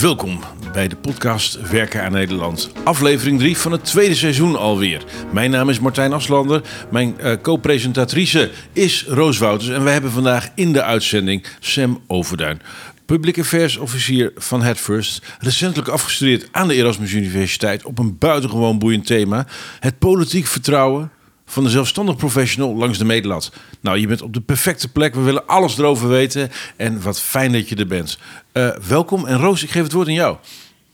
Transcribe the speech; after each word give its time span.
Welkom 0.00 0.40
bij 0.72 0.88
de 0.88 0.96
podcast 0.96 1.70
Werken 1.70 2.02
aan 2.02 2.12
Nederland. 2.12 2.70
Aflevering 2.84 3.38
3 3.38 3.56
van 3.56 3.72
het 3.72 3.84
tweede 3.84 4.14
seizoen 4.14 4.56
alweer. 4.56 5.04
Mijn 5.32 5.50
naam 5.50 5.68
is 5.68 5.78
Martijn 5.78 6.12
Aslander. 6.12 6.62
Mijn 6.90 7.14
uh, 7.20 7.32
co-presentatrice 7.42 8.50
is 8.72 9.04
Roos 9.08 9.38
Wouters. 9.38 9.70
En 9.70 9.84
wij 9.84 9.92
hebben 9.92 10.10
vandaag 10.10 10.48
in 10.54 10.72
de 10.72 10.82
uitzending 10.82 11.46
Sam 11.60 12.00
Overduin. 12.06 12.60
Public 13.06 13.38
Affairs 13.38 13.76
officier 13.76 14.32
van 14.36 14.62
Headfirst. 14.62 15.36
Recentelijk 15.38 15.88
afgestudeerd 15.88 16.48
aan 16.52 16.68
de 16.68 16.74
Erasmus 16.74 17.12
Universiteit 17.12 17.84
op 17.84 17.98
een 17.98 18.18
buitengewoon 18.18 18.78
boeiend 18.78 19.06
thema. 19.06 19.46
Het 19.80 19.98
politiek 19.98 20.46
vertrouwen 20.46 21.10
van 21.46 21.64
de 21.64 21.70
zelfstandig 21.70 22.16
professional 22.16 22.74
langs 22.74 22.98
de 22.98 23.04
meetlat. 23.04 23.52
Nou, 23.80 23.98
je 23.98 24.06
bent 24.06 24.22
op 24.22 24.34
de 24.34 24.40
perfecte 24.40 24.92
plek. 24.92 25.14
We 25.14 25.20
willen 25.20 25.46
alles 25.46 25.78
erover 25.78 26.08
weten. 26.08 26.50
En 26.76 27.02
wat 27.02 27.20
fijn 27.20 27.52
dat 27.52 27.68
je 27.68 27.76
er 27.76 27.86
bent. 27.86 28.18
Uh, 28.52 28.76
welkom. 28.88 29.26
En 29.26 29.38
Roos, 29.38 29.62
ik 29.62 29.70
geef 29.70 29.82
het 29.82 29.92
woord 29.92 30.06
aan 30.06 30.12
jou. 30.14 30.36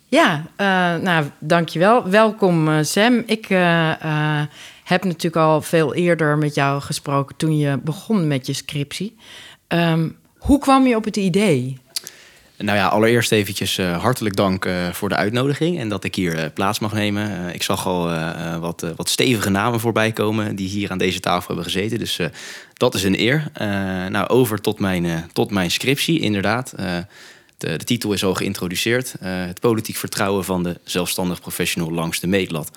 Ja, 0.09 0.45
uh, 0.57 1.03
nou, 1.03 1.27
dankjewel. 1.39 2.09
Welkom, 2.09 2.69
uh, 2.69 2.79
Sam. 2.83 3.23
Ik 3.27 3.49
heb 4.85 5.05
natuurlijk 5.05 5.37
al 5.37 5.63
veel 5.63 5.95
eerder 5.95 6.39
met 6.39 6.55
jou 6.55 6.81
gesproken 6.81 7.37
toen 7.37 7.59
je 7.59 7.79
begon 7.85 8.27
met 8.27 8.47
je 8.47 8.53
scriptie. 8.53 9.17
Um, 9.69 10.17
hoe 10.39 10.59
kwam 10.59 10.87
je 10.87 10.97
op 10.97 11.05
het 11.05 11.17
idee? 11.17 11.79
Nou 12.63 12.79
ja, 12.79 12.87
allereerst 12.87 13.33
eventjes 13.33 13.79
uh, 13.79 14.03
hartelijk 14.03 14.37
dank 14.37 14.65
uh, 14.65 14.93
voor 14.93 15.09
de 15.09 15.15
uitnodiging 15.15 15.79
en 15.79 15.89
dat 15.89 16.05
ik 16.05 16.15
hier 16.15 16.39
uh, 16.39 16.45
plaats 16.55 16.79
mag 16.79 16.93
nemen. 16.93 17.55
ik 17.55 17.63
zag 17.63 17.87
al 17.87 18.09
wat, 18.61 18.87
wat 18.97 19.09
stevige 19.09 19.51
namen 19.51 19.81
voorbij 19.81 20.13
komen 20.13 20.57
die 20.57 20.69
hier 20.69 20.91
aan 20.91 20.99
deze 20.99 21.21
tafel 21.21 21.47
hebben 21.47 21.65
gezeten. 21.65 21.99
Dus 21.99 22.19
dat 22.73 22.95
is 22.95 23.03
een 23.03 23.21
eer. 23.21 23.51
nou, 24.11 24.29
over 24.29 24.61
tot 24.61 24.79
mijn, 24.79 25.31
tot 25.33 25.51
mijn 25.51 25.71
scriptie, 25.71 26.21
inderdaad. 26.21 26.73
De, 26.77 27.07
de, 27.57 27.85
titel 27.85 28.13
is 28.13 28.25
al 28.25 28.35
geïntroduceerd. 28.35 29.15
het 29.21 29.61
politiek 29.61 29.97
vertrouwen 29.97 30.45
van 30.45 30.63
de 30.63 30.81
zelfstandig 30.85 31.41
professional 31.41 31.93
langs 31.93 32.21
de 32.21 32.27
meetlat. 32.27 32.71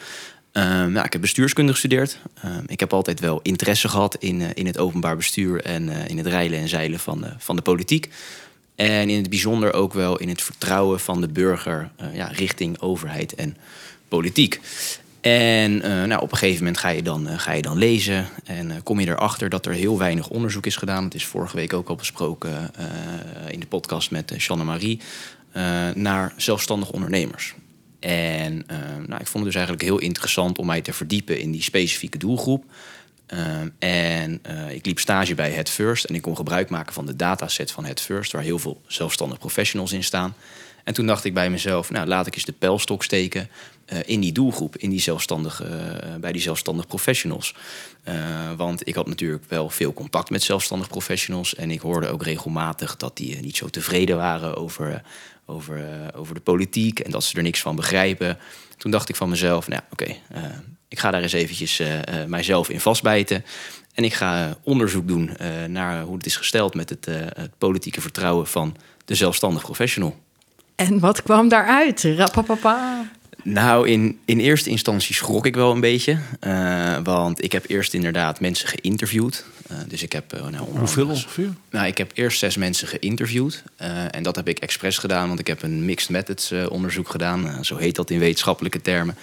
nou, 0.54 1.06
ik 1.06 1.14
heb 1.14 1.22
bestuurskunde 1.22 1.72
gestudeerd. 1.72 2.18
ik 2.66 2.80
heb 2.80 2.94
altijd 2.94 3.20
wel 3.20 3.40
interesse 3.42 3.90
gehad 3.90 4.16
in, 4.20 4.42
in 4.54 4.66
het 4.66 4.78
openbaar 4.78 5.16
bestuur 5.16 5.62
en 5.62 5.90
in 5.90 6.18
het 6.18 6.28
rijlen 6.28 6.60
en 6.60 6.68
zeilen 6.68 7.00
van, 7.00 7.26
van 7.38 7.56
de 7.56 7.62
politiek. 7.62 8.10
En 8.76 9.10
in 9.10 9.18
het 9.18 9.30
bijzonder 9.30 9.74
ook 9.74 9.94
wel 9.94 10.20
in 10.20 10.30
het 10.30 10.42
vertrouwen 10.42 11.00
van 11.00 11.22
de 11.22 11.28
burger 11.28 11.92
uh, 12.02 12.16
ja, 12.16 12.28
richting 12.28 12.80
overheid 12.80 13.36
en 13.36 13.58
politiek. 14.08 14.60
En 15.22 15.72
uh, 15.72 16.04
nou, 16.04 16.22
op 16.22 16.32
een 16.32 16.38
gegeven 16.38 16.64
moment 16.64 16.78
ga 16.78 16.90
je 16.90 17.04
dan, 17.04 17.28
uh, 17.28 17.40
ga 17.40 17.52
je 17.52 17.62
dan 17.62 17.78
lezen 17.78 18.28
en 18.44 18.84
kom 18.84 19.00
je 19.00 19.08
erachter 19.08 19.50
dat 19.50 19.66
er 19.66 19.74
heel 19.74 19.98
weinig 19.98 20.30
onderzoek 20.30 20.66
is 20.66 20.76
gedaan. 20.76 21.04
Het 21.04 21.14
is 21.14 21.26
vorige 21.26 21.56
week 21.56 21.74
ook 21.74 21.90
al 21.90 21.96
besproken 21.96 22.72
in 23.48 23.60
de 23.60 23.68
podcast 23.68 24.12
met 24.12 24.34
Shanna 24.38 24.64
Marie 24.64 25.00
naar 25.94 26.34
zelfstandig 26.38 26.92
ondernemers. 26.92 27.54
En 28.00 28.66
nou, 29.08 29.22
ik 29.22 29.28
vond 29.28 29.34
het 29.34 29.44
dus 29.44 29.56
eigenlijk 29.56 29.84
heel 29.84 30.00
interessant 30.00 30.58
om 30.58 30.66
mij 30.66 30.82
te 30.82 30.94
verdiepen 30.94 31.40
in 31.40 31.52
die 31.52 31.62
specifieke 31.62 32.18
doelgroep. 32.18 32.66
Ehm, 33.26 33.70
en 33.80 34.42
uh, 34.50 34.72
ik 34.72 34.86
liep 34.86 35.00
stage 35.00 35.36
bij 35.36 35.52
Head 35.52 35.70
First 35.70 36.06
en 36.06 36.16
ik 36.16 36.22
kon 36.22 36.36
gebruik 36.36 36.70
maken 36.70 36.94
van 36.94 37.06
de 37.06 37.16
dataset 37.16 37.72
van 37.72 37.86
Head 37.86 38.02
First, 38.02 38.32
waar 38.32 38.42
heel 38.42 38.60
veel 38.60 38.82
zelfstandig 38.88 39.40
professionals 39.40 39.92
in 39.92 40.04
staan. 40.04 40.36
En 40.84 40.94
toen 40.94 41.06
dacht 41.06 41.24
ik 41.24 41.34
bij 41.34 41.50
mezelf, 41.50 41.90
nou 41.90 42.08
laat 42.08 42.28
ik 42.28 42.36
eens 42.36 42.46
de 42.46 42.52
pijlstok 42.52 43.04
steken 43.04 43.50
uh, 43.94 44.00
in 44.06 44.20
die 44.20 44.32
doelgroep, 44.32 44.78
in 44.78 44.90
die 44.90 45.00
zelfstandige, 45.00 45.66
uh, 45.66 46.16
bij 46.20 46.32
die 46.32 46.42
zelfstandig 46.42 46.88
professionals. 46.88 47.56
want 48.58 48.88
ik 48.88 48.96
had 48.96 49.08
natuurlijk 49.08 49.44
wel 49.48 49.70
veel 49.70 49.94
contact 49.94 50.30
met 50.30 50.44
zelfstandig 50.44 50.88
professionals 50.88 51.56
en 51.56 51.72
ik 51.72 51.80
hoorde 51.80 52.08
ook 52.08 52.24
regelmatig 52.24 52.98
dat 52.98 53.18
die 53.18 53.40
niet 53.40 53.58
zo 53.58 53.68
tevreden 53.68 54.18
waren 54.18 54.56
over, 54.56 55.02
over, 55.46 55.82
over 56.16 56.36
de 56.36 56.42
politiek 56.42 57.00
en 57.00 57.12
dat 57.12 57.24
ze 57.24 57.38
er 57.38 57.44
niks 57.44 57.62
van 57.62 57.76
begrijpen. 57.76 58.38
Toen 58.78 58.92
dacht 58.92 59.10
ik 59.10 59.16
van 59.16 59.30
mezelf, 59.30 59.68
nou 59.68 59.82
oké, 59.92 60.16
ik 60.88 61.00
ga 61.00 61.12
daar 61.12 61.22
eens 61.22 61.34
eventjes 61.34 61.82
mijzelf 62.28 62.70
in 62.70 62.80
vastbijten. 62.80 63.46
En 63.94 64.04
ik 64.04 64.14
ga 64.14 64.58
onderzoek 64.64 65.08
doen 65.08 65.38
naar 65.68 66.04
hoe 66.04 66.16
het 66.16 66.26
is 66.26 66.36
gesteld 66.36 66.74
met 66.74 66.90
het, 66.90 67.06
het, 67.06 67.58
politieke 67.58 68.02
vertrouwen 68.02 68.48
van 68.48 68.76
de 69.06 69.16
zelfstandig 69.16 69.64
professional. 69.64 70.16
En 70.76 71.00
wat 71.00 71.24
kwam 71.24 71.48
daaruit? 71.48 72.04
Rapapapa. 72.04 73.12
Nou, 73.44 73.88
in, 73.88 74.20
in 74.26 74.40
eerste 74.40 74.70
instantie 74.70 75.16
schrok 75.16 75.46
ik 75.46 75.56
wel 75.56 75.72
een 75.72 75.80
beetje. 75.80 76.18
want 77.04 77.44
ik 77.44 77.52
heb 77.52 77.70
eerst 77.70 77.94
inderdaad 77.94 78.40
mensen 78.40 78.68
geïnterviewd. 78.68 79.46
dus 79.88 80.04
ik 80.04 80.12
heb. 80.12 80.32
nou, 80.52 80.56
Hoeveel 80.78 81.08
ongeveer? 81.08 81.50
Nou, 81.70 81.88
ik 81.88 81.98
heb 81.98 82.12
eerst 82.14 82.40
zes 82.40 82.58
mensen 82.58 82.88
geïnterviewd. 82.88 83.64
en 84.12 84.24
dat 84.24 84.36
heb 84.36 84.48
ik 84.48 84.60
expres 84.60 84.98
gedaan, 84.98 85.28
want 85.28 85.40
ik 85.40 85.48
heb 85.48 85.62
een 85.62 85.86
mixed 85.86 86.10
methods 86.10 86.52
onderzoek 86.70 87.10
gedaan. 87.10 87.66
zo 87.66 87.78
heet 87.78 87.96
dat 87.96 88.10
in 88.10 88.20
wetenschappelijke 88.20 88.82
termen. 88.82 89.16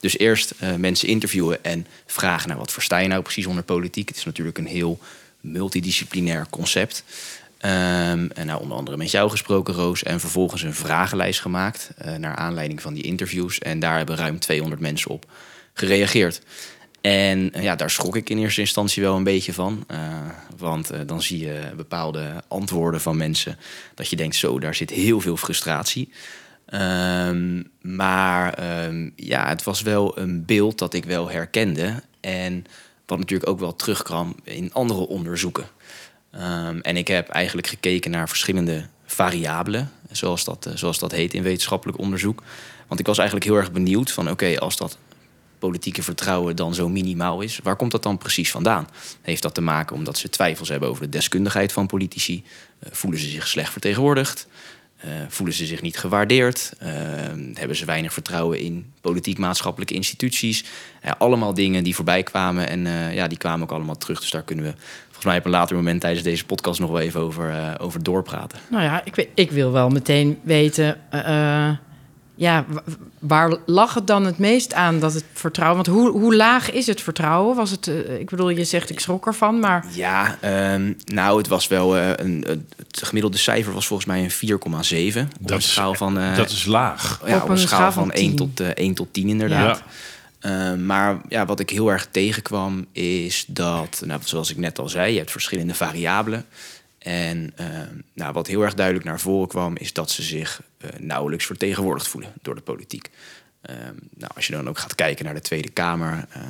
Dus 0.00 0.18
eerst 0.18 0.54
uh, 0.62 0.74
mensen 0.74 1.08
interviewen 1.08 1.64
en 1.64 1.86
vragen 2.06 2.48
naar 2.48 2.58
wat 2.58 2.72
versta 2.72 2.98
je 2.98 3.08
nou 3.08 3.22
precies 3.22 3.46
onder 3.46 3.64
politiek. 3.64 4.08
Het 4.08 4.16
is 4.16 4.24
natuurlijk 4.24 4.58
een 4.58 4.66
heel 4.66 4.98
multidisciplinair 5.40 6.46
concept. 6.50 7.04
Um, 7.60 8.30
en 8.30 8.46
nou, 8.46 8.60
onder 8.60 8.76
andere 8.76 8.96
met 8.96 9.10
jou 9.10 9.30
gesproken, 9.30 9.74
Roos. 9.74 10.02
En 10.02 10.20
vervolgens 10.20 10.62
een 10.62 10.74
vragenlijst 10.74 11.40
gemaakt 11.40 11.90
uh, 12.04 12.14
naar 12.14 12.36
aanleiding 12.36 12.82
van 12.82 12.94
die 12.94 13.02
interviews. 13.02 13.58
En 13.58 13.78
daar 13.78 13.96
hebben 13.96 14.16
ruim 14.16 14.38
200 14.38 14.80
mensen 14.80 15.10
op 15.10 15.26
gereageerd. 15.72 16.42
En 17.00 17.52
uh, 17.56 17.62
ja, 17.62 17.76
daar 17.76 17.90
schrok 17.90 18.16
ik 18.16 18.30
in 18.30 18.38
eerste 18.38 18.60
instantie 18.60 19.02
wel 19.02 19.16
een 19.16 19.24
beetje 19.24 19.52
van. 19.52 19.86
want 20.56 20.90
dan 21.06 21.22
zie 21.22 21.38
je 21.38 21.60
bepaalde 21.76 22.42
antwoorden 22.48 23.00
van 23.00 23.16
mensen. 23.16 23.58
Dat 23.94 24.08
je 24.08 24.16
denkt, 24.16 24.36
zo, 24.36 24.58
daar 24.58 24.74
zit 24.74 24.90
heel 24.90 25.20
veel 25.20 25.36
frustratie. 25.36 26.12
Um, 26.74 27.70
maar 27.80 28.58
um, 28.84 29.12
ja, 29.16 29.48
het 29.48 29.62
was 29.62 29.82
wel 29.82 30.18
een 30.18 30.44
beeld 30.44 30.78
dat 30.78 30.94
ik 30.94 31.04
wel 31.04 31.30
herkende. 31.30 32.02
En 32.20 32.64
wat 33.06 33.18
natuurlijk 33.18 33.50
ook 33.50 33.58
wel 33.58 33.76
terugkwam 33.76 34.34
in 34.44 34.72
andere 34.72 35.06
onderzoeken. 35.06 35.66
Um, 36.36 36.80
en 36.80 36.96
ik 36.96 37.08
heb 37.08 37.28
eigenlijk 37.28 37.66
gekeken 37.66 38.10
naar 38.10 38.28
verschillende 38.28 38.86
variabelen, 39.06 39.90
zoals 40.10 40.44
dat, 40.44 40.66
uh, 40.68 40.76
zoals 40.76 40.98
dat 40.98 41.12
heet 41.12 41.34
in 41.34 41.42
wetenschappelijk 41.42 41.98
onderzoek. 41.98 42.42
Want 42.88 43.00
ik 43.00 43.06
was 43.06 43.18
eigenlijk 43.18 43.48
heel 43.48 43.58
erg 43.58 43.72
benieuwd 43.72 44.10
van 44.10 44.30
oké, 44.30 44.58
als 44.58 44.76
dat 44.76 44.98
politieke 45.58 46.02
vertrouwen 46.02 46.56
dan 46.56 46.74
zo 46.74 46.88
minimaal 46.88 47.40
is, 47.40 47.60
waar 47.62 47.76
komt 47.76 47.90
dat 47.90 48.02
dan 48.02 48.18
precies 48.18 48.50
vandaan? 48.50 48.88
Heeft 49.22 49.42
dat 49.42 49.54
te 49.54 49.60
maken 49.60 49.96
omdat 49.96 50.18
ze 50.18 50.28
twijfels 50.28 50.68
hebben 50.68 50.88
over 50.88 51.02
de 51.02 51.08
deskundigheid 51.08 51.72
van 51.72 51.86
politici? 51.86 52.44
Uh, 52.44 52.88
voelen 52.92 53.20
ze 53.20 53.28
zich 53.28 53.48
slecht 53.48 53.72
vertegenwoordigd? 53.72 54.46
Uh, 55.04 55.10
voelen 55.28 55.54
ze 55.54 55.66
zich 55.66 55.82
niet 55.82 55.98
gewaardeerd? 55.98 56.72
Uh, 56.82 56.88
hebben 57.54 57.76
ze 57.76 57.84
weinig 57.84 58.12
vertrouwen 58.12 58.60
in 58.60 58.92
politiek-maatschappelijke 59.00 59.94
instituties? 59.94 60.64
Allemaal 61.18 61.54
dingen 61.54 61.84
die 61.84 61.94
voorbij 61.94 62.22
kwamen 62.22 62.68
en 62.68 63.12
ja, 63.14 63.28
die 63.28 63.38
kwamen 63.38 63.62
ook 63.62 63.72
allemaal 63.72 63.98
terug. 63.98 64.20
Dus 64.20 64.30
daar 64.30 64.42
kunnen 64.42 64.64
we 64.64 64.74
volgens 65.16 65.24
mij 65.24 65.38
op 65.38 65.44
een 65.44 65.50
later 65.50 65.76
moment 65.76 66.00
tijdens 66.00 66.22
deze 66.22 66.46
podcast 66.46 66.80
nog 66.80 66.90
wel 66.90 67.00
even 67.00 67.20
over, 67.20 67.76
over 67.80 68.02
doorpraten. 68.02 68.58
Nou 68.70 68.82
ja, 68.82 69.04
ik, 69.04 69.28
ik 69.34 69.50
wil 69.50 69.72
wel 69.72 69.88
meteen 69.88 70.38
weten 70.42 70.98
ja, 72.36 72.64
waar 73.18 73.56
lag 73.66 73.94
het 73.94 74.06
dan 74.06 74.24
het 74.24 74.38
meest 74.38 74.74
aan 74.74 75.00
dat 75.00 75.14
het 75.14 75.24
vertrouwen? 75.32 75.84
Want 75.84 75.96
hoe, 75.96 76.10
hoe 76.10 76.36
laag 76.36 76.70
is 76.70 76.86
het 76.86 77.00
vertrouwen? 77.00 77.56
Was 77.56 77.70
het, 77.70 77.86
uh, 77.86 78.18
ik 78.18 78.30
bedoel, 78.30 78.48
je 78.48 78.64
zegt 78.64 78.90
ik 78.90 79.00
schrok 79.00 79.26
ervan, 79.26 79.60
maar. 79.60 79.84
Ja, 79.90 80.38
um, 80.74 80.96
nou, 81.04 81.38
het 81.38 81.48
was 81.48 81.66
wel 81.66 81.96
uh, 81.96 82.10
een. 82.16 82.44
Het 82.76 83.02
gemiddelde 83.02 83.36
cijfer 83.36 83.72
was 83.72 83.86
volgens 83.86 84.08
mij 84.08 84.28
een 84.40 85.20
4,7. 85.24 85.28
Dat, 85.40 85.62
schaal 85.62 85.94
van, 85.94 86.18
uh, 86.18 86.36
dat 86.36 86.50
is 86.50 86.64
laag. 86.64 87.20
Ja, 87.26 87.36
op, 87.36 87.42
op 87.42 87.48
een, 87.48 87.58
schaal, 87.58 87.78
schaal 87.78 87.92
van 87.92 88.12
1 88.12 88.36
tot, 88.36 88.60
1 88.60 88.94
tot 88.94 89.08
10, 89.12 89.28
inderdaad. 89.28 89.76
Ja. 89.78 89.84
Uh, 90.46 90.74
maar 90.74 91.20
ja, 91.28 91.46
wat 91.46 91.60
ik 91.60 91.70
heel 91.70 91.88
erg 91.90 92.08
tegenkwam 92.10 92.86
is 92.92 93.44
dat, 93.48 94.02
nou, 94.04 94.20
zoals 94.24 94.50
ik 94.50 94.56
net 94.56 94.78
al 94.78 94.88
zei, 94.88 95.12
je 95.12 95.18
hebt 95.18 95.30
verschillende 95.30 95.74
variabelen. 95.74 96.46
En 96.98 97.52
uh, 97.60 97.66
nou, 98.12 98.32
wat 98.32 98.46
heel 98.46 98.62
erg 98.62 98.74
duidelijk 98.74 99.06
naar 99.06 99.20
voren 99.20 99.48
kwam, 99.48 99.76
is 99.76 99.92
dat 99.92 100.10
ze 100.10 100.22
zich 100.22 100.62
uh, 100.78 100.90
nauwelijks 100.98 101.46
vertegenwoordigd 101.46 102.08
voelen 102.08 102.32
door 102.42 102.54
de 102.54 102.60
politiek. 102.60 103.10
Uh, 103.70 103.76
nou, 104.16 104.32
als 104.34 104.46
je 104.46 104.52
dan 104.52 104.68
ook 104.68 104.78
gaat 104.78 104.94
kijken 104.94 105.24
naar 105.24 105.34
de 105.34 105.40
Tweede 105.40 105.70
Kamer, 105.70 106.26
eh, 106.30 106.42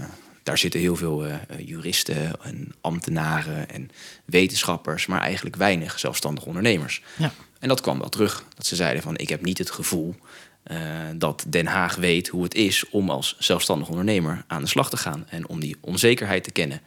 daar 0.42 0.58
zitten 0.58 0.80
heel 0.80 0.96
veel 0.96 1.26
juristen 1.58 2.42
en 2.42 2.74
ambtenaren 2.80 3.70
en 3.70 3.90
wetenschappers, 4.24 5.06
maar 5.06 5.20
eigenlijk 5.20 5.56
weinig 5.56 5.98
zelfstandige 5.98 6.46
ondernemers. 6.46 7.02
Ja. 7.16 7.32
En 7.58 7.68
dat 7.68 7.80
kwam 7.80 7.98
wel 7.98 8.08
terug. 8.08 8.44
Dat 8.54 8.66
ze 8.66 8.76
zeiden 8.76 9.02
van 9.02 9.16
ik 9.16 9.28
heb 9.28 9.42
niet 9.42 9.58
het 9.58 9.70
gevoel 9.70 10.14
dat 11.16 11.44
Den 11.48 11.66
Haag 11.66 11.94
weet 11.94 12.28
hoe 12.28 12.42
het 12.42 12.54
is 12.54 12.88
om 12.90 13.10
als 13.10 13.36
zelfstandig 13.38 13.88
ondernemer 13.88 14.44
aan 14.46 14.62
de 14.62 14.68
slag 14.68 14.90
te 14.90 14.96
gaan 14.96 15.26
en 15.28 15.48
om 15.48 15.60
die 15.60 15.76
onzekerheid 15.80 16.44
te 16.44 16.50
kennen. 16.50 16.80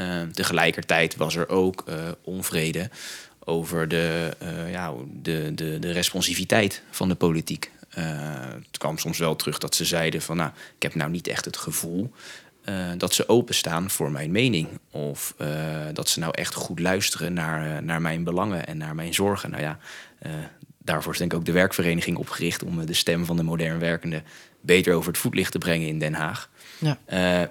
Uh, 0.00 0.22
tegelijkertijd 0.22 1.16
was 1.16 1.36
er 1.36 1.48
ook 1.48 1.84
uh, 1.88 1.94
onvrede 2.22 2.90
over 3.44 3.88
de, 3.88 4.30
ja, 4.70 4.94
de, 5.22 5.52
de, 5.54 5.78
de 5.78 5.92
responsiviteit 5.92 6.82
van 6.90 7.08
de 7.08 7.14
politiek. 7.14 7.70
het 7.90 8.78
kwam 8.78 8.98
soms 8.98 9.18
wel 9.18 9.36
terug 9.36 9.58
dat 9.58 9.74
ze 9.74 9.84
zeiden 9.84 10.22
van... 10.22 10.36
nou, 10.36 10.50
ik 10.76 10.82
heb 10.82 10.94
nou 10.94 11.10
niet 11.10 11.28
echt 11.28 11.44
het 11.44 11.56
gevoel 11.56 12.12
dat 12.96 13.14
ze 13.14 13.28
openstaan 13.28 13.90
voor 13.90 14.10
mijn 14.10 14.30
mening. 14.30 14.68
Of 14.90 15.34
dat 15.92 16.08
ze 16.08 16.20
nou 16.20 16.32
echt 16.34 16.54
goed 16.54 16.78
luisteren 16.78 17.32
naar, 17.32 17.82
naar 17.82 18.00
mijn 18.00 18.24
belangen 18.24 18.66
en 18.66 18.76
naar 18.76 18.94
mijn 18.94 19.14
zorgen. 19.14 19.50
Nou 19.50 19.62
ja, 19.62 19.78
daarvoor 20.84 21.12
is 21.12 21.18
denk 21.18 21.32
ik 21.32 21.38
ook 21.38 21.44
de 21.44 21.52
werkvereniging 21.52 22.16
opgericht 22.16 22.62
om 22.62 22.86
de 22.86 22.94
stem 22.94 23.24
van 23.24 23.36
de 23.36 23.42
modern 23.42 23.78
werkende 23.78 24.22
beter 24.60 24.94
over 24.94 25.08
het 25.08 25.20
voetlicht 25.20 25.52
te 25.52 25.58
brengen 25.58 25.88
in 25.88 25.98
Den 25.98 26.14
Haag. 26.14 26.50
Ja. 26.78 26.98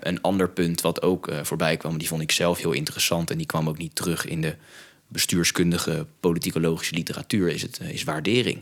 een 0.01 0.21
ander 0.21 0.49
punt 0.49 0.81
wat 0.81 1.01
ook 1.01 1.31
voorbij 1.43 1.77
kwam, 1.77 1.97
die 1.97 2.07
vond 2.07 2.21
ik 2.21 2.31
zelf 2.31 2.57
heel 2.57 2.71
interessant 2.71 3.31
en 3.31 3.37
die 3.37 3.45
kwam 3.45 3.69
ook 3.69 3.77
niet 3.77 3.95
terug 3.95 4.25
in 4.25 4.41
de 4.41 4.55
bestuurskundige 5.09 6.07
politicologische 6.19 6.95
literatuur, 6.95 7.47
is, 7.47 7.61
het, 7.61 7.79
is 7.79 8.03
waardering. 8.03 8.61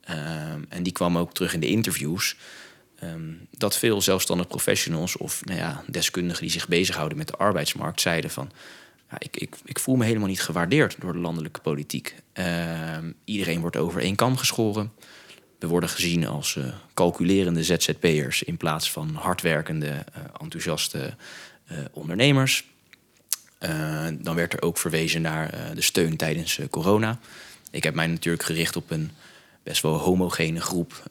Ehm, 0.00 0.60
en 0.68 0.82
die 0.82 0.92
kwam 0.92 1.18
ook 1.18 1.34
terug 1.34 1.54
in 1.54 1.60
de 1.60 1.68
interviews. 1.68 2.36
Ehm, 2.98 3.32
dat 3.50 3.76
veel 3.76 4.00
zelfstandig 4.00 4.46
professionals 4.46 5.16
of 5.16 5.44
nou 5.44 5.58
ja, 5.58 5.84
deskundigen 5.86 6.42
die 6.42 6.50
zich 6.50 6.68
bezighouden 6.68 7.18
met 7.18 7.26
de 7.26 7.36
arbeidsmarkt 7.36 8.00
zeiden 8.00 8.30
van 8.30 8.50
ja, 9.10 9.16
ik, 9.18 9.36
ik, 9.36 9.56
ik 9.64 9.78
voel 9.78 9.96
me 9.96 10.04
helemaal 10.04 10.28
niet 10.28 10.42
gewaardeerd 10.42 10.96
door 11.00 11.12
de 11.12 11.18
landelijke 11.18 11.60
politiek. 11.60 12.14
Ehm, 12.32 13.12
iedereen 13.24 13.60
wordt 13.60 13.76
over 13.76 14.00
één 14.00 14.14
kam 14.14 14.36
geschoren. 14.36 14.92
We 15.58 15.66
worden 15.66 15.88
gezien 15.88 16.26
als 16.26 16.54
uh, 16.54 16.66
calculerende 16.94 17.64
ZZP'ers 17.64 18.42
in 18.42 18.56
plaats 18.56 18.90
van 18.90 19.14
hardwerkende, 19.14 19.86
uh, 19.86 20.22
enthousiaste 20.40 21.14
uh, 21.72 21.78
ondernemers. 21.92 22.64
dan 24.18 24.34
werd 24.34 24.52
er 24.52 24.62
ook 24.62 24.78
verwezen 24.78 25.22
naar 25.22 25.74
de 25.74 25.80
steun 25.80 26.16
tijdens 26.16 26.60
corona. 26.70 27.18
Ik 27.70 27.82
heb 27.82 27.94
mij 27.94 28.06
natuurlijk 28.06 28.44
gericht 28.44 28.76
op 28.76 28.90
een 28.90 29.10
best 29.62 29.82
wel 29.82 29.98
homogene 29.98 30.60
groep. 30.60 31.02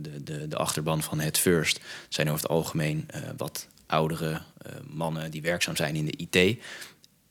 De, 0.00 0.22
de, 0.24 0.48
de 0.48 0.56
achterban 0.56 1.02
van 1.02 1.20
het 1.20 1.38
First 1.38 1.80
zijn 2.08 2.28
over 2.28 2.42
het 2.42 2.50
algemeen 2.50 3.08
wat 3.36 3.68
oudere 3.86 4.40
mannen 4.86 5.30
die 5.30 5.42
werkzaam 5.42 5.76
zijn 5.76 5.94
in 5.94 6.04
de 6.04 6.16
IT. 6.16 6.58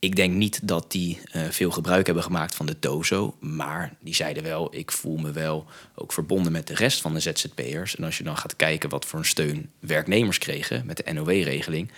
Ik 0.00 0.16
denk 0.16 0.34
niet 0.34 0.68
dat 0.68 0.90
die 0.92 1.20
veel 1.50 1.70
gebruik 1.70 2.06
hebben 2.06 2.24
gemaakt 2.24 2.54
van 2.54 2.66
de 2.66 2.78
Tozo. 2.78 3.36
Maar 3.40 3.94
die 4.00 4.14
zeiden 4.14 4.42
wel, 4.42 4.68
ik 4.74 4.92
voel 4.92 5.16
me 5.16 5.32
wel 5.32 5.66
ook 5.94 6.12
verbonden 6.12 6.52
met 6.52 6.66
de 6.66 6.74
rest 6.74 7.00
van 7.00 7.14
de 7.14 7.20
ZZP'ers. 7.20 7.96
En 7.96 8.04
als 8.04 8.18
je 8.18 8.24
dan 8.24 8.36
gaat 8.36 8.56
kijken 8.56 8.88
wat 8.88 9.04
voor 9.04 9.18
een 9.18 9.24
steun 9.24 9.70
werknemers 9.78 10.38
kregen 10.38 10.86
met 10.86 10.96
de 10.96 11.12
NOW-regeling 11.12 11.90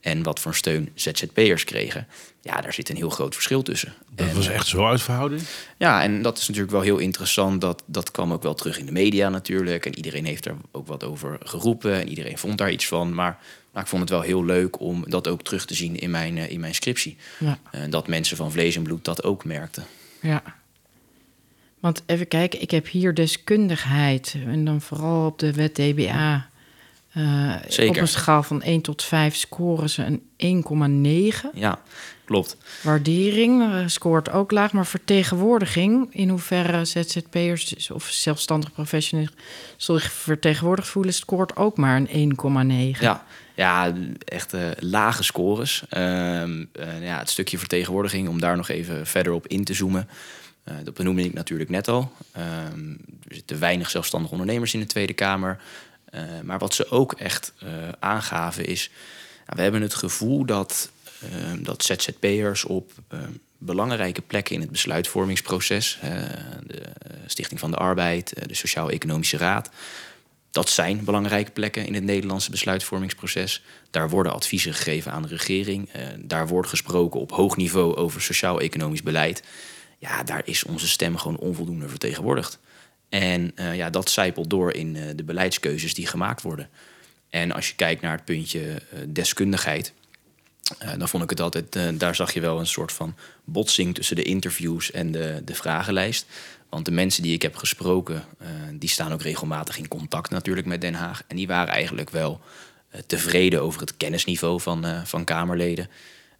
en 0.00 0.22
wat 0.22 0.40
voor 0.40 0.54
steun 0.54 0.88
ZZP'ers 0.94 1.64
kregen. 1.64 2.06
Ja, 2.40 2.60
daar 2.60 2.72
zit 2.72 2.88
een 2.88 2.96
heel 2.96 3.10
groot 3.10 3.34
verschil 3.34 3.62
tussen. 3.62 3.94
Dat 4.10 4.32
was 4.32 4.48
echt 4.48 4.66
zo 4.66 4.86
uit 4.86 5.02
verhouding? 5.02 5.42
Ja, 5.78 6.02
en 6.02 6.22
dat 6.22 6.38
is 6.38 6.46
natuurlijk 6.46 6.72
wel 6.72 6.82
heel 6.82 6.98
interessant. 6.98 7.60
Dat, 7.60 7.82
dat 7.86 8.10
kwam 8.10 8.32
ook 8.32 8.42
wel 8.42 8.54
terug 8.54 8.78
in 8.78 8.86
de 8.86 8.92
media 8.92 9.28
natuurlijk. 9.28 9.86
En 9.86 9.96
iedereen 9.96 10.24
heeft 10.24 10.46
er 10.46 10.56
ook 10.72 10.86
wat 10.86 11.04
over 11.04 11.38
geroepen. 11.42 11.94
En 11.94 12.08
iedereen 12.08 12.38
vond 12.38 12.58
daar 12.58 12.70
iets 12.70 12.86
van. 12.86 13.14
Maar, 13.14 13.38
maar 13.74 13.82
ik 13.82 13.88
vond 13.88 14.02
het 14.02 14.10
wel 14.10 14.20
heel 14.20 14.44
leuk 14.44 14.80
om 14.80 15.04
dat 15.06 15.28
ook 15.28 15.42
terug 15.42 15.64
te 15.64 15.74
zien 15.74 15.96
in 15.96 16.10
mijn, 16.10 16.38
eh, 16.38 16.50
in 16.50 16.60
mijn 16.60 16.74
scriptie. 16.74 17.16
Ja. 17.38 17.58
En 17.70 17.90
dat 17.90 18.08
mensen 18.08 18.36
van 18.36 18.52
vlees 18.52 18.76
en 18.76 18.82
bloed 18.82 19.04
dat 19.04 19.22
ook 19.22 19.44
merkten. 19.44 19.84
Ja. 20.20 20.42
Want 21.80 22.02
even 22.06 22.28
kijken, 22.28 22.62
ik 22.62 22.70
heb 22.70 22.88
hier 22.88 23.14
deskundigheid. 23.14 24.36
En 24.46 24.64
dan 24.64 24.80
vooral 24.80 25.26
op 25.26 25.38
de 25.38 25.52
wet 25.52 25.74
DBA 25.74 26.48
uh, 27.16 27.54
Zeker. 27.68 27.90
Op 27.90 27.96
een 27.96 28.08
schaal 28.08 28.42
van 28.42 28.62
1 28.62 28.80
tot 28.80 29.02
5 29.02 29.36
scoren 29.36 29.90
ze 29.90 30.20
een 30.36 30.64
1,9. 31.44 31.50
Ja, 31.54 31.80
klopt. 32.24 32.56
Waardering 32.82 33.82
scoort 33.90 34.30
ook 34.30 34.50
laag, 34.50 34.72
maar 34.72 34.86
vertegenwoordiging, 34.86 36.06
in 36.10 36.28
hoeverre 36.28 36.84
ZZP'ers 36.84 37.90
of 37.90 38.04
zelfstandig 38.04 38.72
professionals 38.72 39.30
zich 39.76 40.12
vertegenwoordigd 40.12 40.88
voelen, 40.88 41.14
scoort 41.14 41.56
ook 41.56 41.76
maar 41.76 41.96
een 41.96 42.36
1,9. 42.96 43.00
Ja. 43.00 43.24
Ja, 43.54 43.94
echt 44.24 44.54
uh, 44.54 44.70
lage 44.78 45.22
scores. 45.22 45.84
Ehm, 45.88 46.64
ja, 47.00 47.18
het 47.18 47.30
stukje 47.30 47.58
vertegenwoordiging, 47.58 48.28
om 48.28 48.40
daar 48.40 48.56
nog 48.56 48.68
even 48.68 49.06
verder 49.06 49.32
op 49.32 49.46
in 49.46 49.64
te 49.64 49.74
zoomen. 49.74 50.08
dat 50.84 50.94
benoemde 50.94 51.24
ik 51.24 51.32
natuurlijk 51.32 51.70
net 51.70 51.88
al. 51.88 52.12
Ehm, 52.32 52.90
er 53.28 53.34
zitten 53.34 53.58
weinig 53.58 53.90
zelfstandige 53.90 54.32
ondernemers 54.32 54.74
in 54.74 54.80
de 54.80 54.86
Tweede 54.86 55.12
Kamer. 55.12 55.60
Eh, 56.04 56.22
maar 56.42 56.58
wat 56.58 56.74
ze 56.74 56.90
ook 56.90 57.12
echt 57.12 57.52
aangaven 57.98 58.64
is... 58.64 58.90
we 59.46 59.62
hebben 59.62 59.82
het 59.82 59.94
gevoel 59.94 60.44
dat, 60.44 60.90
uh, 61.24 61.64
dat 61.64 61.84
ZZP'ers 61.84 62.64
op 62.64 62.92
belangrijke 63.58 64.22
plekken 64.22 64.54
in 64.54 64.60
het 64.60 64.70
besluitvormingsproces... 64.70 65.98
de 66.66 66.82
Stichting 67.26 67.60
van 67.60 67.70
de 67.70 67.76
Arbeid, 67.76 68.32
de 68.48 68.54
Sociaal-Economische 68.54 69.36
Raad... 69.36 69.70
Dat 70.54 70.68
zijn 70.68 71.04
belangrijke 71.04 71.50
plekken 71.50 71.86
in 71.86 71.94
het 71.94 72.04
Nederlandse 72.04 72.50
besluitvormingsproces. 72.50 73.62
Daar 73.90 74.10
worden 74.10 74.32
adviezen 74.32 74.74
gegeven 74.74 75.12
aan 75.12 75.22
de 75.22 75.28
regering. 75.28 75.90
daar 76.18 76.46
wordt 76.48 76.68
gesproken 76.68 77.20
op 77.20 77.30
hoog 77.32 77.56
niveau 77.56 77.96
over 77.96 78.22
sociaal-economisch 78.22 79.02
beleid. 79.02 79.42
Ja, 79.98 80.22
daar 80.22 80.42
is 80.44 80.64
onze 80.64 80.88
stem 80.88 81.16
gewoon 81.16 81.38
onvoldoende 81.38 81.88
vertegenwoordigd. 81.88 82.58
En 83.08 83.52
uh, 83.54 83.76
ja, 83.76 83.90
dat 83.90 84.10
zijpelt 84.10 84.50
door 84.50 84.72
in 84.72 84.94
uh, 84.94 85.02
de 85.14 85.24
beleidskeuzes 85.24 85.94
die 85.94 86.06
gemaakt 86.06 86.42
worden. 86.42 86.68
En 87.30 87.52
als 87.52 87.68
je 87.68 87.74
kijkt 87.74 88.02
naar 88.02 88.16
het 88.16 88.24
puntje 88.24 88.82
deskundigheid, 89.08 89.92
dan 90.98 91.08
vond 91.08 91.22
ik 91.22 91.30
het 91.30 91.40
altijd, 91.40 91.78
daar 92.00 92.14
zag 92.14 92.32
je 92.32 92.40
wel 92.40 92.58
een 92.58 92.66
soort 92.66 92.92
van 92.92 93.14
botsing 93.44 93.94
tussen 93.94 94.16
de 94.16 94.22
interviews 94.22 94.90
en 94.90 95.12
de, 95.12 95.42
de 95.44 95.54
vragenlijst. 95.54 96.26
Want 96.74 96.86
de 96.86 96.92
mensen 96.92 97.22
die 97.22 97.34
ik 97.34 97.42
heb 97.42 97.56
gesproken, 97.56 98.24
die 98.72 98.88
staan 98.88 99.12
ook 99.12 99.22
regelmatig 99.22 99.78
in 99.78 99.88
contact 99.88 100.30
natuurlijk 100.30 100.66
met 100.66 100.80
Den 100.80 100.94
Haag. 100.94 101.22
En 101.26 101.36
die 101.36 101.46
waren 101.46 101.74
eigenlijk 101.74 102.10
wel 102.10 102.40
tevreden 103.06 103.62
over 103.62 103.80
het 103.80 103.96
kennisniveau 103.96 104.60
van, 104.60 104.86
van 105.04 105.24
Kamerleden 105.24 105.88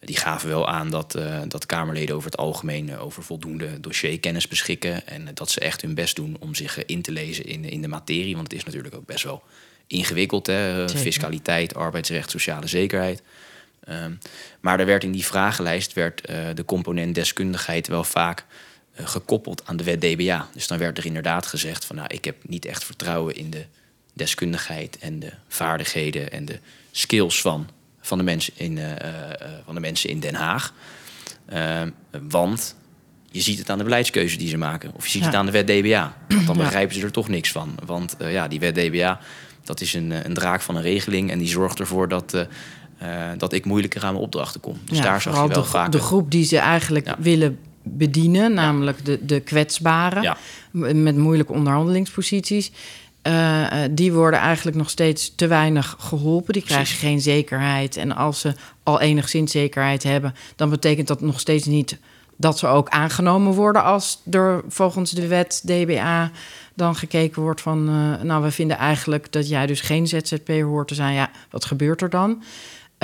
die 0.00 0.16
gaven 0.16 0.48
wel 0.48 0.68
aan 0.68 0.90
dat, 0.90 1.18
dat 1.48 1.66
Kamerleden 1.66 2.14
over 2.14 2.30
het 2.30 2.40
algemeen 2.40 2.98
over 2.98 3.22
voldoende 3.22 3.80
dossierkennis 3.80 4.48
beschikken. 4.48 5.06
En 5.06 5.28
dat 5.34 5.50
ze 5.50 5.60
echt 5.60 5.80
hun 5.80 5.94
best 5.94 6.16
doen 6.16 6.36
om 6.40 6.54
zich 6.54 6.84
in 6.84 7.02
te 7.02 7.12
lezen 7.12 7.44
in, 7.44 7.64
in 7.64 7.82
de 7.82 7.88
materie. 7.88 8.34
Want 8.34 8.46
het 8.46 8.58
is 8.58 8.64
natuurlijk 8.64 8.94
ook 8.94 9.06
best 9.06 9.24
wel 9.24 9.42
ingewikkeld. 9.86 10.46
Hè? 10.46 10.88
Fiscaliteit, 10.88 11.74
arbeidsrecht, 11.74 12.30
sociale 12.30 12.66
zekerheid. 12.66 13.22
Um, 13.88 14.18
maar 14.60 14.80
er 14.80 14.86
werd 14.86 15.04
in 15.04 15.12
die 15.12 15.24
vragenlijst 15.24 15.92
werd, 15.92 16.26
de 16.54 16.64
component 16.66 17.14
deskundigheid 17.14 17.86
wel 17.86 18.04
vaak 18.04 18.44
gekoppeld 18.94 19.66
aan 19.66 19.76
de 19.76 19.84
wet 19.84 20.00
DBA. 20.00 20.48
Dus 20.52 20.66
dan 20.66 20.78
werd 20.78 20.98
er 20.98 21.06
inderdaad 21.06 21.46
gezegd 21.46 21.84
van 21.84 21.96
nou, 21.96 22.08
ik 22.12 22.24
heb 22.24 22.36
niet 22.46 22.64
echt 22.64 22.84
vertrouwen 22.84 23.34
in 23.34 23.50
de 23.50 23.64
deskundigheid 24.12 24.98
en 24.98 25.18
de 25.18 25.32
vaardigheden 25.48 26.30
en 26.30 26.44
de 26.44 26.58
skills 26.90 27.40
van 27.40 27.68
van 28.06 28.18
de 28.18 28.24
mensen 28.24 28.52
in, 28.56 28.76
uh, 28.76 28.90
van 29.64 29.74
de 29.74 29.80
mensen 29.80 30.10
in 30.10 30.20
Den 30.20 30.34
Haag. 30.34 30.72
Uh, 31.52 31.82
want 32.28 32.76
je 33.30 33.40
ziet 33.40 33.58
het 33.58 33.70
aan 33.70 33.78
de 33.78 33.84
beleidskeuze 33.84 34.36
die 34.36 34.48
ze 34.48 34.56
maken. 34.56 34.92
Of 34.94 35.04
je 35.04 35.10
ziet 35.10 35.24
het 35.24 35.34
aan 35.34 35.46
de 35.46 35.52
wet 35.52 35.66
DBA. 35.66 36.16
Want 36.28 36.46
dan 36.46 36.56
begrijpen 36.56 36.94
ze 36.94 37.02
er 37.02 37.12
toch 37.12 37.28
niks 37.28 37.52
van. 37.52 37.74
Want 37.84 38.16
ja, 38.18 38.48
die 38.48 38.60
wet 38.60 38.74
DBA, 38.74 39.20
dat 39.64 39.80
is 39.80 39.94
een, 39.94 40.10
een 40.10 40.34
draak 40.34 40.60
van 40.60 40.76
een 40.76 40.82
regeling. 40.82 41.30
En 41.30 41.38
die 41.38 41.48
zorgt 41.48 41.78
ervoor 41.78 42.08
dat, 42.08 42.46
dat 43.36 43.52
ik 43.52 43.64
moeilijker 43.64 44.04
aan 44.04 44.12
mijn 44.12 44.24
opdrachten 44.24 44.60
kom. 44.60 44.78
Dus 44.84 45.00
daar 45.00 45.22
zag 45.22 45.32
je 45.34 45.48
wel 45.48 45.62
de, 45.62 45.64
vaak... 45.64 45.92
de 45.92 45.98
groep 45.98 46.30
die 46.30 46.44
ze 46.44 46.58
eigenlijk 46.58 47.14
willen 47.18 47.58
bedienen, 47.84 48.54
namelijk 48.54 49.04
de, 49.04 49.24
de 49.24 49.40
kwetsbaren... 49.40 50.36
met 50.92 51.16
moeilijke 51.16 51.52
onderhandelingsposities 51.52 52.72
uh, 53.26 53.66
die 53.90 54.12
worden 54.12 54.40
eigenlijk 54.40 54.76
nog 54.76 54.90
steeds 54.90 55.34
te 55.34 55.46
weinig 55.46 55.96
geholpen. 55.98 56.52
Die 56.52 56.62
krijgen 56.62 56.96
geen 56.96 57.20
zekerheid. 57.20 57.96
En 57.96 58.16
als 58.16 58.40
ze 58.40 58.54
al 58.82 59.00
enigszins 59.00 59.52
zekerheid 59.52 60.02
hebben, 60.02 60.34
dan 60.56 60.70
betekent 60.70 61.08
dat 61.08 61.20
nog 61.20 61.40
steeds 61.40 61.66
niet 61.66 61.98
dat 62.36 62.58
ze 62.58 62.66
ook 62.66 62.88
aangenomen 62.88 63.52
worden 63.52 63.84
als 63.84 64.20
er 64.30 64.62
volgens 64.68 65.10
de 65.10 65.26
wet 65.26 65.62
DBA 65.64 66.30
dan 66.74 66.96
gekeken 66.96 67.42
wordt 67.42 67.60
van, 67.60 67.88
uh, 67.88 68.22
nou, 68.22 68.42
we 68.42 68.50
vinden 68.50 68.76
eigenlijk 68.76 69.32
dat 69.32 69.48
jij 69.48 69.66
dus 69.66 69.80
geen 69.80 70.06
ZZP 70.06 70.48
hoort 70.48 70.88
te 70.88 70.94
zijn. 70.94 71.14
Ja, 71.14 71.30
wat 71.50 71.64
gebeurt 71.64 72.02
er 72.02 72.10
dan? 72.10 72.42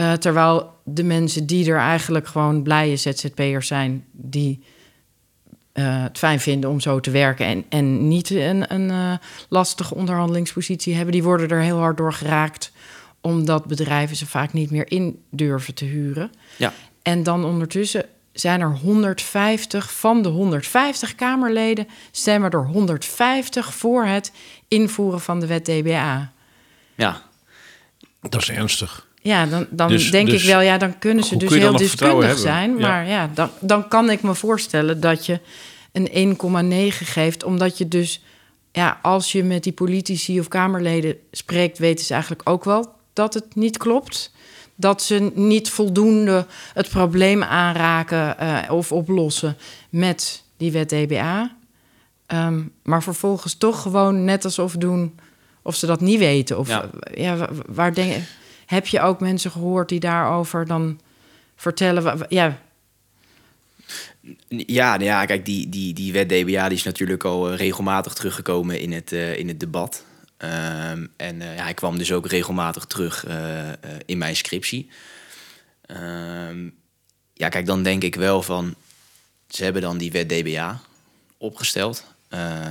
Uh, 0.00 0.12
terwijl 0.12 0.80
de 0.84 1.02
mensen 1.02 1.46
die 1.46 1.70
er 1.70 1.78
eigenlijk 1.78 2.26
gewoon 2.26 2.62
blije 2.62 2.96
ZZP'ers 2.96 3.66
zijn, 3.66 4.04
die 4.12 4.62
uh, 5.74 6.02
het 6.02 6.18
fijn 6.18 6.40
vinden 6.40 6.70
om 6.70 6.80
zo 6.80 7.00
te 7.00 7.10
werken 7.10 7.46
en, 7.46 7.64
en 7.68 8.08
niet 8.08 8.30
een, 8.30 8.74
een 8.74 8.90
uh, 8.90 9.12
lastige 9.48 9.94
onderhandelingspositie 9.94 10.94
hebben, 10.94 11.12
die 11.12 11.22
worden 11.22 11.48
er 11.48 11.60
heel 11.60 11.78
hard 11.78 11.96
door 11.96 12.12
geraakt, 12.12 12.72
omdat 13.20 13.66
bedrijven 13.66 14.16
ze 14.16 14.26
vaak 14.26 14.52
niet 14.52 14.70
meer 14.70 14.90
in 14.90 15.22
durven 15.30 15.74
te 15.74 15.84
huren. 15.84 16.30
Ja. 16.56 16.72
En 17.02 17.22
dan 17.22 17.44
ondertussen 17.44 18.04
zijn 18.32 18.60
er 18.60 18.76
150 18.76 19.92
van 19.92 20.22
de 20.22 20.28
150 20.28 21.14
Kamerleden 21.14 21.88
stemmen 22.10 22.50
er 22.50 22.66
150 22.66 23.74
voor 23.74 24.04
het 24.04 24.32
invoeren 24.68 25.20
van 25.20 25.40
de 25.40 25.46
wet 25.46 25.64
DBA. 25.64 26.32
Ja, 26.94 27.22
dat 28.20 28.42
is 28.42 28.50
ernstig. 28.50 29.08
Ja, 29.22 29.46
dan, 29.46 29.66
dan 29.70 29.88
dus, 29.88 30.10
denk 30.10 30.30
dus, 30.30 30.42
ik 30.42 30.48
wel, 30.48 30.60
ja, 30.60 30.78
dan 30.78 30.98
kunnen 30.98 31.24
ze 31.24 31.36
dus 31.36 31.54
heel 31.54 31.76
deskundig 31.76 32.38
zijn. 32.38 32.74
Maar 32.74 33.06
ja, 33.06 33.10
ja, 33.10 33.30
dan, 33.34 33.50
dan 33.60 33.88
kan 33.88 34.10
ik 34.10 34.22
me 34.22 34.34
voorstellen 34.34 35.00
dat 35.00 35.26
je 35.26 35.40
een 35.92 36.36
1,9 36.92 36.96
geeft, 37.06 37.44
omdat 37.44 37.78
je 37.78 37.88
dus, 37.88 38.22
ja, 38.72 38.98
als 39.02 39.32
je 39.32 39.42
met 39.44 39.62
die 39.62 39.72
politici 39.72 40.40
of 40.40 40.48
Kamerleden 40.48 41.16
spreekt, 41.30 41.78
weten 41.78 42.04
ze 42.04 42.12
eigenlijk 42.12 42.48
ook 42.48 42.64
wel 42.64 42.92
dat 43.12 43.34
het 43.34 43.54
niet 43.54 43.76
klopt. 43.76 44.32
Dat 44.74 45.02
ze 45.02 45.30
niet 45.34 45.70
voldoende 45.70 46.46
het 46.74 46.88
probleem 46.88 47.42
aanraken 47.42 48.36
uh, 48.42 48.58
of 48.70 48.92
oplossen 48.92 49.56
met 49.90 50.42
die 50.56 50.72
wet 50.72 50.88
DBA. 50.88 51.56
Ehm, 52.26 52.60
maar 52.82 53.02
vervolgens 53.02 53.54
toch 53.54 53.82
gewoon 53.82 54.24
net 54.24 54.44
alsof 54.44 54.72
doen 54.72 55.18
of 55.62 55.74
ze 55.74 55.86
dat 55.86 56.00
niet 56.00 56.18
weten. 56.18 56.58
Of 56.58 56.68
Ja. 56.68 56.90
ja, 57.14 57.36
wa- 57.36 57.48
waar 57.66 57.94
denk 57.94 58.22
heb 58.70 58.86
je 58.86 59.00
ook 59.00 59.20
mensen 59.20 59.50
gehoord 59.50 59.88
die 59.88 60.00
daarover 60.00 60.66
dan 60.66 61.00
vertellen? 61.56 62.26
Ja, 62.28 62.58
Ja, 64.48 64.90
nou 64.90 65.04
ja, 65.04 65.24
kijk, 65.24 65.44
die, 65.44 65.68
die, 65.68 65.94
die 65.94 66.12
wet 66.12 66.28
DBA 66.28 66.68
die 66.68 66.78
is 66.78 66.82
natuurlijk 66.82 67.24
al 67.24 67.50
eh, 67.50 67.56
regelmatig 67.56 68.14
teruggekomen 68.14 68.80
in 68.80 68.92
het, 68.92 69.12
eh, 69.12 69.36
in 69.38 69.48
het 69.48 69.60
debat. 69.60 70.04
Ehm, 70.36 71.06
en 71.16 71.42
eh, 71.42 71.56
ja, 71.56 71.62
hij 71.62 71.74
kwam 71.74 71.98
dus 71.98 72.12
ook 72.12 72.26
regelmatig 72.26 72.84
terug 72.84 73.26
in 74.06 74.18
mijn 74.18 74.36
scriptie. 74.36 74.88
Ehm, 75.86 76.68
ja, 77.34 77.48
kijk, 77.48 77.66
dan 77.66 77.82
denk 77.82 78.02
ik 78.02 78.14
wel 78.14 78.42
van... 78.42 78.74
Ze 79.48 79.64
hebben 79.64 79.82
dan 79.82 79.98
die 79.98 80.12
wet 80.12 80.28
DBA 80.28 80.80
opgesteld. 81.38 82.04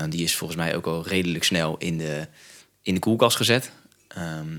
Die 0.09 0.23
is 0.23 0.35
volgens 0.35 0.59
mij 0.59 0.75
ook 0.75 0.85
al 0.85 1.07
redelijk 1.07 1.43
snel 1.43 1.77
in 1.77 1.97
de, 1.97 2.27
in 2.81 2.93
de 2.93 2.99
koelkast 2.99 3.37
gezet. 3.37 3.71
Ehm, 4.07 4.57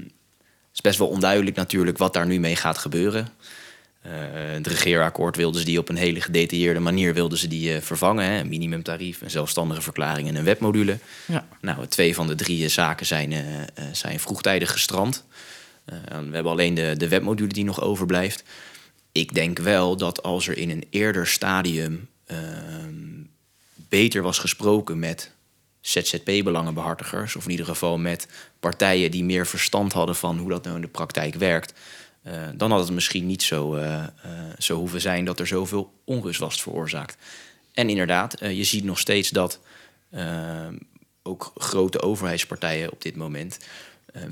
is 0.74 0.80
best 0.80 0.98
wel 0.98 1.08
onduidelijk 1.08 1.56
natuurlijk 1.56 1.98
wat 1.98 2.12
daar 2.12 2.26
nu 2.26 2.40
mee 2.40 2.56
gaat 2.56 2.78
gebeuren. 2.78 3.28
Eh, 4.00 4.12
het 4.32 4.66
regeerakkoord 4.66 5.36
wilden 5.36 5.60
ze 5.60 5.66
die 5.66 5.78
op 5.78 5.88
een 5.88 5.96
hele 5.96 6.20
gedetailleerde 6.20 6.80
manier 6.80 7.14
wilden 7.14 7.38
ze 7.38 7.48
die, 7.48 7.74
eh, 7.74 7.80
vervangen. 7.80 8.24
Hè? 8.24 8.38
Een 8.38 8.48
minimumtarief, 8.48 9.20
een 9.20 9.30
zelfstandige 9.30 9.82
verklaring 9.82 10.28
en 10.28 10.34
een 10.34 10.44
webmodule. 10.44 10.98
ja. 11.26 11.48
Nou, 11.60 11.86
twee 11.86 12.14
van 12.14 12.26
de 12.26 12.34
drie 12.34 12.64
eh, 12.64 12.70
zaken 12.70 13.06
zijn, 13.06 13.34
zijn 13.92 14.20
vroegtijdig 14.20 14.72
gestrand. 14.72 15.24
We 15.84 16.30
hebben 16.32 16.52
alleen 16.52 16.74
de, 16.74 16.94
de 16.96 17.08
webmodule 17.08 17.52
die 17.52 17.64
nog 17.64 17.80
overblijft. 17.80 18.44
Ik 19.12 19.34
denk 19.34 19.58
wel 19.58 19.96
dat 19.96 20.22
als 20.22 20.48
er 20.48 20.56
in 20.56 20.70
een 20.70 20.86
eerder 20.90 21.26
stadium 21.26 22.08
ehm, 22.26 23.24
beter 23.74 24.22
was 24.22 24.38
gesproken 24.38 24.98
met 24.98 25.32
ZZP-belangenbehartigers, 25.80 27.36
of 27.36 27.44
in 27.44 27.50
ieder 27.50 27.66
geval 27.66 27.98
met 27.98 28.28
partijen 28.60 29.10
die 29.10 29.24
meer 29.24 29.46
verstand 29.46 29.92
hadden 29.92 30.16
van 30.16 30.38
hoe 30.38 30.50
dat 30.50 30.64
nou 30.64 30.76
in 30.76 30.82
de 30.82 30.88
praktijk 30.88 31.34
werkt, 31.34 31.72
eh, 32.22 32.32
dan 32.54 32.70
had 32.70 32.80
het 32.80 32.90
misschien 32.90 33.26
niet 33.26 33.42
zo, 33.42 33.74
eh, 33.74 34.02
eh, 34.02 34.08
zo 34.58 34.76
hoeven 34.76 35.00
zijn 35.00 35.24
dat 35.24 35.40
er 35.40 35.46
zoveel 35.46 35.92
onrust 36.04 36.40
was 36.40 36.62
veroorzaakt. 36.62 37.16
En 37.72 37.88
inderdaad, 37.88 38.36
je 38.40 38.64
ziet 38.64 38.84
nog 38.84 38.98
steeds 38.98 39.30
dat 39.30 39.60
ook 41.22 41.52
grote 41.56 42.02
overheidspartijen 42.02 42.92
op 42.92 43.02
dit 43.02 43.16
moment 43.16 43.58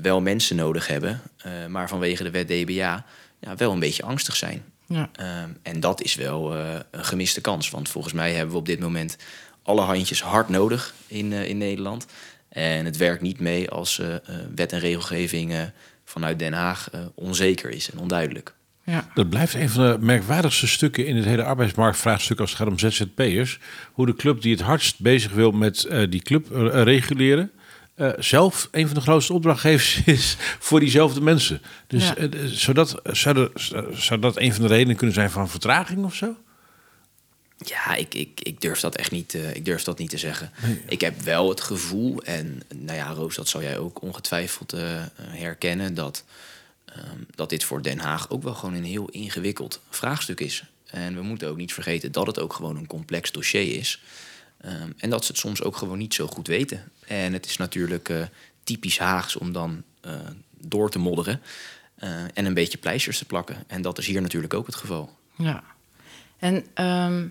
wel 0.01 0.21
mensen 0.21 0.55
nodig 0.55 0.87
hebben, 0.87 1.21
maar 1.67 1.87
vanwege 1.87 2.23
de 2.23 2.29
wet 2.29 2.47
DBA 2.47 3.05
ja, 3.39 3.55
wel 3.55 3.71
een 3.71 3.79
beetje 3.79 4.03
angstig 4.03 4.35
zijn. 4.35 4.63
ja. 4.85 5.09
Ehm, 5.13 5.49
en 5.61 5.79
dat 5.79 6.01
is 6.01 6.15
wel 6.15 6.55
een 6.55 6.83
gemiste 6.91 7.41
kans. 7.41 7.69
Want 7.69 7.89
volgens 7.89 8.13
mij 8.13 8.33
hebben 8.33 8.53
we 8.53 8.59
op 8.59 8.65
dit 8.65 8.79
moment 8.79 9.17
alle 9.63 9.81
handjes 9.81 10.21
hard 10.21 10.49
nodig 10.49 10.93
in, 11.07 11.33
eh, 11.33 11.49
in 11.49 11.57
Nederland. 11.57 12.05
En 12.49 12.85
het 12.85 12.97
werkt 12.97 13.21
niet 13.21 13.39
mee 13.39 13.69
als 13.69 13.99
eh, 13.99 14.15
eh, 14.15 14.21
wet 14.55 14.71
en 14.73 14.79
regelgeving 14.79 15.51
eh, 15.53 15.61
vanuit 16.05 16.39
Den 16.39 16.53
Haag 16.53 16.89
eh, 16.91 16.99
onzeker 17.15 17.69
is 17.69 17.91
en 17.91 17.99
onduidelijk. 17.99 18.53
ja. 18.83 19.07
Dat 19.13 19.29
blijft 19.29 19.53
een 19.53 19.69
van 19.69 19.83
de 19.91 19.97
merkwaardigste 19.99 20.67
stukken 20.67 21.05
in 21.05 21.15
het 21.15 21.25
hele 21.25 21.43
arbeidsmarktvraagstuk 21.43 22.39
als 22.39 22.49
het 22.49 22.59
gaat 22.59 22.67
om 22.67 22.79
ZZP'ers. 22.79 23.59
Hoe 23.93 24.05
de 24.05 24.15
club 24.15 24.41
die 24.41 24.51
het 24.51 24.61
hardst 24.61 24.99
bezig 24.99 25.31
wil 25.31 25.51
met 25.51 25.83
eh, 25.83 26.09
die 26.09 26.21
club 26.21 26.47
reguleren, 26.73 27.51
eh, 27.95 28.09
zelf 28.19 28.67
een 28.71 28.85
van 28.85 28.95
de 28.95 29.01
grootste 29.01 29.33
opdrachtgevers 29.33 30.01
is 30.15 30.35
voor 30.59 30.79
diezelfde 30.79 31.21
mensen. 31.21 31.61
Dus 31.87 32.07
Ja. 32.07 32.15
zou, 32.45 32.73
dat, 32.73 32.99
zou, 33.03 33.35
dat, 33.35 33.51
zou 33.93 34.19
dat 34.19 34.37
een 34.37 34.53
van 34.53 34.61
de 34.61 34.73
redenen 34.73 34.95
kunnen 34.95 35.15
zijn 35.15 35.29
van 35.29 35.49
vertraging 35.49 36.03
of 36.05 36.15
zo? 36.15 36.35
Ja, 37.65 37.95
ik, 37.95 38.13
ik, 38.13 38.41
ik, 38.41 38.61
durf 38.61 38.79
dat 38.79 38.95
echt 38.95 39.11
niet, 39.11 39.33
eh, 39.33 39.55
ik 39.55 39.65
durf 39.65 39.83
dat 39.83 39.97
niet 39.97 40.09
te 40.09 40.17
zeggen. 40.17 40.51
Ik 40.87 41.01
heb 41.01 41.21
wel 41.21 41.49
het 41.49 41.61
gevoel, 41.61 42.23
en 42.23 42.61
nou 42.75 42.97
ja, 42.97 43.11
Roos, 43.11 43.35
dat 43.35 43.47
zou 43.47 43.63
jij 43.63 43.77
ook 43.77 44.01
ongetwijfeld 44.01 44.73
eh, 44.73 45.03
herkennen, 45.15 45.93
dat, 45.93 46.23
ehm, 46.85 47.17
dat 47.35 47.49
dit 47.49 47.63
voor 47.63 47.83
Den 47.83 47.99
Haag 47.99 48.29
ook 48.29 48.43
wel 48.43 48.53
gewoon 48.53 48.75
een 48.75 48.83
heel 48.83 49.09
ingewikkeld 49.09 49.81
vraagstuk 49.89 50.39
is. 50.39 50.63
En 50.85 51.15
we 51.15 51.21
moeten 51.21 51.49
ook 51.49 51.57
niet 51.57 51.73
vergeten 51.73 52.11
dat 52.11 52.27
het 52.27 52.39
ook 52.39 52.53
gewoon 52.53 52.77
een 52.77 52.87
complex 52.87 53.31
dossier 53.31 53.77
is. 53.77 54.01
Ehm, 54.61 54.91
en 54.97 55.09
dat 55.09 55.25
ze 55.25 55.31
het 55.31 55.39
soms 55.39 55.63
ook 55.63 55.77
gewoon 55.77 55.97
niet 55.97 56.13
zo 56.13 56.27
goed 56.27 56.47
weten. 56.47 56.91
En 57.07 57.33
het 57.33 57.45
is 57.45 57.57
natuurlijk 57.57 58.09
eh, 58.09 58.21
typisch 58.63 58.99
Haags 58.99 59.35
om 59.35 59.51
dan 59.51 59.83
eh, 60.01 60.13
door 60.57 60.89
te 60.89 60.99
modderen 60.99 61.41
eh, 61.95 62.23
en 62.33 62.45
een 62.45 62.53
beetje 62.53 62.77
pleisters 62.77 63.17
te 63.17 63.25
plakken. 63.25 63.63
En 63.67 63.81
dat 63.81 63.97
is 63.97 64.07
hier 64.07 64.21
natuurlijk 64.21 64.53
ook 64.53 64.65
het 64.65 64.75
geval. 64.75 65.17
Ja. 65.35 65.63
En 66.37 66.65
ehm, 66.73 67.27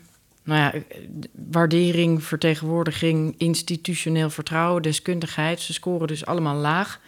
nou 0.49 0.61
ja, 0.61 0.83
waardering, 1.51 2.25
vertegenwoordiging, 2.25 3.35
institutioneel 3.39 4.31
vertrouwen, 4.31 4.83
deskundigheid, 4.83 5.61
ze 5.61 5.73
scoren 5.73 6.07
dus 6.07 6.27
allemaal 6.27 6.57
laag. 6.57 7.01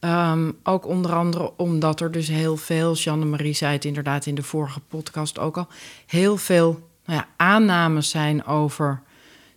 Ehm, 0.00 0.50
ook 0.62 0.86
onder 0.86 1.12
andere 1.12 1.56
omdat 1.56 2.00
er 2.00 2.10
dus 2.10 2.28
heel 2.28 2.56
veel, 2.56 2.94
Jeanne-Marie 2.94 3.54
zei 3.54 3.72
het 3.72 3.84
inderdaad 3.84 4.26
in 4.26 4.34
de 4.34 4.42
vorige 4.42 4.80
podcast 4.80 5.38
ook 5.38 5.56
al, 5.56 5.68
heel 6.06 6.36
veel 6.36 6.88
nou 7.04 7.18
ja, 7.18 7.28
aannames 7.36 8.10
zijn 8.10 8.44
over 8.44 9.02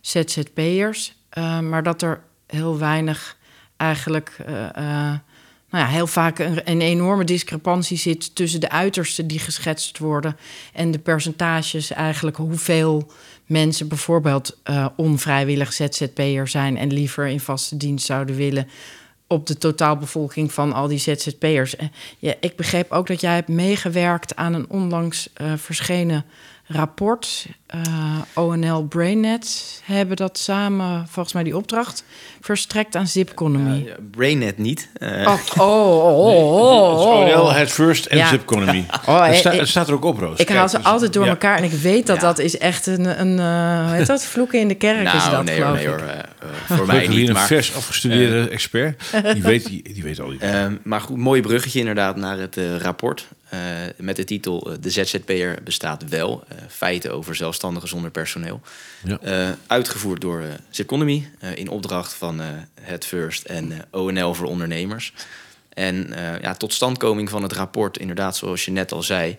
ZZP'ers, 0.00 1.16
eh, 1.28 1.60
maar 1.60 1.82
dat 1.82 2.02
er 2.02 2.22
heel 2.46 2.78
weinig 2.78 3.36
eigenlijk, 3.76 4.36
eh, 4.46 4.76
eh, 4.76 5.18
nou 5.76 5.88
ja, 5.88 5.94
heel 5.94 6.06
vaak 6.06 6.38
een, 6.38 6.60
een 6.64 6.80
enorme 6.80 7.24
discrepantie 7.24 7.96
zit 7.96 8.34
tussen 8.34 8.60
de 8.60 8.70
uitersten 8.70 9.26
die 9.26 9.38
geschetst 9.38 9.98
worden 9.98 10.36
en 10.72 10.90
de 10.90 10.98
percentages 10.98 11.90
eigenlijk 11.90 12.36
hoeveel 12.36 13.10
mensen 13.46 13.88
bijvoorbeeld 13.88 14.58
eh, 14.62 14.86
onvrijwillig 14.96 15.72
ZZP'er 15.72 16.48
zijn 16.48 16.76
en 16.76 16.92
liever 16.92 17.26
in 17.26 17.40
vaste 17.40 17.76
dienst 17.76 18.06
zouden 18.06 18.36
willen 18.36 18.68
op 19.26 19.46
de 19.46 19.58
totaalbevolking 19.58 20.52
van 20.52 20.72
al 20.72 20.86
die 20.88 20.98
ZZP'ers. 20.98 21.76
En 21.76 21.92
Ja, 22.18 22.34
ik 22.40 22.56
begreep 22.56 22.92
ook 22.92 23.06
dat 23.06 23.20
jij 23.20 23.34
hebt 23.34 23.48
meegewerkt 23.48 24.36
aan 24.36 24.54
een 24.54 24.66
onlangs 24.68 25.28
eh, 25.34 25.46
verschenen 25.56 26.24
rapport. 26.68 27.46
Eh, 27.66 27.80
ONL 28.34 28.82
BrainNet 28.84 29.80
hebben 29.84 30.16
dat 30.16 30.38
samen, 30.38 31.06
volgens 31.08 31.34
mij 31.34 31.42
die 31.44 31.56
opdracht, 31.56 32.04
verstrekt 32.40 32.96
aan 32.96 33.06
Zipconomy. 33.06 33.84
Ja, 33.86 33.94
Brainnet 34.10 34.58
niet. 34.58 34.88
Eh, 34.94 35.26
Oh, 35.26 35.66
oh, 35.66 36.26
oh, 36.26 36.60
oh, 36.62 37.00
oh. 37.00 37.18
ONL, 37.18 37.52
Head 37.52 37.70
First 37.70 38.06
en 38.06 38.16
Ja. 38.16 38.28
Zipconomy. 38.28 38.86
Oh, 39.08 39.22
het, 39.24 39.32
eh, 39.32 39.38
sta- 39.38 39.52
eh, 39.52 39.58
het 39.58 39.68
staat 39.68 39.88
er 39.88 39.94
ook 39.94 40.04
op, 40.04 40.18
Roos. 40.18 40.38
Ik 40.38 40.46
Kijk, 40.46 40.58
haal 40.58 40.68
ze 40.68 40.76
dus- 40.76 40.86
altijd 40.86 41.12
door 41.12 41.24
ja. 41.24 41.30
elkaar 41.30 41.56
en 41.58 41.64
ik 41.64 41.70
weet 41.72 42.06
dat 42.06 42.16
Ja. 42.16 42.22
dat 42.22 42.38
is 42.38 42.58
echt 42.58 42.86
een, 42.86 43.20
een 43.20 43.38
eh, 43.38 43.86
hoe 43.86 43.94
heet 43.96 44.06
dat? 44.06 44.24
Vloeken 44.24 44.60
in 44.60 44.68
de 44.68 44.74
kerk 44.74 45.06
is 45.06 45.12
nou, 45.12 45.30
dat, 45.30 45.44
nee 45.44 45.62
hoor, 45.62 45.76
geloof 45.76 46.00
nee 46.00 46.06
hoor. 46.06 46.24
Eh, 46.48 46.56
eh, 46.56 46.56
voor 46.66 46.76
Gelukkig 46.76 46.86
mij 47.08 47.16
niet. 47.16 47.28
een 47.28 47.34
Maar, 47.34 47.46
vers 47.46 47.74
afgestudeerde 47.74 48.48
expert. 48.48 49.02
Die 49.32 49.42
weet, 49.42 49.66
die, 49.66 49.92
die 49.92 50.02
weet 50.02 50.20
al 50.20 50.28
die. 50.28 50.38
Ehm, 50.40 50.76
maar 50.82 51.00
goed, 51.00 51.16
mooi 51.16 51.40
bruggetje 51.42 51.78
inderdaad 51.78 52.16
naar 52.16 52.38
het 52.38 52.56
eh, 52.56 52.76
rapport. 52.76 53.26
eh, 53.48 53.58
met 53.96 54.16
de 54.16 54.24
titel 54.24 54.70
eh, 54.72 54.76
De 54.80 54.90
ZZP'er 54.90 55.58
bestaat 55.64 56.08
wel. 56.08 56.44
eh, 56.48 56.56
feiten 56.68 57.12
over 57.12 57.34
zelfstandigen 57.34 57.88
zonder 57.88 58.10
personeel. 58.10 58.60
Ja. 59.04 59.18
Eh, 59.20 59.48
uitgevoerd 59.66 60.20
door 60.20 60.40
eh 60.40 60.48
Zipconomy 60.70 61.28
eh, 61.38 61.56
in 61.56 61.68
opdracht 61.68 62.12
van 62.14 62.40
eh 62.40 62.46
Het 62.80 63.04
First 63.04 63.44
en 63.44 63.72
eh, 63.72 63.78
ONL 63.90 64.34
voor 64.34 64.46
ondernemers. 64.46 65.12
En 65.68 66.12
eh, 66.12 66.40
ja, 66.40 66.54
tot 66.54 66.72
standkoming 66.72 67.30
van 67.30 67.42
het 67.42 67.52
rapport, 67.52 67.98
inderdaad, 67.98 68.36
zoals 68.36 68.64
je 68.64 68.70
net 68.70 68.92
al 68.92 69.02
zei. 69.02 69.36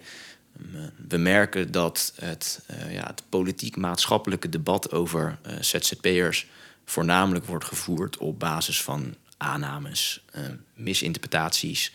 eh, 0.57 0.79
we 1.07 1.17
merken 1.17 1.71
dat 1.71 2.13
het, 2.21 2.59
eh, 2.67 2.93
ja, 2.93 3.07
het 3.07 3.23
politiek-maatschappelijke 3.29 4.49
debat 4.49 4.91
over 4.91 5.37
eh, 5.41 5.53
ZZP'ers 5.61 6.47
voornamelijk 6.89 7.45
wordt 7.45 7.65
gevoerd 7.65 8.17
op 8.17 8.39
basis 8.39 8.81
van 8.81 9.15
aannames, 9.37 10.23
eh, 10.31 10.41
misinterpretaties. 10.73 11.91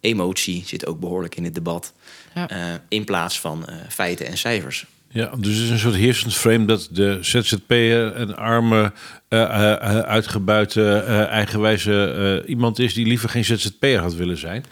Emotie 0.00 0.62
zit 0.66 0.86
ook 0.86 1.00
behoorlijk 1.00 1.36
in 1.36 1.44
het 1.44 1.54
debat. 1.54 1.92
Ja. 2.34 2.48
eh, 2.48 2.74
in 2.88 3.04
plaats 3.04 3.40
van 3.40 3.66
eh, 3.66 3.74
feiten 3.88 4.26
en 4.26 4.38
cijfers. 4.38 4.86
Ja, 5.08 5.30
dus 5.38 5.54
het 5.54 5.64
is 5.64 5.70
een 5.70 5.78
soort 5.78 5.94
heersend 5.94 6.34
frame 6.34 6.64
dat 6.64 6.88
de 6.90 7.18
ZZP'er 7.20 8.16
een 8.16 8.36
arme, 8.36 8.92
eh, 9.28 9.42
eh, 9.42 9.72
eh, 9.72 9.98
uitgebuite, 9.98 11.04
eh, 11.06 11.26
eigenwijze 11.26 12.42
eh, 12.44 12.50
iemand 12.50 12.78
is 12.78 12.94
die 12.94 13.06
liever 13.06 13.28
geen 13.28 13.44
ZZP'er 13.44 13.98
had 13.98 14.14
willen 14.14 14.38
zijn. 14.38 14.64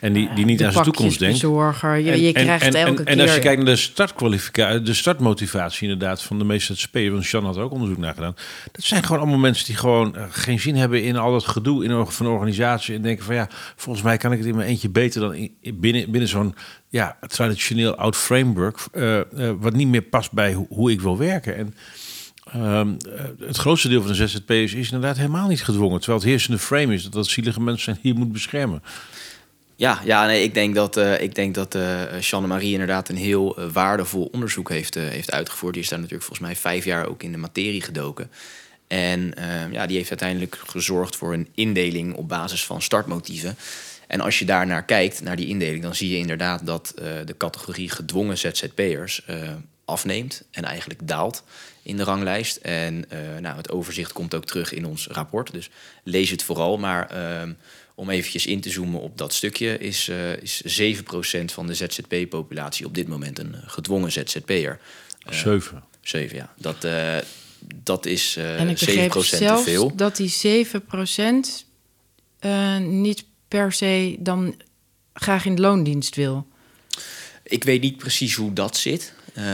En 0.00 0.12
die, 0.12 0.34
die 0.34 0.44
niet 0.44 0.58
de 0.58 0.66
aan 0.66 0.72
zijn 0.72 0.84
toekomst 0.84 1.18
denkt. 1.18 1.40
Je, 1.40 2.10
En- 2.10 2.20
je 2.20 2.32
en- 2.32 2.32
krijgt 2.44 2.64
en, 2.66 2.74
elke 2.74 3.02
keer... 3.02 3.06
En 3.14 3.20
als 3.20 3.34
je 3.34 3.40
kijkt 3.40 3.62
naar 3.62 3.74
de 3.74 3.80
startkwalificatie, 3.80 4.82
de 4.82 4.94
startmotivatie 4.94 5.82
inderdaad 5.88 6.22
van 6.22 6.38
de 6.38 6.44
meeste 6.44 6.74
ZZP'ers, 6.74 7.10
want 7.10 7.26
Jan 7.26 7.44
had 7.44 7.56
ook 7.58 7.72
onderzoek 7.72 7.98
naar 7.98 8.14
gedaan. 8.14 8.34
Dat 8.72 8.84
zijn 8.84 9.02
gewoon 9.04 9.20
allemaal 9.20 9.38
mensen 9.38 9.66
die 9.66 9.76
gewoon 9.76 10.16
eh, 10.16 10.24
geen 10.30 10.60
zin 10.60 10.76
hebben 10.76 11.02
in 11.02 11.16
al 11.16 11.32
dat 11.32 11.44
gedoe 11.46 11.84
in, 11.84 12.06
van 12.06 12.26
de 12.26 12.32
organisatie. 12.32 12.94
En 12.94 13.02
denken 13.02 13.24
van 13.24 13.34
ja, 13.34 13.48
volgens 13.76 14.04
mij 14.04 14.16
kan 14.16 14.32
ik 14.32 14.38
het 14.38 14.46
in 14.46 14.56
mijn 14.56 14.68
eentje 14.68 14.88
beter 14.90 15.20
dan 15.20 15.34
in, 15.34 15.52
binnen, 15.74 16.10
binnen 16.10 16.28
zo'n 16.28 16.54
ja, 16.88 17.16
traditioneel 17.26 17.94
oud 17.94 18.16
framework. 18.16 18.78
eh, 18.92 19.18
eh, 19.18 19.24
wat 19.58 19.72
niet 19.72 19.88
meer 19.88 20.02
past 20.02 20.32
bij 20.32 20.52
hoe, 20.52 20.66
hoe 20.68 20.90
ik 20.90 21.00
wil 21.00 21.18
werken. 21.18 21.56
En 21.56 21.74
ehm, 22.52 22.88
eh, 23.14 23.24
het 23.46 23.56
grootste 23.56 23.88
deel 23.88 24.02
van 24.02 24.12
de 24.12 24.26
ZZP'ers 24.26 24.74
is 24.74 24.84
inderdaad 24.90 25.16
helemaal 25.16 25.48
niet 25.48 25.64
gedwongen. 25.64 25.98
Terwijl 25.98 26.18
het 26.20 26.28
heersende 26.28 26.58
frame 26.58 26.94
is 26.94 27.02
dat 27.02 27.12
dat 27.12 27.26
zielige 27.26 27.60
mensen 27.60 27.84
zijn 27.84 27.98
die 28.02 28.12
je 28.12 28.18
moet 28.18 28.32
beschermen. 28.32 28.82
Ja, 29.80 30.00
ja 30.04 30.26
nee, 30.26 30.42
ik 30.42 30.54
denk 30.54 30.74
dat, 30.74 30.96
eh 30.96 31.20
ik 31.20 31.34
denk 31.34 31.54
dat 31.54 31.74
eh 31.74 32.20
Jeanne-Marie 32.20 32.72
inderdaad 32.72 33.08
een 33.08 33.16
heel 33.16 33.56
eh, 33.56 33.70
waardevol 33.72 34.28
onderzoek 34.32 34.68
heeft, 34.68 34.94
heeft 34.94 35.32
uitgevoerd. 35.32 35.74
Die 35.74 35.82
is 35.82 35.88
daar 35.88 35.98
natuurlijk 35.98 36.26
volgens 36.26 36.48
mij 36.48 36.56
vijf 36.56 36.84
jaar 36.84 37.06
ook 37.06 37.22
in 37.22 37.32
de 37.32 37.38
materie 37.38 37.82
gedoken. 37.82 38.30
En 38.86 39.34
ja, 39.70 39.86
die 39.86 39.96
heeft 39.96 40.08
uiteindelijk 40.08 40.58
gezorgd 40.66 41.16
voor 41.16 41.32
een 41.32 41.48
indeling 41.54 42.14
op 42.14 42.28
basis 42.28 42.64
van 42.64 42.82
startmotieven. 42.82 43.56
En 44.06 44.20
als 44.20 44.38
je 44.38 44.44
daar 44.44 44.66
naar 44.66 44.84
kijkt, 44.84 45.22
naar 45.22 45.36
die 45.36 45.46
indeling, 45.46 45.82
dan 45.82 45.94
zie 45.94 46.10
je 46.10 46.16
inderdaad 46.16 46.66
dat 46.66 46.94
uh, 46.98 47.04
de 47.24 47.36
categorie 47.36 47.90
gedwongen 47.90 48.38
ZZP'ers 48.38 49.22
uh, 49.30 49.36
afneemt 49.84 50.42
en 50.50 50.64
eigenlijk 50.64 51.08
daalt 51.08 51.42
in 51.82 51.96
de 51.96 52.02
ranglijst. 52.02 52.56
En 52.56 52.94
uh, 52.94 53.38
nou, 53.40 53.56
het 53.56 53.70
overzicht 53.70 54.12
komt 54.12 54.34
ook 54.34 54.44
terug 54.44 54.72
in 54.72 54.86
ons 54.86 55.06
rapport. 55.06 55.52
Dus 55.52 55.70
lees 56.04 56.30
het 56.30 56.42
vooral. 56.42 56.78
Maar 56.78 57.10
ehm, 57.10 57.52
om 58.00 58.10
eventjes 58.10 58.46
in 58.46 58.60
te 58.60 58.70
zoomen 58.70 59.00
op 59.00 59.18
dat 59.18 59.34
stukje, 59.34 59.78
is, 59.78 60.10
is 60.40 60.80
7% 60.80 61.44
van 61.44 61.66
de 61.66 61.74
ZZP-populatie 61.74 62.86
op 62.86 62.94
dit 62.94 63.08
moment 63.08 63.38
een 63.38 63.54
gedwongen 63.66 64.12
ZZP'er. 64.12 64.80
7? 65.30 65.84
7, 66.02 66.36
ja. 66.36 66.54
Dat, 66.56 66.86
dat 67.74 68.06
is 68.06 68.36
en 68.36 68.68
ik 68.68 68.78
7% 68.78 69.12
te 69.12 69.60
veel. 69.64 69.96
dat 69.96 70.16
die 70.16 70.66
7% 70.66 70.76
niet 72.80 73.24
per 73.48 73.72
se 73.72 74.16
dan 74.18 74.54
graag 75.14 75.44
in 75.44 75.54
de 75.54 75.62
loondienst 75.62 76.16
wil? 76.16 76.46
Ik 77.42 77.64
weet 77.64 77.80
niet 77.80 77.96
precies 77.96 78.34
hoe 78.34 78.52
dat 78.52 78.76
zit. 78.76 79.12
Uh, 79.38 79.44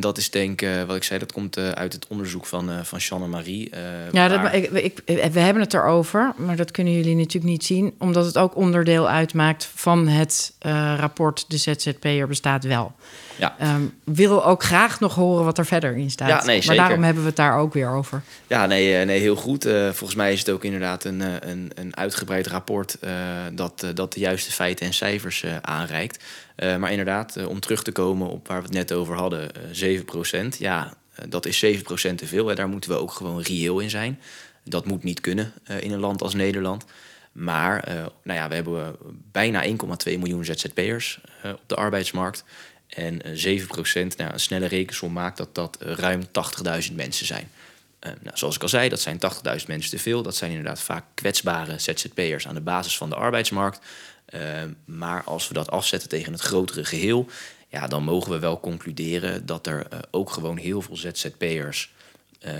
dat 0.00 0.18
is 0.18 0.30
denk 0.30 0.62
ik, 0.62 0.68
uh, 0.68 0.82
wat 0.82 0.96
ik 0.96 1.04
zei, 1.04 1.18
dat 1.18 1.32
komt 1.32 1.58
uh, 1.58 1.70
uit 1.70 1.92
het 1.92 2.06
onderzoek 2.08 2.46
van, 2.46 2.70
van 2.82 2.98
Jeanne 2.98 3.26
Marie. 3.26 3.70
ja, 4.12 4.28
dat, 4.28 4.52
ik, 4.52 4.70
ik, 4.70 5.02
we 5.32 5.40
hebben 5.40 5.62
het 5.62 5.74
erover, 5.74 6.32
maar 6.36 6.56
dat 6.56 6.70
kunnen 6.70 6.92
jullie 6.92 7.16
natuurlijk 7.16 7.52
niet 7.52 7.64
zien, 7.64 7.94
omdat 7.98 8.24
het 8.24 8.38
ook 8.38 8.56
onderdeel 8.56 9.08
uitmaakt 9.08 9.68
van 9.74 10.08
het 10.08 10.52
rapport 10.96 11.44
De 11.48 11.56
ZZP'er 11.56 12.28
bestaat 12.28 12.64
wel. 12.64 12.92
Ja. 13.36 13.56
Um, 13.74 13.94
wil 14.04 14.44
ook 14.44 14.62
graag 14.62 15.00
nog 15.00 15.14
horen 15.14 15.44
wat 15.44 15.58
er 15.58 15.66
verder 15.66 15.96
in 15.96 16.10
staat. 16.10 16.28
Ja, 16.28 16.44
nee, 16.44 16.62
maar 16.66 16.76
daarom 16.76 17.02
hebben 17.02 17.22
we 17.22 17.28
het 17.28 17.36
daar 17.36 17.58
ook 17.58 17.72
weer 17.72 17.88
over. 17.88 18.22
Ja, 18.46 18.66
nee, 18.66 19.04
nee 19.04 19.20
heel 19.20 19.36
goed. 19.36 19.62
volgens 19.92 20.14
mij 20.14 20.32
is 20.32 20.38
het 20.38 20.50
ook 20.50 20.64
inderdaad 20.64 21.04
een, 21.04 21.20
een, 21.20 21.70
een 21.74 21.96
uitgebreid 21.96 22.46
rapport 22.46 22.98
dat, 23.52 23.86
dat 23.94 24.12
de 24.12 24.20
juiste 24.20 24.52
feiten 24.52 24.86
en 24.86 24.94
cijfers 24.94 25.44
aanreikt. 25.60 26.24
Uh, 26.56 26.76
maar 26.76 26.90
inderdaad, 26.90 27.36
uh, 27.36 27.48
om 27.48 27.60
terug 27.60 27.82
te 27.82 27.92
komen 27.92 28.28
op 28.28 28.48
waar 28.48 28.56
we 28.56 28.64
het 28.64 28.72
net 28.72 28.92
over 28.92 29.14
hadden, 29.14 29.50
uh, 29.56 29.72
7%. 29.72 30.58
Ja, 30.58 30.94
dat 31.28 31.46
is 31.46 31.58
7% 31.58 32.18
te 32.18 32.26
veel. 32.26 32.46
Hè. 32.46 32.54
Daar 32.54 32.68
moeten 32.68 32.90
we 32.90 32.96
ook 32.96 33.12
gewoon 33.12 33.42
reëel 33.42 33.80
in 33.80 33.90
zijn. 33.90 34.20
Dat 34.64 34.86
moet 34.86 35.02
niet 35.02 35.20
kunnen 35.20 35.52
in 35.80 35.92
een 35.92 36.00
land 36.00 36.22
als 36.22 36.34
Nederland. 36.34 36.84
Maar 37.32 37.84
nou 38.22 38.38
ja, 38.38 38.48
we 38.48 38.54
hebben 38.54 38.96
bijna 39.32 39.64
1,2 39.64 39.72
miljoen 40.18 40.44
ZZP'ers 40.44 41.20
op 41.42 41.62
de 41.66 41.74
arbeidsmarkt. 41.74 42.44
En 42.88 43.20
7%, 43.22 44.16
nou, 44.16 44.32
een 44.32 44.40
snelle 44.40 44.66
rekensom 44.66 45.12
maakt 45.12 45.36
dat 45.36 45.54
dat 45.54 45.76
ruim 45.80 46.22
80.000 46.88 46.94
mensen 46.94 47.26
zijn. 47.26 47.50
Nou, 48.02 48.36
zoals 48.36 48.56
ik 48.56 48.62
al 48.62 48.68
zei, 48.68 48.88
dat 48.88 49.00
zijn 49.00 49.18
80.000 49.60 49.66
mensen 49.66 49.90
te 49.90 49.98
veel. 49.98 50.22
Dat 50.22 50.36
zijn 50.36 50.50
inderdaad 50.50 50.80
vaak 50.80 51.04
kwetsbare 51.14 51.78
ZZP'ers 51.78 52.48
aan 52.48 52.54
de 52.54 52.60
basis 52.60 52.96
van 52.96 53.08
de 53.08 53.16
arbeidsmarkt. 53.16 53.80
Uh, 54.34 54.40
maar 54.84 55.22
als 55.24 55.48
we 55.48 55.54
dat 55.54 55.70
afzetten 55.70 56.08
tegen 56.08 56.32
het 56.32 56.40
grotere 56.40 56.84
geheel, 56.84 57.28
ja, 57.68 57.86
dan 57.86 58.04
mogen 58.04 58.30
we 58.30 58.38
wel 58.38 58.60
concluderen 58.60 59.46
dat 59.46 59.66
er 59.66 59.86
uh, 59.92 59.98
ook 60.10 60.30
gewoon 60.30 60.56
heel 60.56 60.82
veel 60.82 60.96
ZZP'ers 60.96 61.92
uh, 62.46 62.52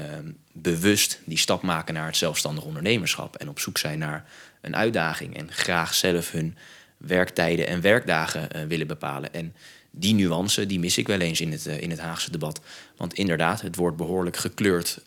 bewust 0.52 1.20
die 1.24 1.38
stap 1.38 1.62
maken 1.62 1.94
naar 1.94 2.06
het 2.06 2.16
zelfstandig 2.16 2.64
ondernemerschap 2.64 3.36
en 3.36 3.48
op 3.48 3.58
zoek 3.58 3.78
zijn 3.78 3.98
naar 3.98 4.24
een 4.60 4.76
uitdaging 4.76 5.36
en 5.36 5.52
graag 5.52 5.94
zelf 5.94 6.30
hun 6.30 6.56
werktijden 6.96 7.66
en 7.66 7.80
werkdagen 7.80 8.50
eh, 8.50 8.62
willen 8.64 8.86
bepalen. 8.86 9.34
En 9.34 9.54
die 9.94 10.14
nuance 10.14 10.66
die 10.66 10.78
mis 10.78 10.98
ik 10.98 11.06
wel 11.06 11.20
eens 11.20 11.40
in 11.40 11.52
het, 11.52 11.66
in 11.66 11.90
het 11.90 12.00
Haagse 12.00 12.30
debat. 12.30 12.60
Want 12.96 13.14
inderdaad, 13.14 13.60
het 13.60 13.76
wordt 13.76 13.96
behoorlijk 13.96 14.36
gekleurd 14.36 14.98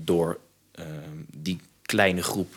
door 0.00 0.38
die 1.36 1.60
kleine 1.82 2.22
groep 2.22 2.56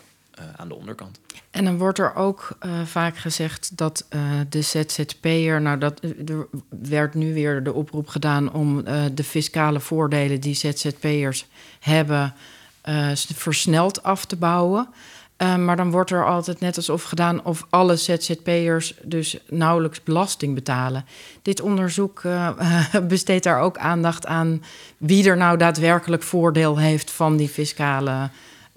aan 0.56 0.68
de 0.68 0.76
onderkant. 0.76 1.20
En 1.52 1.66
dan 1.66 1.78
wordt 1.78 2.00
er 2.00 2.16
ook 2.16 2.58
vaak 2.86 3.18
gezegd 3.18 3.78
dat 3.78 4.06
de 4.50 4.62
ZZP'er, 4.62 5.62
nou 5.62 5.78
dat 5.78 6.02
er 6.26 6.48
werd 6.70 7.14
nu 7.14 7.34
weer 7.34 7.64
de 7.64 7.74
oproep 7.74 8.08
gedaan 8.08 8.54
om 8.54 8.84
de 9.14 9.24
fiscale 9.24 9.80
voordelen 9.80 10.42
die 10.42 10.56
ZZP'ers 10.56 11.46
hebben 11.80 12.34
versneld 13.36 14.04
af 14.04 14.26
te 14.26 14.36
bouwen. 14.36 14.88
Maar 15.42 15.76
dan 15.76 15.92
wordt 15.92 16.12
er 16.12 16.26
altijd 16.26 16.60
net 16.60 16.78
alsof 16.78 17.04
gedaan 17.04 17.44
of 17.44 17.66
alle 17.70 17.96
ZZP'ers 17.96 18.94
dus 19.02 19.38
nauwelijks 19.50 20.04
belasting 20.04 20.56
betalen. 20.56 21.06
Dit 21.42 21.62
onderzoek 21.62 22.22
besteedt 23.08 23.44
daar 23.44 23.60
ook 23.60 23.78
aandacht 23.78 24.26
aan 24.26 24.64
wie 24.98 25.30
er 25.30 25.38
nou 25.38 25.58
daadwerkelijk 25.58 26.24
voordeel 26.24 26.78
heeft 26.78 27.12
van 27.12 27.38
die 27.38 27.50
fiscale 27.50 28.30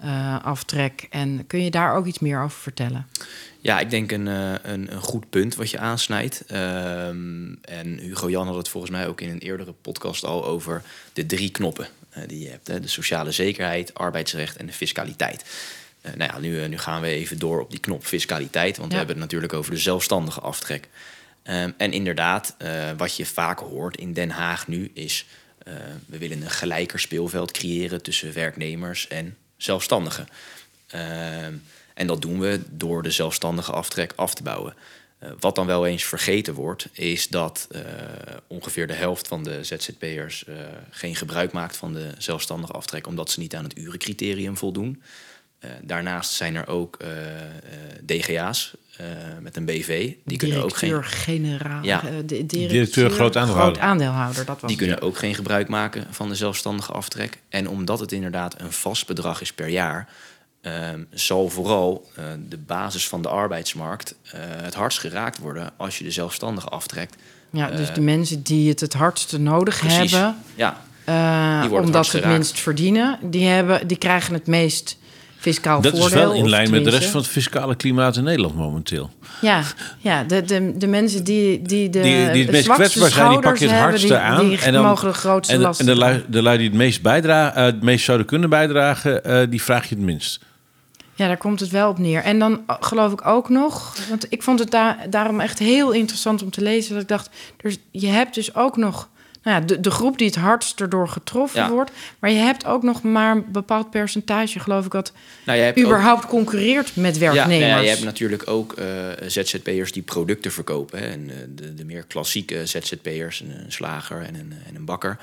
uh, 0.03 0.43
aftrek. 0.43 1.07
En 1.09 1.47
kun 1.47 1.63
je 1.63 1.71
daar 1.71 1.95
ook 1.95 2.05
iets 2.05 2.19
meer 2.19 2.41
over 2.41 2.59
vertellen? 2.59 3.07
Ja, 3.59 3.79
ik 3.79 3.89
denk 3.89 4.11
een, 4.11 4.27
uh, 4.27 4.51
een, 4.61 4.93
een, 4.93 5.01
goed 5.01 5.29
punt 5.29 5.55
wat 5.55 5.69
je 5.69 5.79
aansnijdt. 5.79 6.43
Um, 6.51 7.57
en 7.61 7.97
Hugo 7.99 8.29
Jan 8.29 8.47
had 8.47 8.55
het 8.55 8.69
volgens 8.69 8.91
mij 8.91 9.07
ook 9.07 9.21
in 9.21 9.29
een 9.29 9.39
eerdere 9.39 9.73
podcast 9.81 10.23
al 10.23 10.45
over 10.45 10.81
de 11.13 11.25
drie 11.25 11.49
knoppen 11.51 11.87
uh, 12.17 12.23
die 12.27 12.39
je 12.39 12.49
hebt: 12.49 12.67
hè? 12.67 12.79
de 12.79 12.87
sociale 12.87 13.31
zekerheid, 13.31 13.93
arbeidsrecht 13.93 14.57
en 14.57 14.65
de 14.65 14.73
fiscaliteit. 14.73 15.45
Nou 16.15 16.31
ja, 16.31 16.39
nu, 16.39 16.67
nu 16.67 16.77
gaan 16.77 17.01
we 17.01 17.07
even 17.07 17.39
door 17.39 17.61
op 17.61 17.69
die 17.69 17.79
knop 17.79 18.05
fiscaliteit, 18.05 18.77
want 18.77 18.91
ja. 18.91 18.91
we 18.91 19.05
hebben 19.05 19.15
het 19.15 19.23
natuurlijk 19.23 19.53
over 19.53 19.71
de 19.71 19.77
zelfstandige 19.77 20.39
aftrek. 20.39 20.87
Um, 21.43 21.73
en 21.77 21.91
inderdaad, 21.91 22.55
wat 22.97 23.15
je 23.15 23.25
vaak 23.25 23.59
hoort 23.59 23.97
in 23.97 24.13
Den 24.13 24.29
Haag 24.29 24.67
nu 24.67 24.91
is: 24.93 25.25
we 26.05 26.17
willen 26.17 26.41
een 26.41 26.49
gelijker 26.49 26.99
speelveld 26.99 27.51
creëren 27.51 28.01
tussen 28.01 28.33
werknemers 28.33 29.07
en 29.07 29.37
zelfstandigen. 29.57 30.27
Uh, 30.95 31.45
en 31.93 32.07
dat 32.07 32.21
doen 32.21 32.39
we 32.39 32.59
door 32.69 33.03
de 33.03 33.11
zelfstandige 33.11 33.71
aftrek 33.71 34.13
af 34.15 34.33
te 34.33 34.43
bouwen. 34.43 34.73
Wat 35.39 35.55
dan 35.55 35.65
wel 35.65 35.85
eens 35.85 36.03
vergeten 36.03 36.53
wordt, 36.53 36.87
is 36.91 37.27
dat 37.27 37.67
ongeveer 38.47 38.87
de 38.87 38.93
helft 38.93 39.27
van 39.27 39.43
de 39.43 39.63
ZZP'ers 39.63 40.45
geen 40.89 41.15
gebruik 41.15 41.51
maakt 41.51 41.77
van 41.77 41.93
de 41.93 42.11
zelfstandige 42.17 42.73
aftrek, 42.73 43.07
omdat 43.07 43.31
ze 43.31 43.39
niet 43.39 43.55
aan 43.55 43.63
het 43.63 43.77
urencriterium 43.77 44.57
voldoen. 44.57 45.01
Daarnaast 45.81 46.31
zijn 46.31 46.55
er 46.55 46.67
ook 46.67 46.97
DGA's 48.05 48.73
met 49.41 49.55
een 49.55 49.65
BV. 49.65 50.13
Die 50.25 50.37
kunnen 50.37 50.63
ook 50.63 50.75
geen. 50.75 51.03
generaal. 51.03 51.83
Ja. 51.83 52.01
de 52.25 52.45
directeur, 52.45 53.09
groot 53.09 53.37
aandeelhouder. 53.37 53.75
Groot 53.75 53.89
aandeelhouder 53.89 54.45
dat 54.45 54.59
was 54.61 54.69
die 54.69 54.79
kunnen 54.79 55.01
ook 55.01 55.17
geen 55.17 55.35
gebruik 55.35 55.67
maken 55.67 56.05
van 56.09 56.29
de 56.29 56.35
zelfstandige 56.35 56.91
aftrek. 56.91 57.39
En 57.49 57.69
omdat 57.69 57.99
het 57.99 58.11
inderdaad 58.11 58.59
een 58.59 58.71
vast 58.71 59.07
bedrag 59.07 59.41
is 59.41 59.53
per 59.53 59.67
jaar, 59.67 60.07
um, 60.65 61.07
zal 61.09 61.49
vooral 61.49 62.09
uh, 62.19 62.25
de 62.49 62.57
basis 62.57 63.07
van 63.07 63.21
de 63.21 63.29
arbeidsmarkt 63.29 64.15
uh, 64.25 64.31
het 64.39 64.73
hardst 64.73 64.99
geraakt 64.99 65.37
worden 65.37 65.71
als 65.77 65.97
je 65.97 66.03
de 66.03 66.11
zelfstandige 66.11 66.67
aftrekt. 66.67 67.15
Ja, 67.49 67.69
dus 67.69 67.93
de 67.93 68.01
mensen 68.01 68.41
die 68.41 68.69
het 68.69 68.79
het 68.79 68.93
hardste 68.93 69.39
nodig 69.39 69.79
precies. 69.79 70.11
hebben, 70.11 70.37
ja. 70.55 70.81
uh, 71.65 71.71
omdat 71.71 72.05
ze 72.05 72.17
het 72.17 72.25
minst 72.25 72.59
verdienen, 72.59 73.19
die, 73.21 73.45
hebben, 73.45 73.87
die 73.87 73.97
krijgen 73.97 74.33
het 74.33 74.47
meest 74.47 74.97
fiscaal 75.45 75.81
dat 75.81 75.91
voordeel. 75.91 76.07
is 76.07 76.13
wel 76.13 76.33
in 76.33 76.49
lijn 76.49 76.71
met 76.71 76.83
de 76.83 76.89
rest 76.89 77.09
van 77.09 77.21
het 77.21 77.29
fiscale 77.29 77.75
klimaat 77.75 78.15
in 78.17 78.23
Nederland 78.23 78.55
momenteel. 78.55 79.09
Ja, 79.41 79.61
ja 79.99 80.23
de, 80.23 80.41
de, 80.41 80.77
de 80.77 80.87
mensen 80.87 81.23
die, 81.23 81.61
die 81.61 81.89
de 81.89 82.01
Die, 82.01 82.31
die 82.31 82.41
het 82.43 82.51
meest 82.51 82.63
zwakste 82.63 82.99
kwetsbaar 82.99 83.11
zijn, 83.11 83.29
die 83.29 83.39
pak 83.39 83.57
je 83.57 83.67
het 83.67 83.79
hardste 83.79 84.13
hebben, 84.13 84.29
aan. 84.31 84.39
Die, 84.39 84.49
die 84.49 84.65
en 84.65 84.73
dan, 84.73 84.85
mogen 84.85 85.07
de 85.07 85.13
grootste 85.13 85.53
en, 85.53 85.59
de- 85.59 85.65
last 85.65 85.79
en 85.79 85.85
de, 85.85 85.95
lui, 85.95 86.23
de 86.27 86.41
lui 86.41 86.57
die 86.57 86.67
het 86.67 86.75
meest, 86.77 87.01
bijdragen, 87.01 87.63
het 87.63 87.81
meest 87.83 88.05
zouden 88.05 88.27
kunnen 88.27 88.49
bijdragen, 88.49 89.23
eh, 89.23 89.41
die 89.49 89.61
vraag 89.61 89.89
je 89.89 89.95
het 89.95 90.03
minst. 90.03 90.39
Ja, 91.15 91.27
daar 91.27 91.37
komt 91.37 91.59
het 91.59 91.69
wel 91.69 91.89
op 91.89 91.97
neer. 91.97 92.21
En 92.21 92.39
dan 92.39 92.51
uh, 92.51 92.75
geloof 92.79 93.11
ik 93.11 93.27
ook 93.27 93.49
nog, 93.49 93.95
want 94.09 94.25
ik 94.29 94.43
vond 94.43 94.59
het 94.59 94.71
daar 94.71 94.97
daarom 95.09 95.39
echt 95.39 95.59
heel 95.59 95.91
interessant 95.91 96.43
om 96.43 96.49
te 96.51 96.61
lezen. 96.61 96.93
Dat 96.93 97.01
ik 97.01 97.07
dacht, 97.07 97.29
dus 97.61 97.77
je 97.91 98.07
hebt 98.07 98.35
dus 98.35 98.55
ook 98.55 98.77
nog 98.77 99.09
nou 99.45 99.59
ja, 99.61 99.65
de, 99.65 99.79
de 99.79 99.91
groep 99.91 100.17
die 100.17 100.27
het 100.27 100.35
hardst 100.35 100.81
erdoor 100.81 101.07
getroffen 101.07 101.59
Ja. 101.61 101.69
wordt. 101.69 101.91
Maar 102.19 102.29
je 102.31 102.37
hebt 102.37 102.65
ook 102.65 102.83
nog 102.83 103.01
maar 103.03 103.35
een 103.35 103.45
bepaald 103.51 103.89
percentage, 103.89 104.59
geloof 104.59 104.85
ik, 104.85 104.91
dat 104.91 105.13
Nou, 105.45 105.57
je 105.57 105.63
hebt 105.63 105.77
ook- 105.79 105.83
überhaupt 105.85 106.25
concurreert 106.25 106.95
met 106.95 107.13
Ja, 107.15 107.19
werknemers. 107.19 107.59
nou 107.59 107.71
ja, 107.75 107.79
je 107.79 107.89
hebt 107.89 108.03
natuurlijk 108.03 108.47
ook 108.49 108.73
eh, 108.73 108.85
ZZP'ers 109.27 109.91
die 109.91 110.03
producten 110.03 110.51
verkopen. 110.51 110.99
Hè. 110.99 111.05
En, 111.07 111.29
eh, 111.29 111.35
de, 111.49 111.73
de 111.73 111.85
meer 111.85 112.03
klassieke 112.03 112.65
ZZP'ers, 112.65 113.39
een, 113.39 113.63
een 113.63 113.71
slager 113.71 114.21
en 114.21 114.35
een, 114.35 114.53
en 114.67 114.75
een 114.75 114.85
bakker. 114.85 115.17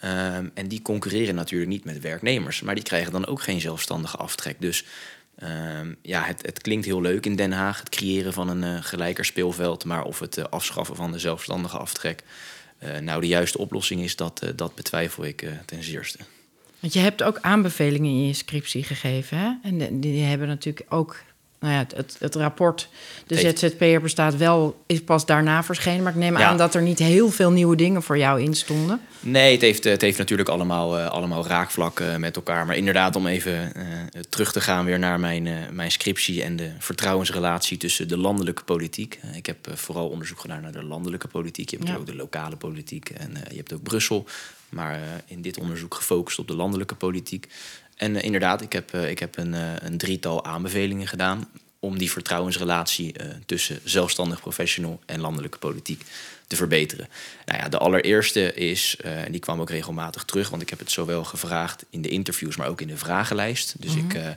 Ehm, 0.00 0.46
en 0.54 0.68
die 0.68 0.82
concurreren 0.82 1.34
natuurlijk 1.34 1.70
niet 1.70 1.84
met 1.84 2.00
werknemers. 2.00 2.60
Maar 2.60 2.74
die 2.74 2.84
krijgen 2.84 3.12
dan 3.12 3.26
ook 3.26 3.42
geen 3.42 3.60
zelfstandige 3.60 4.16
aftrek. 4.16 4.56
Dus 4.60 4.84
ehm, 5.38 5.92
ja, 6.02 6.22
het, 6.22 6.42
het 6.46 6.60
klinkt 6.60 6.86
heel 6.86 7.00
leuk 7.00 7.26
in 7.26 7.36
Den 7.36 7.52
Haag, 7.52 7.78
het 7.78 7.88
creëren 7.88 8.32
van 8.32 8.48
een 8.48 8.62
eh, 8.76 8.84
gelijker 8.84 9.24
speelveld. 9.24 9.84
Maar 9.84 10.02
of 10.04 10.18
het 10.18 10.50
afschaffen 10.50 10.96
van 10.96 11.12
de 11.12 11.18
zelfstandige 11.18 11.76
aftrek 11.78 12.22
nou 13.00 13.20
de 13.20 13.26
juiste 13.26 13.58
oplossing 13.58 14.00
is, 14.00 14.16
dat, 14.16 14.42
eh, 14.42 14.48
dat 14.56 14.74
betwijfel 14.74 15.24
ik 15.24 15.42
eh, 15.42 15.50
ten 15.66 15.82
zeerste. 15.82 16.18
Want 16.80 16.92
je 16.92 17.00
hebt 17.00 17.22
ook 17.22 17.38
aanbevelingen 17.40 18.10
in 18.10 18.26
je 18.26 18.32
scriptie 18.32 18.82
gegeven. 18.82 19.38
Hè? 19.38 19.52
En 19.62 20.00
die 20.00 20.22
hebben 20.22 20.48
natuurlijk 20.48 20.92
ook 20.92 21.16
nou 21.62 21.74
ja, 21.74 21.86
het, 21.96 22.16
het 22.18 22.34
rapport, 22.34 22.88
de 23.26 23.36
ZZP'er 23.36 24.00
bestaat 24.00 24.36
wel, 24.36 24.82
is 24.86 25.02
pas 25.02 25.26
daarna 25.26 25.62
verschenen. 25.64 26.02
Maar 26.02 26.12
ik 26.12 26.18
neem 26.18 26.38
Ja. 26.38 26.46
aan 26.48 26.56
dat 26.56 26.74
er 26.74 26.82
niet 26.82 26.98
heel 26.98 27.30
veel 27.30 27.50
nieuwe 27.50 27.76
dingen 27.76 28.02
voor 28.02 28.18
jou 28.18 28.40
in 28.42 28.54
stonden. 28.54 29.00
Nee, 29.20 29.52
het 29.52 29.60
heeft, 29.60 29.84
het 29.84 30.00
heeft 30.00 30.18
natuurlijk 30.18 30.48
allemaal, 30.48 30.98
eh, 30.98 31.06
allemaal 31.08 31.46
raakvlakken 31.46 32.20
met 32.20 32.36
elkaar. 32.36 32.66
Maar 32.66 32.76
inderdaad, 32.76 33.16
om 33.16 33.26
even 33.26 33.74
eh, 33.74 33.84
terug 34.28 34.52
te 34.52 34.60
gaan 34.60 34.84
weer 34.84 34.98
naar 34.98 35.20
mijn, 35.20 35.46
eh, 35.46 35.54
mijn 35.70 35.90
scriptie 35.90 36.42
en 36.42 36.56
de 36.56 36.70
vertrouwensrelatie 36.78 37.76
tussen 37.76 38.08
de 38.08 38.16
landelijke 38.18 38.62
politiek. 38.64 39.18
Eh, 39.22 39.36
ik 39.36 39.46
heb 39.46 39.66
eh, 39.66 39.74
vooral 39.74 40.08
onderzoek 40.08 40.40
gedaan 40.40 40.62
naar 40.62 40.72
de 40.72 40.84
landelijke 40.84 41.28
politiek. 41.28 41.70
Je 41.70 41.76
hebt 41.76 41.88
Ja. 41.88 41.96
ook 41.96 42.06
de 42.06 42.16
lokale 42.16 42.56
politiek 42.56 43.08
en 43.10 43.36
eh, 43.36 43.50
je 43.50 43.56
hebt 43.56 43.72
ook 43.72 43.82
Brussel. 43.82 44.26
Maar 44.68 44.94
eh, 44.94 45.00
in 45.26 45.42
dit 45.42 45.58
onderzoek 45.58 45.94
gefocust 45.94 46.38
op 46.38 46.48
de 46.48 46.56
landelijke 46.56 46.94
politiek. 46.94 47.48
En 47.96 48.16
eh, 48.16 48.24
inderdaad, 48.24 48.60
ik 48.60 48.72
heb, 48.72 48.94
eh, 48.94 49.10
ik 49.10 49.18
heb 49.18 49.38
een, 49.38 49.54
eh, 49.54 49.74
een 49.78 49.98
drietal 49.98 50.44
aanbevelingen 50.44 51.06
gedaan 51.06 51.48
om 51.78 51.98
die 51.98 52.10
vertrouwensrelatie 52.10 53.14
tussen 53.46 53.80
zelfstandig 53.84 54.40
professional 54.40 55.00
en 55.06 55.20
landelijke 55.20 55.58
politiek 55.58 56.02
te 56.46 56.56
verbeteren. 56.56 57.08
Nou 57.46 57.58
ja, 57.58 57.68
de 57.68 57.78
allereerste 57.78 58.54
is, 58.54 58.96
en 59.02 59.32
die 59.32 59.40
kwam 59.40 59.60
ook 59.60 59.70
regelmatig 59.70 60.24
terug, 60.24 60.48
want 60.50 60.62
ik 60.62 60.70
heb 60.70 60.78
het 60.78 60.90
zowel 60.90 61.24
gevraagd 61.24 61.84
in 61.90 62.02
de 62.02 62.08
interviews, 62.08 62.56
maar 62.56 62.68
ook 62.68 62.80
in 62.80 62.86
de 62.86 62.96
vragenlijst. 62.96 63.74
Dus 63.78 63.94
ik 63.94 64.14
eh, 64.14 64.28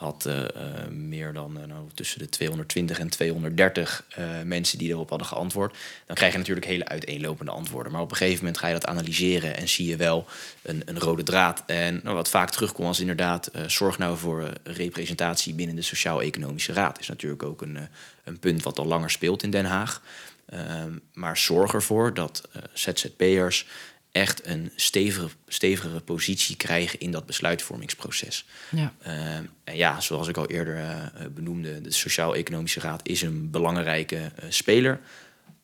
had 0.00 0.26
eh, 0.26 0.44
eh, 0.44 0.88
meer 0.90 1.32
dan 1.32 1.60
eh, 1.60 1.66
nou, 1.66 1.88
tussen 1.94 2.18
de 2.18 2.28
220 2.28 2.98
en 2.98 3.08
230 3.08 4.04
eh, 4.08 4.24
mensen 4.44 4.78
die 4.78 4.88
erop 4.88 5.08
hadden 5.08 5.26
geantwoord. 5.26 5.76
Dan 6.06 6.16
krijg 6.16 6.32
je 6.32 6.38
natuurlijk 6.38 6.66
hele 6.66 6.88
uiteenlopende 6.88 7.50
antwoorden. 7.50 7.92
Maar 7.92 8.00
op 8.00 8.10
een 8.10 8.16
gegeven 8.16 8.38
moment 8.38 8.58
ga 8.58 8.66
je 8.66 8.72
dat 8.72 8.86
analyseren 8.86 9.56
en 9.56 9.68
zie 9.68 9.86
je 9.86 9.96
wel 9.96 10.26
een, 10.62 10.82
een 10.84 10.98
rode 10.98 11.22
draad. 11.22 11.62
En 11.66 12.00
nou, 12.02 12.16
wat 12.16 12.28
vaak 12.28 12.50
terugkomt 12.50 12.86
was 12.86 13.00
inderdaad, 13.00 13.50
zorg 13.66 13.98
nou 13.98 14.16
voor 14.18 14.52
representatie 14.62 15.54
binnen 15.54 15.76
de 15.76 15.82
Sociaal-Economische 15.82 16.72
Raad. 16.72 16.98
Is 16.98 17.08
natuurlijk 17.08 17.42
ook 17.42 17.62
een, 17.62 17.78
een 18.24 18.38
punt 18.38 18.62
wat 18.62 18.78
al 18.78 18.86
langer 18.86 19.10
speelt 19.10 19.42
in 19.42 19.50
Den 19.50 19.64
Haag. 19.64 20.02
Ehm, 20.46 20.92
maar 21.12 21.36
zorg 21.36 21.74
ervoor 21.74 22.14
dat 22.14 22.48
ZZP'ers 22.72 23.66
echt 24.12 24.46
een 24.46 24.70
stevige, 24.76 25.28
stevigere 25.46 26.00
positie 26.00 26.56
krijgen 26.56 27.00
in 27.00 27.10
dat 27.10 27.26
besluitvormingsproces. 27.26 28.46
Ja. 28.70 28.92
Ehm, 29.02 29.44
en 29.64 29.76
ja, 29.76 30.00
zoals 30.00 30.28
ik 30.28 30.36
al 30.36 30.46
eerder 30.46 30.76
eh, 30.76 31.00
eh, 31.00 31.10
benoemde, 31.34 31.80
de 31.80 31.92
Sociaal-Economische 31.92 32.80
Raad 32.80 33.08
is 33.08 33.22
een 33.22 33.50
belangrijke 33.50 34.16
eh, 34.16 34.44
speler. 34.48 35.00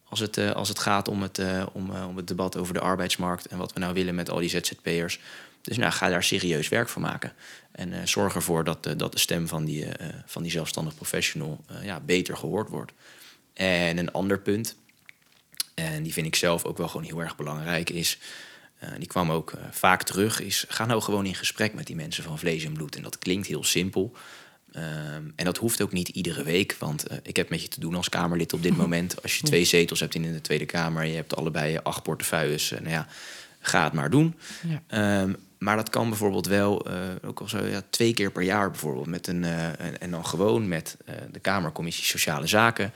Als 0.09 0.21
het, 0.21 0.37
eh, 0.37 0.51
als 0.51 0.69
het 0.69 0.79
gaat 0.79 1.09
om 1.09 1.23
het, 1.23 1.39
eh, 1.39 1.67
om, 1.73 1.95
eh, 1.95 2.09
om 2.09 2.17
het 2.17 2.29
debat 2.29 2.57
over 2.57 2.75
de 2.75 2.81
arbeidsmarkt 2.81 3.47
en 3.47 3.59
wat 3.59 3.73
we 3.73 3.81
nou 3.81 3.95
willen 3.95 4.15
met 4.15 4.31
al 4.31 4.39
die 4.39 4.49
ZZP'ers. 4.49 5.21
Dus 5.67 5.77
nou, 5.77 5.93
ga 5.93 6.09
daar 6.09 6.23
serieus 6.23 6.69
werk 6.69 6.89
van 6.89 7.03
maken. 7.03 7.33
En 7.73 7.93
eh, 7.93 8.07
zorg 8.07 8.35
ervoor 8.35 8.65
dat, 8.65 8.87
eh, 8.87 8.93
dat 8.97 9.13
de 9.13 9.19
stem 9.19 9.49
van 9.49 9.65
die, 9.65 9.85
eh, 9.85 10.09
van 10.27 10.43
die 10.43 10.51
zelfstandig 10.51 10.95
professional 10.95 11.65
eh, 11.67 11.85
ja, 11.85 12.01
beter 12.01 12.37
gehoord 12.37 12.69
wordt. 12.69 12.93
En 13.53 13.99
een 13.99 14.13
ander 14.13 14.41
punt, 14.41 14.77
en 15.77 16.03
die 16.03 16.13
vind 16.13 16.27
ik 16.27 16.35
zelf 16.35 16.65
ook 16.65 16.79
wel 16.79 16.89
gewoon 16.89 17.07
heel 17.07 17.21
erg 17.21 17.37
belangrijk, 17.37 17.91
is. 17.91 18.19
eh, 18.79 18.89
die 18.99 19.07
kwam 19.07 19.31
ook 19.31 19.53
eh, 19.53 19.61
vaak 19.71 20.03
terug. 20.03 20.41
Is 20.41 20.65
ga 20.69 20.87
nou 20.87 21.03
gewoon 21.03 21.27
in 21.27 21.35
gesprek 21.35 21.75
met 21.75 21.87
die 21.87 21.97
mensen 21.97 22.25
van 22.25 22.39
vlees 22.39 22.65
en 22.65 22.73
bloed. 22.73 22.97
En 22.97 23.03
dat 23.03 23.19
klinkt 23.19 23.47
heel 23.47 23.65
simpel. 23.65 24.13
Ehm, 24.73 25.25
en 25.37 25.45
dat 25.45 25.57
hoeft 25.57 25.83
ook 25.83 25.93
niet 25.93 26.09
iedere 26.09 26.43
week. 26.43 26.77
Want 26.79 27.07
eh, 27.07 27.17
ik 27.23 27.37
heb 27.37 27.49
met 27.49 27.63
je 27.63 27.69
te 27.69 27.81
doen 27.81 27.95
als 27.95 28.09
Kamerlid 28.09 28.53
op 28.53 28.63
dit 28.63 28.77
moment. 28.85 29.23
Als 29.23 29.37
je 29.37 29.43
twee 29.43 29.65
zetels 29.65 30.01
hebt 30.01 30.15
in 30.15 30.33
de 30.33 30.41
Tweede 30.41 30.67
Kamer. 30.67 31.05
Je 31.05 31.15
hebt 31.15 31.37
allebei 31.37 31.79
acht 31.83 32.03
portefeuilles. 32.03 32.71
nou 32.71 32.89
ja, 32.89 33.07
ga 33.61 33.85
het 33.85 33.93
maar 33.93 34.11
doen. 34.11 34.35
Ja. 34.69 34.83
Ehm, 34.87 35.33
maar 35.59 35.77
dat 35.77 35.91
kan 35.91 36.09
bijvoorbeeld 36.09 36.47
wel, 36.47 36.87
ook 37.25 37.41
al 37.41 37.49
zo 37.49 37.65
ja, 37.65 37.83
twee 37.91 38.15
keer 38.15 38.31
per 38.31 38.43
jaar 38.43 38.71
bijvoorbeeld. 38.71 39.07
Met 39.07 39.27
een, 39.27 39.45
en, 39.45 40.01
en 40.01 40.11
dan 40.11 40.27
gewoon 40.27 40.69
met 40.69 40.97
eh, 41.05 41.15
de 41.33 41.39
Kamercommissie 41.39 42.05
Sociale 42.05 42.47
Zaken. 42.47 42.93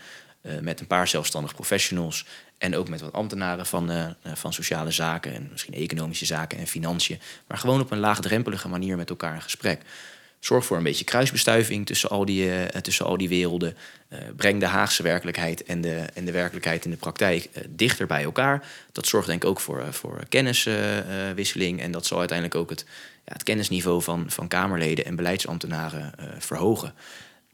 met 0.61 0.81
een 0.81 0.87
paar 0.87 1.09
zelfstandig 1.09 1.55
professionals. 1.55 2.27
En 2.61 2.77
ook 2.77 2.89
met 2.89 3.01
wat 3.01 3.13
ambtenaren 3.13 3.67
van, 3.67 3.91
eh, 3.91 4.05
eh, 4.05 4.13
van 4.35 4.53
sociale 4.53 4.91
zaken. 4.91 5.35
En 5.35 5.49
misschien 5.51 5.75
economische 5.75 6.25
zaken 6.25 6.59
en 6.59 6.67
financiën. 6.67 7.21
Maar 7.47 7.59
gewoon 7.59 7.81
op 7.81 7.91
een 7.91 7.99
laagdrempelige 7.99 8.69
manier 8.69 8.97
met 8.97 9.11
elkaar 9.11 9.35
in 9.35 9.43
gesprek. 9.43 9.81
Zorg 10.39 10.65
voor 10.65 10.77
een 10.77 10.83
beetje 10.83 11.05
kruisbestuiving 11.05 11.87
tussen 11.87 12.11
al 12.11 12.25
die, 12.25 12.53
eh, 12.53 12.81
tussen 12.81 13.07
al 13.07 13.17
die 13.17 13.29
werelden. 13.29 13.77
Breng 14.37 14.61
de 14.61 14.67
Haagse 14.67 15.03
werkelijkheid 15.03 15.63
en 15.63 15.81
de, 15.81 15.97
en 16.15 16.25
de 16.25 16.33
werkelijkheid 16.33 16.85
in 16.85 16.91
de 16.91 16.97
praktijk 16.97 17.49
dichter 17.69 18.07
bij 18.07 18.23
elkaar. 18.23 18.65
Dat 18.93 19.07
zorgt 19.07 19.27
denk 19.27 19.43
ik 19.43 19.49
ook 19.49 19.61
voor, 19.61 19.85
voor 19.91 20.25
kenniswisseling. 20.29 21.81
en 21.81 21.91
dat 21.93 22.07
zal 22.07 22.19
uiteindelijk 22.19 22.59
ook 22.59 22.71
het, 22.71 22.85
ja, 23.25 23.33
het 23.33 23.43
kennisniveau 23.43 24.03
van, 24.03 24.31
van 24.31 24.49
Kamerleden 24.49 25.05
en 25.05 25.17
beleidsambtenaren 25.17 26.13
verhogen. 26.39 26.95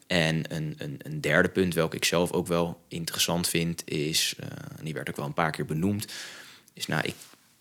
En 0.07 0.55
een, 0.55 0.75
een, 0.79 0.99
een 1.03 1.21
derde 1.21 1.49
punt, 1.49 1.75
welke 1.75 1.97
ik 1.97 2.05
zelf 2.05 2.33
ook 2.33 2.47
wel 2.47 2.81
interessant 2.89 3.49
vind, 3.49 3.83
is, 3.85 4.35
eh, 4.39 4.47
en 4.79 4.85
die 4.85 4.95
werd 4.95 5.09
ook 5.09 5.17
wel 5.17 5.27
een 5.27 5.35
paar 5.35 5.51
keer 5.51 5.65
benoemd, 5.65 6.07
is 6.75 6.87
nou, 6.87 7.03
ik 7.05 7.15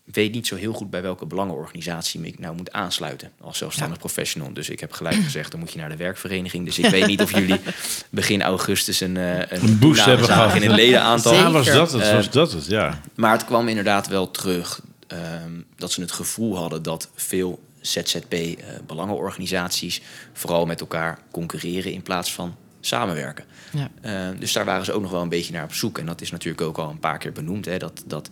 weet 0.04 0.32
niet 0.32 0.46
zo 0.46 0.56
heel 0.56 0.72
goed 0.72 0.90
bij 0.90 1.02
welke 1.02 1.26
belangenorganisatie 1.26 2.22
ik 2.22 2.38
nou 2.38 2.56
moet 2.56 2.72
aansluiten 2.72 3.32
als 3.40 3.58
zelfstandig 3.58 3.98
professional. 3.98 4.52
Dus 4.52 4.68
ik 4.68 4.80
heb 4.80 4.92
gelijk 4.92 5.14
gezegd, 5.14 5.50
dan 5.50 5.60
moet 5.60 5.72
je 5.72 5.78
naar 5.78 5.88
de 5.88 5.96
werkvereniging. 5.96 6.64
Dus 6.64 6.78
ik 6.78 6.86
weet 6.86 7.06
niet 7.06 7.22
of 7.22 7.32
jullie 7.32 7.60
begin 8.10 8.42
augustus 8.42 9.00
een, 9.00 9.16
eh, 9.16 9.38
een, 9.38 9.62
Een 9.62 9.78
boost 9.78 10.04
hebben 10.04 10.26
gehad. 10.26 10.54
in 10.54 10.62
het 10.62 10.76
ledenaantal. 10.76 11.34
Ja, 11.34 11.50
was 11.50 11.66
dat 11.66 11.92
het? 11.92 12.02
Eh, 12.02 12.12
Was 12.14 12.30
dat 12.30 12.52
het? 12.52 12.66
Ja. 12.66 13.00
Maar 13.14 13.32
het 13.32 13.44
kwam 13.44 13.68
inderdaad 13.68 14.06
wel 14.06 14.30
terug 14.30 14.80
ehm, 15.06 15.60
dat 15.76 15.92
ze 15.92 16.00
het 16.00 16.12
gevoel 16.12 16.56
hadden 16.56 16.82
dat 16.82 17.08
veel 17.14 17.60
ZZP-belangenorganisaties 17.86 20.02
vooral 20.32 20.66
met 20.66 20.80
elkaar 20.80 21.18
concurreren 21.30 21.92
in 21.92 22.02
plaats 22.02 22.32
van 22.32 22.56
samenwerken. 22.80 23.44
Ja. 23.72 23.90
Eh, 24.00 24.28
dus 24.38 24.52
daar 24.52 24.64
waren 24.64 24.84
ze 24.84 24.92
ook 24.92 25.02
nog 25.02 25.10
wel 25.10 25.22
een 25.22 25.28
beetje 25.28 25.52
naar 25.52 25.64
op 25.64 25.74
zoek. 25.74 25.98
En 25.98 26.06
dat 26.06 26.20
is 26.20 26.30
natuurlijk 26.30 26.62
ook 26.62 26.78
al 26.78 26.90
een 26.90 26.98
paar 26.98 27.18
keer 27.18 27.32
benoemd. 27.32 27.64
Hè, 27.64 27.78
dat, 27.78 28.02
dat, 28.06 28.30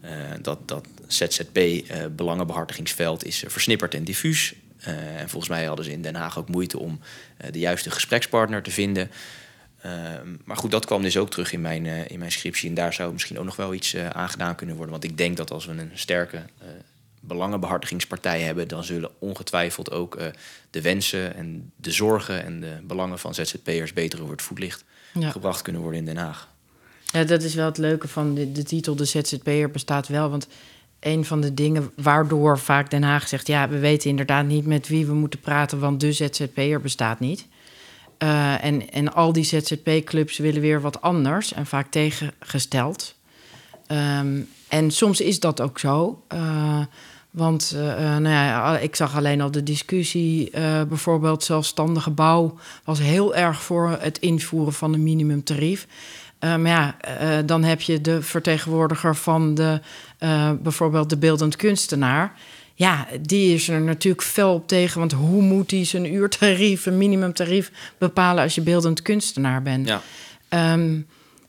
eh, 0.00 0.10
dat, 0.42 0.68
dat 0.68 0.86
ZZP-belangenbehartigingsveld 1.06 3.24
is 3.24 3.44
eh, 3.44 3.50
versnipperd 3.50 3.94
en 3.94 4.04
diffuus. 4.04 4.54
Eh, 4.78 5.20
en 5.20 5.28
volgens 5.28 5.50
mij 5.50 5.64
hadden 5.64 5.84
ze 5.84 5.92
in 5.92 6.02
Den 6.02 6.14
Haag 6.14 6.38
ook 6.38 6.48
moeite 6.48 6.78
om 6.78 7.00
eh, 7.36 7.52
de 7.52 7.58
juiste 7.58 7.90
gesprekspartner 7.90 8.62
te 8.62 8.70
vinden. 8.70 9.10
Ehm, 9.86 10.36
maar 10.44 10.56
goed, 10.56 10.70
dat 10.70 10.86
kwam 10.86 11.02
dus 11.02 11.16
ook 11.16 11.30
terug 11.30 11.52
in 11.52 11.60
mijn, 11.60 11.86
eh, 11.86 12.10
in 12.10 12.18
mijn 12.18 12.32
scriptie. 12.32 12.68
En 12.68 12.74
daar 12.74 12.92
zou 12.92 13.12
misschien 13.12 13.38
ook 13.38 13.44
nog 13.44 13.56
wel 13.56 13.74
iets 13.74 13.94
eh, 13.94 14.08
aan 14.08 14.28
gedaan 14.28 14.54
kunnen 14.54 14.76
worden. 14.76 14.92
Want 14.92 15.04
ik 15.04 15.18
denk 15.18 15.36
dat 15.36 15.50
als 15.50 15.66
we 15.66 15.72
een 15.72 15.90
sterke 15.94 16.36
eh, 16.36 16.68
belangenbehartigingspartij 17.20 18.40
hebben, 18.40 18.68
dan 18.68 18.84
zullen 18.84 19.10
ongetwijfeld 19.18 19.90
ook 19.90 20.16
eh, 20.16 20.26
de 20.70 20.80
wensen 20.80 21.34
en 21.34 21.72
de 21.76 21.90
zorgen 21.90 22.44
en 22.44 22.60
de 22.60 22.78
belangen 22.82 23.18
van 23.18 23.34
ZZP'ers 23.34 23.92
beter 23.92 24.20
over 24.20 24.32
het 24.32 24.42
voetlicht 24.42 24.84
Ja. 25.12 25.30
gebracht 25.30 25.62
kunnen 25.62 25.82
worden 25.82 26.00
in 26.00 26.06
Den 26.06 26.16
Haag. 26.16 26.48
Ja, 27.04 27.24
dat 27.24 27.42
is 27.42 27.54
wel 27.54 27.66
het 27.66 27.78
leuke 27.78 28.08
van 28.08 28.34
de, 28.34 28.52
de 28.52 28.62
titel 28.62 28.96
De 28.96 29.04
ZZP'er 29.04 29.70
bestaat 29.70 30.08
wel. 30.08 30.30
Want 30.30 30.46
een 31.00 31.24
van 31.24 31.40
de 31.40 31.54
dingen 31.54 31.90
waardoor 31.96 32.58
vaak 32.58 32.90
Den 32.90 33.02
Haag 33.02 33.28
zegt... 33.28 33.46
ja, 33.46 33.68
we 33.68 33.78
weten 33.78 34.10
inderdaad 34.10 34.46
niet 34.46 34.66
met 34.66 34.88
wie 34.88 35.06
we 35.06 35.14
moeten 35.14 35.40
praten... 35.40 35.78
want 35.78 36.00
de 36.00 36.12
ZZP'er 36.12 36.80
bestaat 36.80 37.20
niet. 37.20 37.46
Eh, 38.18 38.64
en, 38.64 38.90
en 38.90 39.12
al 39.12 39.32
die 39.32 39.44
ZZP-clubs 39.44 40.38
willen 40.38 40.60
weer 40.60 40.80
wat 40.80 41.00
anders 41.00 41.52
en 41.52 41.66
vaak 41.66 41.90
tegengesteld. 41.90 43.14
Ehm, 43.86 44.40
en 44.68 44.90
soms 44.90 45.20
is 45.20 45.40
dat 45.40 45.60
ook 45.60 45.78
zo. 45.78 46.22
Eh, 46.28 46.80
want 47.30 47.72
eh, 47.74 47.92
eh, 47.92 48.20
nou 48.20 48.34
ja, 48.34 48.78
ik 48.78 48.96
zag 48.96 49.16
alleen 49.16 49.40
al 49.40 49.50
de 49.50 49.62
discussie, 49.62 50.50
bijvoorbeeld 50.88 51.44
zelfstandige 51.44 52.10
bouw 52.10 52.58
was 52.84 52.98
heel 52.98 53.34
erg 53.34 53.62
voor 53.62 53.96
het 54.00 54.18
invoeren 54.18 54.72
van 54.72 54.92
een 54.92 55.02
minimumtarief. 55.02 55.86
Maar 56.40 56.66
ja, 56.66 56.96
dan 57.42 57.64
heb 57.64 57.80
je 57.80 58.00
de 58.00 58.22
vertegenwoordiger 58.22 59.16
van 59.16 59.54
de, 59.54 59.80
bijvoorbeeld 60.62 61.10
de 61.10 61.16
beeldend 61.16 61.56
kunstenaar. 61.56 62.32
Ja, 62.74 63.06
die 63.20 63.54
is 63.54 63.68
er 63.68 63.80
natuurlijk 63.80 64.22
fel 64.22 64.54
op 64.54 64.68
tegen. 64.68 64.98
Want 64.98 65.12
hoe 65.12 65.42
moet 65.42 65.70
hij 65.70 65.84
zijn 65.84 66.14
uurtarief, 66.14 66.86
een 66.86 66.98
minimumtarief 66.98 67.70
bepalen 67.98 68.42
als 68.42 68.54
je 68.54 68.60
beeldend 68.60 69.02
kunstenaar 69.02 69.62
bent? 69.62 69.88
Ja. 69.88 70.02
Ehm, 70.48 71.00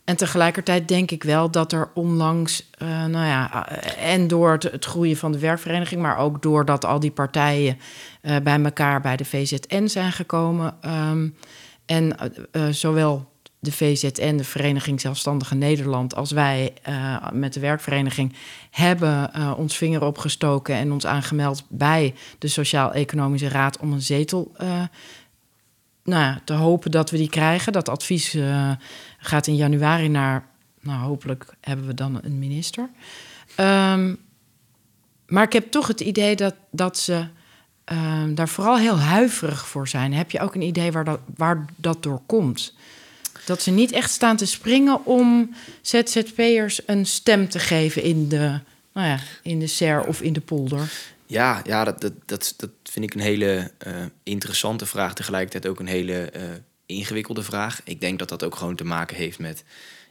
en 0.07 0.15
tegelijkertijd 0.15 0.87
denk 0.87 1.11
ik 1.11 1.23
wel 1.23 1.51
dat 1.51 1.71
er 1.71 1.89
onlangs, 1.93 2.69
eh, 2.77 2.87
nou 2.87 3.25
ja, 3.25 3.69
eh, 3.69 4.13
en 4.13 4.27
door 4.27 4.51
het, 4.51 4.85
groeien 4.85 5.17
van 5.17 5.31
de 5.31 5.39
werkvereniging, 5.39 6.01
maar 6.01 6.17
ook 6.17 6.41
doordat 6.41 6.85
al 6.85 6.99
die 6.99 7.11
partijen 7.11 7.77
eh, 8.21 8.35
bij 8.43 8.63
elkaar 8.63 9.01
bij 9.01 9.15
de 9.15 9.25
VZN 9.25 9.87
zijn 9.87 10.11
gekomen. 10.11 10.75
ehm, 10.81 11.29
en 11.85 12.15
zowel 12.71 13.31
de 13.59 13.71
VZN, 13.71 14.35
de 14.35 14.43
Vereniging 14.43 15.01
Zelfstandige 15.01 15.55
Nederland, 15.55 16.15
als 16.15 16.31
wij 16.31 16.73
met 17.33 17.53
de 17.53 17.59
werkvereniging 17.59 18.33
hebben 18.71 19.31
ons 19.57 19.77
vinger 19.77 20.03
opgestoken 20.03 20.75
en 20.75 20.91
ons 20.91 21.05
aangemeld 21.05 21.63
bij 21.69 22.13
de 22.39 22.47
Sociaal-Economische 22.47 23.49
Raad 23.49 23.79
om 23.79 23.93
een 23.93 24.01
zetel 24.01 24.51
eh, 24.57 24.83
nou 26.07 26.23
ja, 26.23 26.41
te 26.43 26.53
hopen 26.53 26.91
dat 26.91 27.09
we 27.09 27.17
die 27.17 27.29
krijgen. 27.29 27.73
Dat 27.73 27.89
advies 27.89 28.33
eh, 28.33 28.71
gaat 29.17 29.47
in 29.47 29.55
januari 29.55 30.07
naar, 30.07 30.45
nou 30.79 30.99
hopelijk 30.99 31.53
hebben 31.61 31.87
we 31.87 31.93
dan 31.93 32.19
een 32.23 32.39
minister. 32.39 32.89
Ehm, 33.55 34.15
maar 35.27 35.43
ik 35.43 35.53
heb 35.53 35.71
toch 35.71 35.87
het 35.87 36.01
idee 36.01 36.35
dat, 36.35 36.55
dat 36.71 36.97
ze 36.97 37.25
ehm, 37.83 38.33
daar 38.33 38.49
vooral 38.49 38.77
heel 38.77 38.99
huiverig 38.99 39.67
voor 39.67 39.87
zijn. 39.87 40.13
Heb 40.13 40.31
je 40.31 40.39
ook 40.39 40.55
een 40.55 40.61
idee 40.61 40.91
waar 40.91 41.03
dat, 41.03 41.19
waar 41.35 41.65
dat 41.75 42.03
door 42.03 42.21
komt? 42.25 42.73
Dat 43.45 43.61
ze 43.61 43.71
niet 43.71 43.91
echt 43.91 44.11
staan 44.11 44.35
te 44.35 44.45
springen 44.45 45.05
om 45.05 45.55
ZZP'ers 45.81 46.81
een 46.85 47.05
stem 47.05 47.49
te 47.49 47.59
geven 47.59 48.03
in 48.03 48.29
de, 48.29 48.59
nou 48.93 49.07
ja, 49.07 49.19
in 49.43 49.59
de 49.59 49.67
SER 49.67 50.03
of 50.03 50.21
in 50.21 50.33
de 50.33 50.41
polder. 50.41 50.91
Ja, 51.27 51.61
ja 51.65 51.83
dat, 51.83 52.01
dat, 52.01 52.13
dat, 52.25 52.53
dat 52.57 52.69
vind 52.83 53.05
ik 53.05 53.13
een 53.13 53.19
hele 53.19 53.71
uh, 53.87 53.93
interessante 54.23 54.85
vraag. 54.85 55.13
Tegelijkertijd 55.13 55.67
ook 55.67 55.79
een 55.79 55.87
hele 55.87 56.31
uh, 56.35 56.41
ingewikkelde 56.85 57.43
vraag. 57.43 57.81
Ik 57.83 58.01
denk 58.01 58.19
dat 58.19 58.29
dat 58.29 58.43
ook 58.43 58.55
gewoon 58.55 58.75
te 58.75 58.83
maken 58.83 59.17
heeft 59.17 59.39
met 59.39 59.63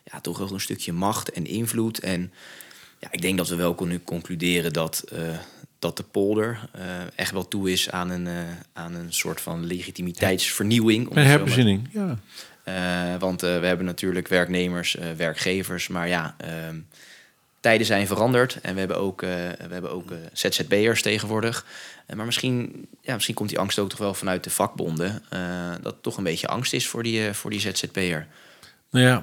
ja, 0.05 0.21
toch 0.21 0.39
wel 0.39 0.53
een 0.53 0.61
stukje 0.61 0.93
macht 0.93 1.31
en 1.31 1.47
invloed. 1.47 1.99
En 1.99 2.33
ja, 2.99 3.09
ik 3.11 3.23
denk 3.23 3.37
dat 3.37 3.49
we 3.49 3.55
wel 3.55 3.75
kunnen 3.75 4.05
concluderen 4.05 4.73
dat, 4.73 5.05
uh, 5.13 5.19
dat 5.79 5.97
de 5.97 6.03
polder 6.03 6.69
echt 7.15 7.33
wel 7.33 7.49
toe 7.49 7.73
is 7.73 7.91
aan 7.91 8.11
een, 8.11 8.29
aan 8.73 8.95
een 8.95 9.13
soort 9.13 9.41
van 9.41 9.67
legitimiteitsvernieuwing. 9.67 11.17
Een 11.17 11.27
herbezinning, 11.27 11.89
ja. 11.93 12.19
want 13.19 13.41
we 13.41 13.47
hebben 13.47 13.87
natuurlijk 13.87 14.29
werknemers, 14.29 14.97
werkgevers, 15.17 15.89
maar 15.89 16.09
ja, 16.09 16.35
ehm, 16.39 16.77
tijden 17.61 17.87
zijn 17.87 18.07
veranderd 18.07 18.59
en 18.63 18.73
we 18.73 18.79
hebben 18.79 18.99
ook, 18.99 19.23
uh, 19.23 19.31
we 19.69 19.73
hebben 19.73 19.93
ook 19.93 20.11
uh, 20.11 20.93
tegenwoordig. 20.93 21.67
Uh, 22.11 22.17
maar 22.17 22.27
misschien, 22.27 22.87
ja, 23.03 23.15
misschien 23.15 23.35
komt 23.35 23.49
die 23.49 23.59
angst 23.59 23.79
ook 23.79 23.89
toch 23.89 23.99
wel 23.99 24.15
vanuit 24.15 24.45
de 24.45 24.51
vakbonden. 24.51 25.23
dat 25.83 25.97
toch 26.01 26.17
een 26.17 26.25
beetje 26.25 26.47
angst 26.47 26.73
is 26.73 26.87
voor 26.87 27.03
die, 27.03 27.33
voor 27.33 27.51
die 27.51 27.61
ZZP'er. 27.61 28.27
Nou 28.91 29.07
ja, 29.07 29.23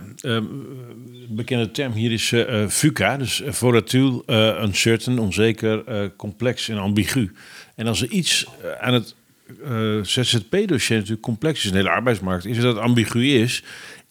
bekende 1.30 1.72
term 1.72 1.94
hier 1.94 2.12
is 2.12 2.34
VUCA, 2.68 3.18
dus 3.18 3.42
volatile, 3.46 4.24
uncertain, 4.62 5.20
onzeker, 5.20 6.12
complex 6.16 6.70
en 6.70 6.78
ambigu. 6.78 7.32
En 7.76 7.88
als 7.88 8.02
er 8.02 8.10
iets 8.10 8.46
aan 8.80 8.94
het 8.94 9.16
ZZP-dossier 10.02 10.98
natuurlijk 10.98 11.22
complex 11.22 11.64
is, 11.64 11.70
een 11.70 11.76
hele 11.76 11.90
arbeidsmarkt, 11.90 12.46
is 12.46 12.58
dat 12.58 12.76
het 12.76 12.84
ambigu 12.84 13.28
is. 13.28 13.64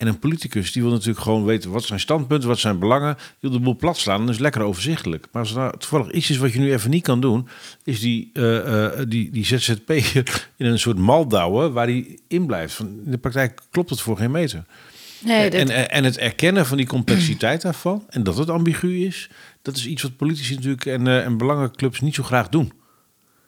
En 0.03 0.09
een 0.09 0.19
politicus 0.19 0.73
die 0.73 0.83
wil 0.83 0.91
natuurlijk 0.91 1.21
gewoon 1.21 1.45
weten 1.45 1.71
wat 1.71 1.85
zijn 1.85 2.01
standpunten, 2.01 2.49
wat 2.49 2.59
zijn 2.59 2.79
belangen. 2.79 3.15
Die 3.17 3.25
wil 3.41 3.51
de 3.51 3.61
boel 3.61 3.77
plat 3.77 3.97
slaan 3.97 4.21
dat 4.21 4.35
is 4.35 4.41
lekker 4.41 4.63
overzichtelijk. 4.63 5.27
Maar 5.33 5.43
als 5.43 5.51
er 5.51 5.59
nou 5.59 5.79
toevallig 5.79 6.11
iets 6.11 6.31
is 6.31 6.37
wat 6.37 6.53
je 6.53 6.59
nu 6.59 6.73
even 6.73 6.91
niet 6.91 7.03
kan 7.03 7.21
doen, 7.21 7.49
is 7.85 8.01
die, 8.01 8.31
uh, 8.33 8.89
die, 9.09 9.31
die 9.31 9.45
ZZP 9.45 9.91
in 10.57 10.67
een 10.67 10.79
soort 10.79 10.99
mal 10.99 11.29
douwen 11.29 11.73
waar 11.73 11.87
die 11.87 12.21
in 12.29 12.47
blijft. 12.47 12.75
Van, 12.75 12.87
in 13.05 13.11
de 13.11 13.19
praktijk 13.19 13.61
klopt 13.71 13.91
het 13.91 14.01
voor 14.01 14.17
geen 14.17 14.31
meter. 14.31 14.65
Nee, 15.19 15.51
en, 15.51 15.69
en, 15.69 15.91
en 15.91 16.05
het 16.05 16.19
erkennen 16.19 16.67
van 16.67 16.77
die 16.77 16.87
complexiteit 16.87 17.63
daarvan 17.71 18.05
en 18.09 18.23
dat 18.23 18.37
het 18.37 18.51
ambigu 18.51 19.07
is, 19.07 19.31
dat 19.63 19.77
is 19.77 19.87
iets 19.87 20.03
wat 20.03 20.17
politici 20.17 20.55
natuurlijk 20.55 20.87
en, 20.87 21.07
uh, 21.07 21.25
en 21.25 21.37
belangenclubs 21.37 22.01
niet 22.01 22.15
zo 22.15 22.23
graag 22.23 22.49
doen. 22.49 22.73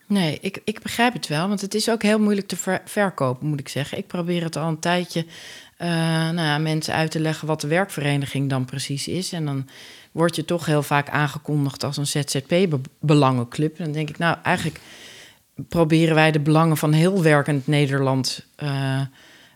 Nee, 0.07 0.39
ik, 0.41 0.61
ik 0.65 0.83
begrijp 0.83 1.13
het 1.13 1.29
wel, 1.29 1.49
want 1.49 1.61
het 1.61 1.75
is 1.75 1.91
ook 1.91 2.03
heel 2.03 2.19
moeilijk 2.19 2.47
te 2.47 2.57
ver, 2.57 2.83
verkopen, 2.85 3.47
moet 3.47 3.61
ik 3.61 3.69
zeggen. 3.69 3.99
Ik 3.99 4.07
probeer 4.07 4.43
het 4.43 4.57
al 4.57 4.69
een 4.69 4.79
tijdje 4.79 5.27
uh, 5.85 5.91
nou 6.31 6.47
ja, 6.47 6.59
mensen 6.59 6.95
uit 6.95 7.11
te 7.11 7.21
leggen 7.21 7.47
wat 7.47 7.61
de 7.61 7.67
werkvereniging 7.67 8.51
dan 8.51 8.65
precies 8.65 9.09
is. 9.09 9.33
En 9.33 9.45
dan 9.45 9.69
word 10.13 10.37
je 10.37 10.45
toch 10.45 10.67
heel 10.67 10.83
vaak 10.83 11.09
aangekondigd 11.09 11.85
als 11.85 11.97
een 11.97 12.07
ZZP-belangenclub. 12.07 13.77
Dan 13.79 13.93
denk 13.93 14.09
ik, 14.09 14.19
nou, 14.19 14.37
eigenlijk 14.43 14.81
proberen 15.69 16.15
wij 16.15 16.31
de 16.31 16.41
belangen 16.41 16.77
van 16.77 16.93
heel 16.93 17.23
werkend 17.23 17.67
Nederland 17.67 18.47
uh, 18.63 19.01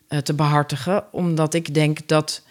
uh, 0.09 0.19
te 0.19 0.35
behartigen. 0.35 1.13
Omdat 1.13 1.55
ik 1.55 1.75
denk 1.75 2.09
dat 2.09 2.43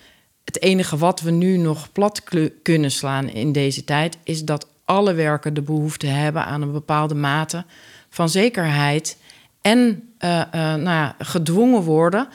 het 0.43 0.61
enige 0.61 0.97
wat 0.97 1.21
we 1.21 1.31
nu 1.31 1.57
nog 1.57 1.91
plat 1.91 2.23
kunnen 2.63 2.91
slaan 2.91 3.29
in 3.29 3.51
deze 3.51 3.83
tijd, 3.83 4.17
is 4.23 4.43
dat 4.43 4.67
alle 4.85 5.13
werken 5.13 5.53
de 5.53 5.61
behoefte 5.61 6.07
hebben 6.07 6.45
aan 6.45 6.61
een 6.61 6.71
bepaalde 6.71 7.15
mate 7.15 7.65
van 8.09 8.29
zekerheid. 8.29 9.17
En 9.61 10.03
nou 10.19 10.83
ja, 10.83 11.15
gedwongen 11.19 11.81
worden 11.81 12.27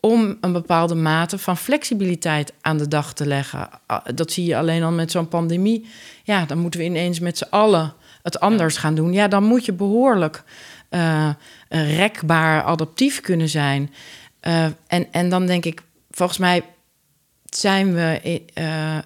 om 0.00 0.36
een 0.40 0.52
bepaalde 0.52 0.94
mate 0.94 1.38
van 1.38 1.56
flexibiliteit 1.56 2.52
aan 2.60 2.78
de 2.78 2.88
dag 2.88 3.12
te 3.12 3.26
leggen. 3.26 3.68
Dat 4.14 4.32
zie 4.32 4.44
je 4.44 4.56
alleen 4.56 4.82
al 4.82 4.92
met 4.92 5.10
zo'n 5.10 5.28
pandemie. 5.28 5.86
Ja, 6.24 6.44
dan 6.44 6.58
moeten 6.58 6.80
we 6.80 6.86
ineens 6.86 7.20
met 7.20 7.38
z'n 7.38 7.50
allen 7.50 7.94
het 8.22 8.40
anders 8.40 8.76
gaan 8.76 8.94
doen. 8.94 9.12
Ja, 9.12 9.28
dan 9.28 9.44
moet 9.44 9.64
je 9.64 9.72
behoorlijk 9.72 10.42
uh, 10.90 11.30
rekbaar 11.68 12.62
adaptief 12.62 13.20
kunnen 13.20 13.48
zijn. 13.48 13.94
Uh, 14.42 14.64
en, 14.86 15.12
en 15.12 15.28
dan 15.28 15.46
denk 15.46 15.64
ik, 15.64 15.82
volgens 16.10 16.38
mij 16.38 16.62
zijn 17.44 17.94
we. 17.94 18.40
Uh, 18.54 18.98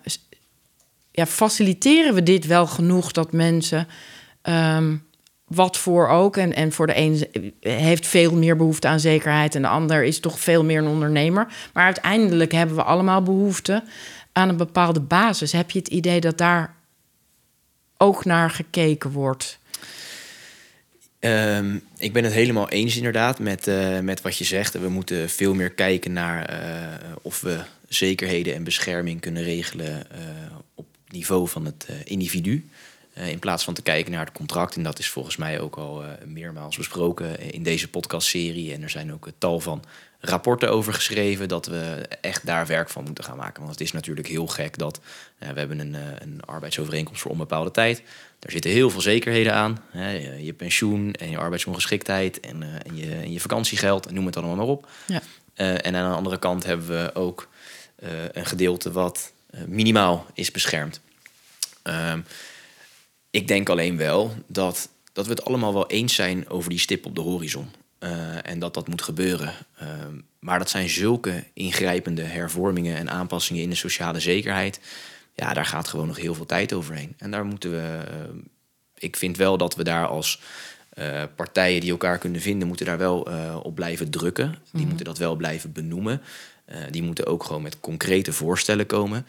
ja, 1.11 1.27
faciliteren 1.27 2.15
we 2.15 2.23
dit 2.23 2.47
wel 2.47 2.67
genoeg 2.67 3.13
dat 3.13 3.33
mensen. 3.33 3.87
Um, 4.43 5.07
wat 5.55 5.77
voor 5.77 6.09
ook. 6.09 6.37
En, 6.37 6.55
en 6.55 6.73
voor 6.73 6.87
de 6.87 6.97
een 6.97 7.53
heeft 7.61 8.07
veel 8.07 8.35
meer 8.35 8.57
behoefte 8.57 8.89
aan 8.89 9.01
zekerheid 9.01 9.55
en 9.55 9.63
de 9.63 9.69
ander 9.69 10.05
is 10.05 10.21
toch 10.21 10.41
veel 10.41 10.65
meer 10.65 10.79
een 10.79 10.89
ondernemer. 10.89 11.47
Maar 11.73 11.85
uiteindelijk 11.85 12.53
hebben 12.53 12.77
we 12.77 12.83
allemaal 12.83 13.23
behoefte 13.23 13.83
aan 14.33 14.49
een 14.49 14.57
bepaalde 14.57 15.01
basis. 15.01 15.53
Heb 15.53 15.71
je 15.71 15.79
het 15.79 15.89
idee 15.89 16.21
dat 16.21 16.39
daar 16.39 16.75
ook 17.97 18.25
naar 18.25 18.51
gekeken 18.51 19.11
wordt? 19.11 19.59
Um, 21.21 21.83
ik 21.97 22.13
ben 22.13 22.25
het 22.25 22.33
helemaal 22.33 22.69
eens 22.69 22.97
inderdaad 22.97 23.39
met, 23.39 23.67
uh, 23.67 23.99
met 23.99 24.23
wat 24.23 24.37
je 24.37 24.45
zegt. 24.45 24.81
We 24.81 24.89
moeten 24.89 25.31
veel 25.31 25.55
meer 25.55 25.71
kijken 25.71 26.13
naar 26.13 26.51
uh, 26.51 27.15
of 27.23 27.41
we 27.41 27.61
zekerheden 27.89 28.55
en 28.55 28.65
bescherming 28.65 29.21
kunnen 29.21 29.43
regelen 29.43 30.07
uh, 30.13 30.19
op 30.75 30.87
niveau 31.09 31.49
van 31.49 31.65
het 31.65 31.87
individu. 32.05 32.69
Uh, 33.19 33.29
in 33.29 33.39
plaats 33.39 33.65
van 33.65 33.75
te 33.75 33.83
kijken 33.83 34.13
naar 34.13 34.25
het 34.25 34.35
contract. 34.35 34.77
En 34.77 34.83
dat 34.83 34.99
is 34.99 35.09
volgens 35.09 35.37
mij 35.37 35.61
ook 35.61 35.77
al 35.77 36.03
uh, 36.03 36.09
meermaals 36.25 36.77
besproken 36.77 37.53
in 37.53 37.63
deze 37.63 37.89
podcastserie. 37.89 38.73
En 38.73 38.83
er 38.83 38.91
zijn 38.91 39.13
ook 39.13 39.29
tal 39.39 39.61
van 39.61 39.85
rapporten 40.21 40.71
over 40.71 40.95
geschreven 40.95 41.49
dat 41.49 41.67
we 41.67 42.07
echt 42.21 42.47
daar 42.47 42.67
werk 42.67 42.89
van 42.91 43.05
moeten 43.05 43.25
gaan 43.25 43.37
maken. 43.37 43.61
Want 43.63 43.73
het 43.73 43.81
is 43.81 43.93
natuurlijk 43.93 44.29
heel 44.29 44.47
gek 44.47 44.79
dat 44.79 45.01
uh, 45.43 45.49
we 45.49 45.59
hebben 45.59 45.79
een, 45.79 45.97
een 46.19 46.41
arbeidsovereenkomst 46.45 47.23
voor 47.23 47.31
onbepaalde 47.31 47.71
tijd. 47.71 48.03
Daar 48.39 48.51
zitten 48.51 48.71
heel 48.71 48.91
veel 48.91 49.01
zekerheden 49.01 49.55
aan. 49.55 49.83
Hè, 49.91 50.11
je, 50.11 50.45
je, 50.45 50.53
pensioen 50.53 51.13
en 51.13 51.31
je 51.31 51.39
arbeidsongeschiktheid 51.39 52.41
en, 52.41 52.63
en, 52.63 52.97
je, 52.97 53.15
en 53.15 53.33
je 53.33 53.41
vakantiegeld 53.41 54.07
en 54.07 54.15
noem 54.15 54.27
het 54.27 54.37
allemaal 54.37 54.57
maar 54.57 54.67
op. 54.67 54.89
Ja. 55.07 55.21
en 55.55 55.97
aan 55.97 56.11
de 56.11 56.17
andere 56.17 56.39
kant 56.39 56.65
hebben 56.65 56.87
we 56.87 57.15
ook 57.15 57.49
een 58.33 58.47
gedeelte 58.47 58.93
wat 58.93 59.33
minimaal 59.67 60.27
is 60.35 60.51
beschermd. 60.51 61.01
Ehm, 61.83 62.21
ik 63.35 63.49
denk 63.49 63.69
alleen 63.69 63.97
wel 63.97 64.35
dat, 64.47 64.89
dat 65.13 65.25
we 65.27 65.31
het 65.31 65.45
allemaal 65.45 65.73
wel 65.73 65.87
eens 65.87 66.15
zijn 66.15 66.49
over 66.49 66.71
die 66.71 66.79
stip 66.79 67.07
op 67.07 67.15
de 67.15 67.21
horizon. 67.21 67.69
Uh, 68.01 68.49
en 68.49 68.59
dat 68.59 68.75
dat 68.75 68.89
moet 68.89 69.03
gebeuren. 69.03 69.53
Uh, 69.83 69.89
maar 70.39 70.59
dat 70.59 70.71
zijn 70.71 70.89
zulke 70.89 71.45
ingrijpende 71.53 72.23
hervormingen 72.23 72.97
en 72.97 73.11
aanpassingen 73.11 73.63
in 73.63 73.71
de 73.71 73.75
sociale 73.77 74.21
zekerheid. 74.21 74.81
Ja, 75.35 75.55
daar 75.55 75.67
gaat 75.67 75.89
gewoon 75.89 76.07
nog 76.07 76.17
heel 76.17 76.35
veel 76.35 76.47
tijd 76.47 76.73
overheen. 76.73 77.15
En 77.19 77.31
daar 77.31 77.45
moeten 77.45 77.71
we. 77.71 78.01
Uh, 78.09 78.37
ik 78.99 79.17
vind 79.17 79.37
wel 79.37 79.57
dat 79.57 79.75
we 79.75 79.85
daar 79.85 80.07
als 80.07 80.41
partijen 81.37 81.81
die 81.81 81.91
elkaar 81.91 82.19
kunnen 82.19 82.41
vinden, 82.41 82.69
moeten 82.69 82.87
daar 82.87 82.99
wel 82.99 83.29
op 83.63 83.75
blijven 83.75 84.11
drukken. 84.11 84.47
Die 84.47 84.59
mm 84.73 84.81
-hmm. 84.81 84.89
moeten 84.89 85.05
dat 85.05 85.19
wel 85.19 85.37
blijven 85.37 85.73
benoemen. 85.73 86.21
die 86.91 87.03
moeten 87.03 87.27
ook 87.27 87.45
gewoon 87.45 87.63
met 87.63 87.81
concrete 87.81 88.33
voorstellen 88.33 88.87
komen. 88.87 89.27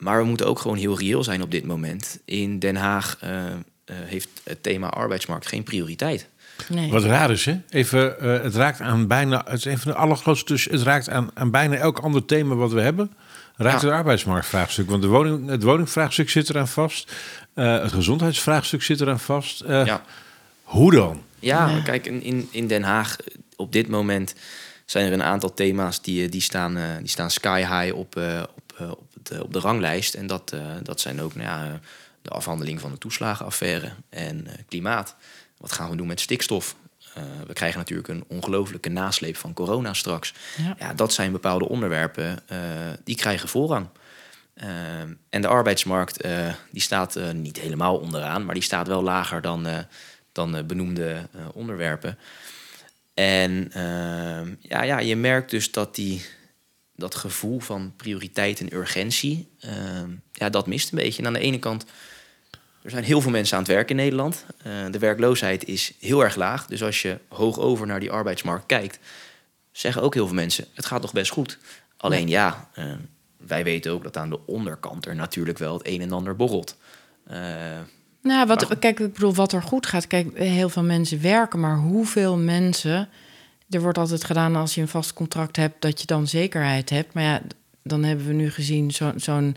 Maar 0.00 0.18
we 0.18 0.24
moeten 0.24 0.46
ook 0.46 0.58
gewoon 0.58 0.76
heel 0.76 0.98
reëel 0.98 1.24
zijn 1.24 1.42
op 1.42 1.50
dit 1.50 1.66
moment. 1.66 2.20
In 2.24 2.58
Den 2.58 2.76
Haag 2.76 3.18
uh, 3.24 3.30
uh, 3.30 3.46
heeft 3.86 4.28
het 4.44 4.62
thema 4.62 4.88
arbeidsmarkt 4.88 5.46
geen 5.46 5.62
prioriteit. 5.62 6.28
Nee. 6.68 6.90
Wat 6.90 7.04
raar 7.04 7.30
is, 7.30 7.44
hè? 7.44 7.60
Even, 7.70 8.16
uh, 8.22 8.42
het 8.42 8.54
raakt 8.54 8.80
aan 8.80 9.06
bijna, 9.06 9.42
het 9.44 9.58
is 9.58 9.64
een 9.64 9.78
van 9.78 9.92
de 9.92 9.98
allergrootste, 9.98 10.52
dus 10.52 10.64
het 10.64 10.82
raakt 10.82 11.08
aan, 11.08 11.30
aan 11.34 11.50
bijna 11.50 11.76
elk 11.76 11.98
ander 11.98 12.24
thema 12.24 12.54
wat 12.54 12.72
we 12.72 12.80
hebben. 12.80 13.12
Raakt 13.56 13.80
ja. 13.80 13.86
het 13.86 13.96
arbeidsmarktvraagstuk. 13.96 14.90
Want 14.90 15.02
de 15.02 15.08
woning, 15.08 15.48
het 15.48 15.62
woningvraagstuk 15.62 16.30
zit 16.30 16.50
eraan 16.50 16.68
vast. 16.68 17.12
het 17.54 17.92
gezondheidsvraagstuk 17.92 18.82
zit 18.82 19.00
eraan 19.00 19.20
vast. 19.20 19.64
ja. 19.66 20.04
Hoe 20.62 20.92
dan? 20.92 21.22
Ja, 21.38 21.68
ja. 21.68 21.80
kijk, 21.80 22.06
in, 22.06 22.48
in 22.50 22.66
Den 22.66 22.82
Haag 22.82 23.16
op 23.56 23.72
dit 23.72 23.88
moment 23.88 24.34
zijn 24.84 25.06
er 25.06 25.12
een 25.12 25.22
aantal 25.22 25.54
thema's 25.54 26.02
die, 26.02 26.28
die, 26.28 26.40
staan, 26.40 26.78
die 26.98 27.08
staan 27.08 27.30
sky 27.30 27.58
high 27.58 27.96
op, 27.96 28.16
op, 28.56 28.96
op 28.98 29.09
eh, 29.28 29.40
op 29.40 29.52
de 29.52 29.58
ranglijst. 29.58 30.14
En 30.14 30.26
dat, 30.26 30.52
uh, 30.54 30.60
dat 30.82 31.00
zijn 31.00 31.20
ook 31.20 31.34
nou 31.34 31.48
ja, 31.48 31.80
de 32.22 32.30
afhandeling 32.30 32.80
van 32.80 32.90
de 32.90 32.98
toeslagenaffaire 32.98 33.92
en 34.08 34.46
uh, 34.46 34.52
klimaat. 34.68 35.16
Wat 35.58 35.72
gaan 35.72 35.90
we 35.90 35.96
doen 35.96 36.06
met 36.06 36.20
stikstof? 36.20 36.76
Uh, 37.18 37.24
we 37.46 37.52
krijgen 37.52 37.78
natuurlijk 37.78 38.08
een 38.08 38.24
ongelofelijke 38.28 38.88
nasleep 38.88 39.36
van 39.36 39.52
corona 39.52 39.94
straks. 39.94 40.34
Ja. 40.56 40.76
ja 40.78 40.94
dat 40.94 41.12
zijn 41.12 41.32
bepaalde 41.32 41.68
onderwerpen 41.68 42.38
die 43.04 43.16
krijgen 43.16 43.48
voorrang. 43.48 43.88
en 45.28 45.40
de 45.40 45.46
arbeidsmarkt 45.46 46.24
die 46.70 46.82
staat 46.82 47.18
niet 47.32 47.60
helemaal 47.60 47.98
onderaan, 47.98 48.44
maar 48.44 48.54
die 48.54 48.62
staat 48.62 48.86
wel 48.86 49.02
lager 49.02 49.40
dan, 49.40 49.66
dan 50.32 50.66
benoemde 50.66 51.28
onderwerpen. 51.54 52.18
En 53.14 53.70
ja, 54.60 54.82
ja, 54.82 54.98
je 54.98 55.16
merkt 55.16 55.50
dus 55.50 55.72
dat 55.72 55.94
die, 55.94 56.24
dat 57.00 57.14
gevoel 57.14 57.60
van 57.60 57.92
prioriteit 57.96 58.60
en 58.60 58.74
urgentie, 58.74 59.48
uh, 59.64 59.70
ja, 60.32 60.50
dat 60.50 60.66
mist 60.66 60.92
een 60.92 60.98
beetje. 60.98 61.22
En 61.22 61.26
aan 61.26 61.32
de 61.32 61.38
ene 61.38 61.58
kant 61.58 61.84
er 62.82 62.90
zijn 62.90 63.04
heel 63.04 63.20
veel 63.20 63.30
mensen 63.30 63.56
aan 63.56 63.62
het 63.62 63.72
werk 63.72 63.90
in 63.90 63.96
Nederland. 63.96 64.44
Uh, 64.66 64.72
de 64.90 64.98
werkloosheid 64.98 65.64
is 65.64 65.92
heel 65.98 66.24
erg 66.24 66.36
laag. 66.36 66.66
Dus 66.66 66.82
als 66.82 67.02
je 67.02 67.18
hoog 67.28 67.58
over 67.58 67.86
naar 67.86 68.00
die 68.00 68.10
arbeidsmarkt 68.10 68.66
kijkt, 68.66 68.98
zeggen 69.72 70.02
ook 70.02 70.14
heel 70.14 70.26
veel 70.26 70.34
mensen: 70.34 70.66
het 70.74 70.86
gaat 70.86 71.02
toch 71.02 71.12
best 71.12 71.30
goed. 71.30 71.58
Alleen 71.96 72.28
ja, 72.28 72.68
uh, 72.78 72.84
wij 73.36 73.64
weten 73.64 73.92
ook 73.92 74.02
dat 74.02 74.16
aan 74.16 74.30
de 74.30 74.46
onderkant 74.46 75.06
er 75.06 75.14
natuurlijk 75.14 75.58
wel 75.58 75.72
het 75.72 75.86
een 75.86 76.00
en 76.00 76.12
ander 76.12 76.36
borrelt. 76.36 76.76
Uh, 77.30 77.36
nou, 78.22 78.46
wat, 78.46 78.78
kijk, 78.78 79.00
ik 79.00 79.12
bedoel, 79.12 79.34
wat 79.34 79.52
er 79.52 79.62
goed 79.62 79.86
gaat. 79.86 80.06
Kijk, 80.06 80.38
heel 80.38 80.68
veel 80.68 80.82
mensen 80.82 81.22
werken, 81.22 81.60
maar 81.60 81.76
hoeveel 81.76 82.36
mensen. 82.36 83.08
Er 83.70 83.80
wordt 83.80 83.98
altijd 83.98 84.24
gedaan 84.24 84.56
als 84.56 84.74
je 84.74 84.80
een 84.80 84.88
vast 84.88 85.12
contract 85.12 85.56
hebt, 85.56 85.82
dat 85.82 86.00
je 86.00 86.06
dan 86.06 86.26
zekerheid 86.26 86.90
hebt. 86.90 87.14
Maar 87.14 87.22
ja, 87.22 87.42
dan 87.82 88.04
hebben 88.04 88.26
we 88.26 88.32
nu 88.32 88.50
gezien 88.50 88.90
zo'n 88.90 89.18
zo 89.20 89.52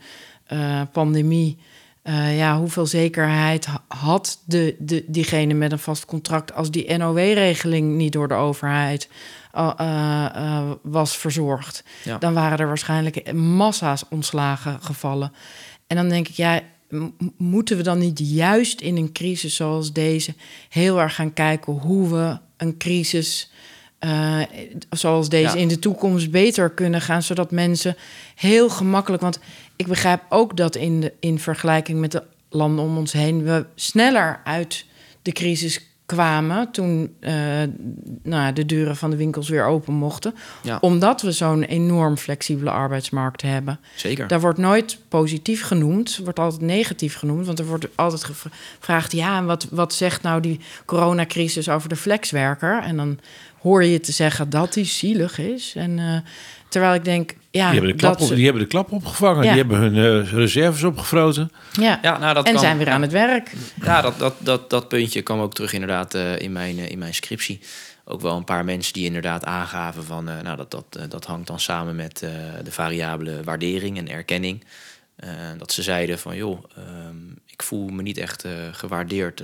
uh, 0.54 0.82
pandemie. 0.92 1.58
Uh, 2.04 2.38
ja, 2.38 2.58
hoeveel 2.58 2.86
zekerheid 2.86 3.68
had 3.88 4.42
de, 4.46 4.76
de, 4.80 5.04
diegene 5.08 5.54
met 5.54 5.72
een 5.72 5.80
vast 5.80 6.06
contract 6.06 6.54
als 6.54 6.72
die 6.72 6.98
NOW-regeling 6.98 7.96
niet 7.96 8.14
door 8.14 8.28
de 8.28 8.34
overheid 8.34 9.10
uh, 9.56 10.72
was 10.82 11.18
verzorgd? 11.18 11.84
Ja. 12.04 12.18
Dan 12.18 12.34
waren 12.34 12.58
er 12.58 12.68
waarschijnlijk 12.68 13.34
massa's 13.34 14.04
ontslagen 14.10 14.82
gevallen. 14.82 15.34
En 15.88 15.96
dan 15.96 16.10
denk 16.10 16.28
ik, 16.28 16.36
ja, 16.36 16.62
moeten 17.38 17.78
we 17.78 17.84
dan 17.84 17.98
niet 17.98 18.20
juist 18.20 18.82
in 18.82 18.98
een 18.98 19.12
crisis 19.12 19.56
zoals 19.56 19.94
deze 19.94 20.34
heel 20.70 21.00
erg 21.00 21.16
gaan 21.16 21.34
kijken 21.34 21.74
hoe 21.74 22.10
we 22.10 22.38
een 22.58 22.78
crisis 22.78 23.52
uh, 24.06 24.42
zoals 24.90 25.30
deze 25.30 25.60
in 25.60 25.68
de 25.68 25.80
toekomst 25.80 26.32
beter 26.32 26.70
kunnen 26.70 27.02
gaan, 27.02 27.24
zodat 27.24 27.52
mensen 27.52 27.96
heel 28.36 28.70
gemakkelijk. 28.70 29.22
Want 29.22 29.40
ik 29.76 29.88
begrijp 29.88 30.22
ook 30.30 30.58
dat 30.58 30.76
in, 30.76 31.02
de, 31.02 31.14
in 31.20 31.40
vergelijking 31.40 32.00
met 32.00 32.12
de 32.12 32.24
landen 32.50 32.86
om 32.86 32.98
ons 32.98 33.12
heen 33.12 33.44
we 33.44 33.66
sneller 33.76 34.42
uit 34.44 34.86
de 35.22 35.32
crisis 35.32 35.93
kwamen 36.06 36.72
toen 36.72 37.16
uh, 37.20 37.32
nou, 38.24 38.54
de 38.54 38.66
deuren 38.66 38.96
van 38.96 39.10
de 39.10 39.16
winkels 39.16 39.50
weer 39.50 39.66
open 39.66 39.94
mochten. 39.94 40.34
Omdat 40.80 41.22
we 41.22 41.32
zo'n 41.32 41.64
enorm 41.64 42.18
flexibele 42.18 42.70
arbeidsmarkt 42.70 43.42
hebben. 43.42 43.80
Zeker. 43.96 44.28
Daar 44.28 44.42
wordt 44.42 44.58
nooit 44.58 44.98
positief 45.08 45.64
genoemd, 45.64 46.20
wordt 46.24 46.40
altijd 46.40 46.62
negatief 46.62 47.16
genoemd. 47.16 47.46
Want 47.46 47.60
er 47.60 47.66
wordt 47.66 47.88
altijd 47.96 48.24
gevraagd: 48.24 49.12
ja, 49.12 49.38
en 49.38 49.46
wat, 49.46 49.68
wat 49.72 49.94
zegt 49.94 50.22
nou 50.22 50.42
die 50.42 50.60
coronacrisis 50.86 51.70
over 51.70 51.90
de 51.90 51.96
flexwerker? 51.96 52.82
En 52.82 52.98
dan 52.98 53.20
hoor 53.60 53.84
je 53.84 54.00
te 54.00 54.12
zeggen 54.12 54.50
dat 54.50 54.74
die 54.74 54.86
zielig 54.86 55.38
is. 55.38 55.74
En 55.76 55.98
uh, 55.98 56.18
terwijl 56.74 56.94
ik 56.94 57.06
denk, 57.06 57.36
ja, 57.52 57.72
die 57.72 57.80
hebben 57.80 57.92
de 57.92 57.96
klap, 57.96 58.22
op, 58.22 58.30
die 58.30 58.44
hebben 58.44 58.62
de 58.62 58.68
klap 58.68 58.92
opgevangen, 58.92 59.42
die 59.42 59.52
hebben 59.52 59.78
hun 59.78 59.96
uh, 59.96 60.32
reserves 60.32 60.84
opgefroten. 60.84 61.52
Ja, 61.72 62.00
ja 62.02 62.18
nou, 62.18 62.34
dat 62.34 62.46
en 62.46 62.52
kan, 62.52 62.62
zijn 62.62 62.78
weer 62.78 62.90
aan 62.90 63.02
het 63.02 63.12
werk. 63.12 63.52
Ja, 63.82 64.02
dat, 64.02 64.20
dat, 64.20 64.36
dat, 64.40 64.70
dat 64.70 64.88
puntje 64.88 65.22
kwam 65.22 65.40
ook 65.40 65.54
terug 65.54 65.74
inderdaad 65.74 66.16
uh, 66.16 66.40
in, 66.40 66.52
mijn, 66.52 66.78
in 66.78 66.98
mijn 66.98 67.14
scriptie. 67.14 67.60
Ook 68.06 68.22
wel 68.22 68.38
een 68.38 68.44
paar 68.44 68.66
mensen 68.66 68.94
die 68.94 69.06
inderdaad 69.06 69.46
aangaven 69.46 70.04
van, 70.04 70.24
nou, 70.24 70.56
dat, 70.58 70.72
dat, 70.72 71.00
dat 71.10 71.26
hangt 71.26 71.48
dan 71.48 71.60
samen 71.60 71.96
met 71.96 72.20
de 72.64 72.72
variabele 72.72 73.44
waardering 73.44 73.98
en 73.98 74.10
erkenning. 74.10 74.64
dat 75.58 75.72
ze 75.72 75.82
zeiden 75.82 76.20
van, 76.20 76.36
joh, 76.36 76.64
um, 77.08 77.40
ik 77.48 77.64
voel 77.64 77.88
me 77.88 78.02
niet 78.02 78.18
echt 78.18 78.46
gewaardeerd 78.72 79.42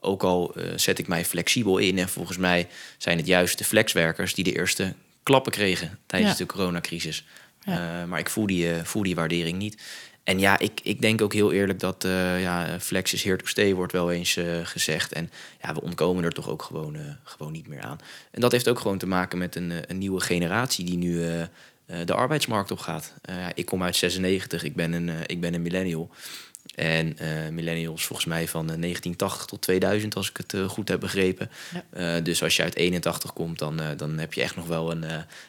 ook 0.00 0.22
al 0.22 0.52
uh, 0.56 0.64
zet 0.76 0.98
ik 0.98 1.08
mij 1.08 1.24
flexibel 1.24 1.78
in. 1.78 1.98
En 1.98 2.08
volgens 2.08 2.36
mij 2.36 2.68
zijn 2.98 3.16
het 3.16 3.26
juist 3.26 3.58
de 3.58 3.64
flexwerkers 3.64 4.34
die 4.34 4.44
de 4.44 4.56
eerste 4.56 4.94
klappen 5.28 5.52
kregen 5.52 5.98
tijdens 6.06 6.36
de 6.36 6.46
coronacrisis. 6.46 7.24
Ja. 7.64 8.02
Uh, 8.02 8.08
maar 8.08 8.18
ik 8.18 8.30
voel 8.30 8.46
die, 8.46 8.74
uh, 8.74 8.84
voel 8.84 9.02
die 9.02 9.14
waardering 9.14 9.58
niet. 9.58 9.82
En 10.24 10.38
ja, 10.38 10.58
ik, 10.58 10.80
ik 10.82 11.00
denk 11.00 11.22
ook 11.22 11.32
heel 11.32 11.52
eerlijk 11.52 11.80
dat 11.80 12.06
ja, 12.38 12.80
flex 12.80 13.12
is 13.12 13.22
here 13.22 13.36
to 13.36 13.46
stay, 13.46 13.74
wordt 13.74 13.92
wel 13.92 14.10
eens 14.10 14.38
gezegd. 14.62 15.12
En 15.12 15.30
ja, 15.62 15.74
we 15.74 15.80
ontkomen 15.80 16.24
er 16.24 16.32
toch 16.32 16.48
ook 16.48 16.62
gewoon, 16.62 16.96
gewoon 17.22 17.52
niet 17.52 17.68
meer 17.68 17.80
aan. 17.80 17.98
En 18.30 18.40
dat 18.40 18.52
heeft 18.52 18.68
ook 18.68 18.80
gewoon 18.80 18.98
te 18.98 19.06
maken 19.06 19.38
met 19.38 19.56
een, 19.56 19.72
een 19.86 19.98
nieuwe 19.98 20.20
generatie 20.20 20.84
die 20.84 20.96
nu 20.96 21.20
de 22.04 22.14
arbeidsmarkt 22.14 22.70
op 22.70 22.78
gaat. 22.78 23.14
ik 23.54 23.66
kom 23.66 23.82
uit 23.82 23.96
96, 23.96 24.62
ik 24.62 24.74
ben 24.74 24.92
een, 24.92 25.10
ik 25.26 25.40
ben 25.40 25.54
een 25.54 25.62
millennial. 25.62 26.10
En 26.78 27.16
uh, 27.22 27.48
millennials 27.48 28.06
volgens 28.06 28.28
mij 28.28 28.48
van 28.48 28.66
1980 28.66 29.46
tot 29.46 29.60
2000, 29.60 30.14
als 30.16 30.30
ik 30.30 30.36
het 30.36 30.52
uh, 30.52 30.68
goed 30.68 30.88
heb 30.88 31.00
begrepen. 31.00 31.50
Ja. 31.92 32.20
Dus 32.20 32.42
als 32.42 32.56
je 32.56 32.62
uit 32.62 32.76
81 32.76 33.32
komt, 33.32 33.58
dan, 33.58 33.80
dan 33.96 34.18
heb 34.18 34.32
je 34.32 34.42
echt 34.42 34.56
nog 34.56 34.66
wel 34.66 34.90
een, 34.90 35.04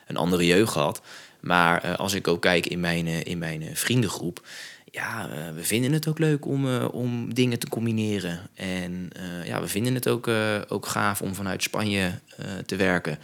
een 0.08 0.18
andere 0.18 0.46
jeugd 0.46 0.72
gehad. 0.72 1.02
Maar 1.40 1.96
als 1.96 2.14
ik 2.14 2.28
ook 2.28 2.42
kijk 2.42 2.66
in 2.68 2.80
mijn, 2.80 3.08
in 3.08 3.38
mijn 3.38 3.70
vriendengroep, 3.74 4.48
ja, 4.92 5.30
we 5.56 5.64
vinden 5.64 5.94
het 5.94 6.08
ook 6.08 6.20
leuk 6.20 6.46
om, 6.46 6.84
om 6.86 7.34
dingen 7.34 7.60
te 7.60 7.70
combineren. 7.70 8.40
En 8.54 9.10
ja, 9.46 9.62
we 9.62 9.68
vinden 9.68 9.94
het 9.94 10.08
ook, 10.08 10.28
ook 10.68 10.86
gaaf 10.86 11.22
om 11.22 11.36
vanuit 11.36 11.64
Spanje 11.64 12.12
te 12.66 12.76
werken. 12.76 13.20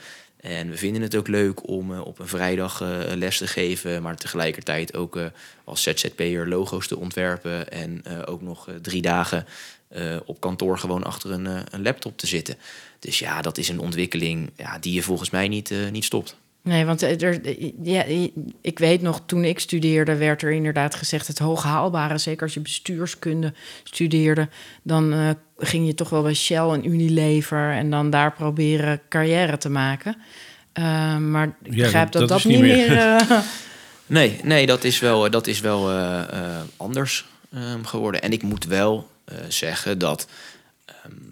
En 0.46 0.70
we 0.70 0.78
vinden 0.78 1.02
het 1.02 1.16
ook 1.16 1.28
leuk 1.28 1.68
om 1.68 1.92
uh, 1.92 2.06
op 2.06 2.20
een 2.20 2.28
vrijdag 2.28 2.82
uh, 2.82 3.00
les 3.16 3.38
te 3.38 3.48
geven, 3.48 4.02
maar 4.02 4.16
tegelijkertijd 4.16 4.96
ook 4.96 5.16
uh, 5.16 5.26
als 5.64 5.84
ZZP'er 5.84 6.48
logo's 6.48 6.88
te 6.88 6.98
ontwerpen 6.98 7.72
en 7.72 8.26
ook 8.26 8.42
nog 8.42 8.68
drie 8.82 9.02
dagen 9.02 9.46
op 10.26 10.40
kantoor 10.40 10.80
gewoon 10.80 11.04
achter 11.04 11.32
een, 11.32 11.46
een, 11.46 11.82
laptop 11.82 12.18
te 12.18 12.28
zitten. 12.28 12.56
Dus 13.00 13.20
ja, 13.20 13.42
dat 13.42 13.58
is 13.58 13.70
een 13.70 13.80
ontwikkeling 13.80 14.52
ja, 14.56 14.80
die 14.80 14.94
je 14.94 15.02
volgens 15.02 15.30
mij 15.30 15.48
niet, 15.48 15.74
niet 15.92 16.04
stopt. 16.04 16.36
Nee, 16.66 16.86
want 16.86 17.02
er, 17.02 17.40
ja, 17.84 18.04
ik 18.62 18.80
weet 18.80 19.02
nog, 19.02 19.22
toen 19.26 19.44
ik 19.44 19.60
studeerde, 19.60 20.16
werd 20.16 20.42
er 20.42 20.52
inderdaad 20.52 20.96
gezegd: 20.96 21.28
het 21.28 21.40
hooghaalbare, 21.40 22.18
zeker 22.18 22.44
als 22.44 22.54
je 22.54 22.60
bestuurskunde 22.60 23.54
studeerde, 23.84 24.50
dan 24.84 25.36
ging 25.58 25.88
je 25.88 25.94
toch 25.94 26.10
wel 26.10 26.22
bij 26.22 26.34
Shell 26.34 26.70
en 26.70 26.90
Unilever 26.90 27.72
en 27.72 27.90
dan 27.90 28.10
daar 28.10 28.34
proberen 28.34 29.02
carrière 29.10 29.58
te 29.58 29.70
maken. 29.70 30.18
Uh, 30.80 31.18
maar 31.18 31.56
ik 31.64 31.76
begrijp 31.76 32.12
dat 32.12 32.28
dat, 32.28 32.44
niet 32.44 32.60
meer. 32.60 32.92
uh... 32.92 33.20
nee, 34.06 34.40
nee, 34.44 34.66
dat 34.66 34.84
is 34.84 35.00
wel, 35.00 35.30
dat 35.30 35.48
is 35.48 35.60
wel 35.60 35.92
uh, 35.92 36.22
anders 36.78 37.26
um, 37.56 37.86
geworden. 37.86 38.22
En 38.22 38.32
ik 38.32 38.44
moet 38.44 38.66
wel 38.66 39.10
zeggen 39.48 40.00
dat 40.00 40.28
um, 41.06 41.25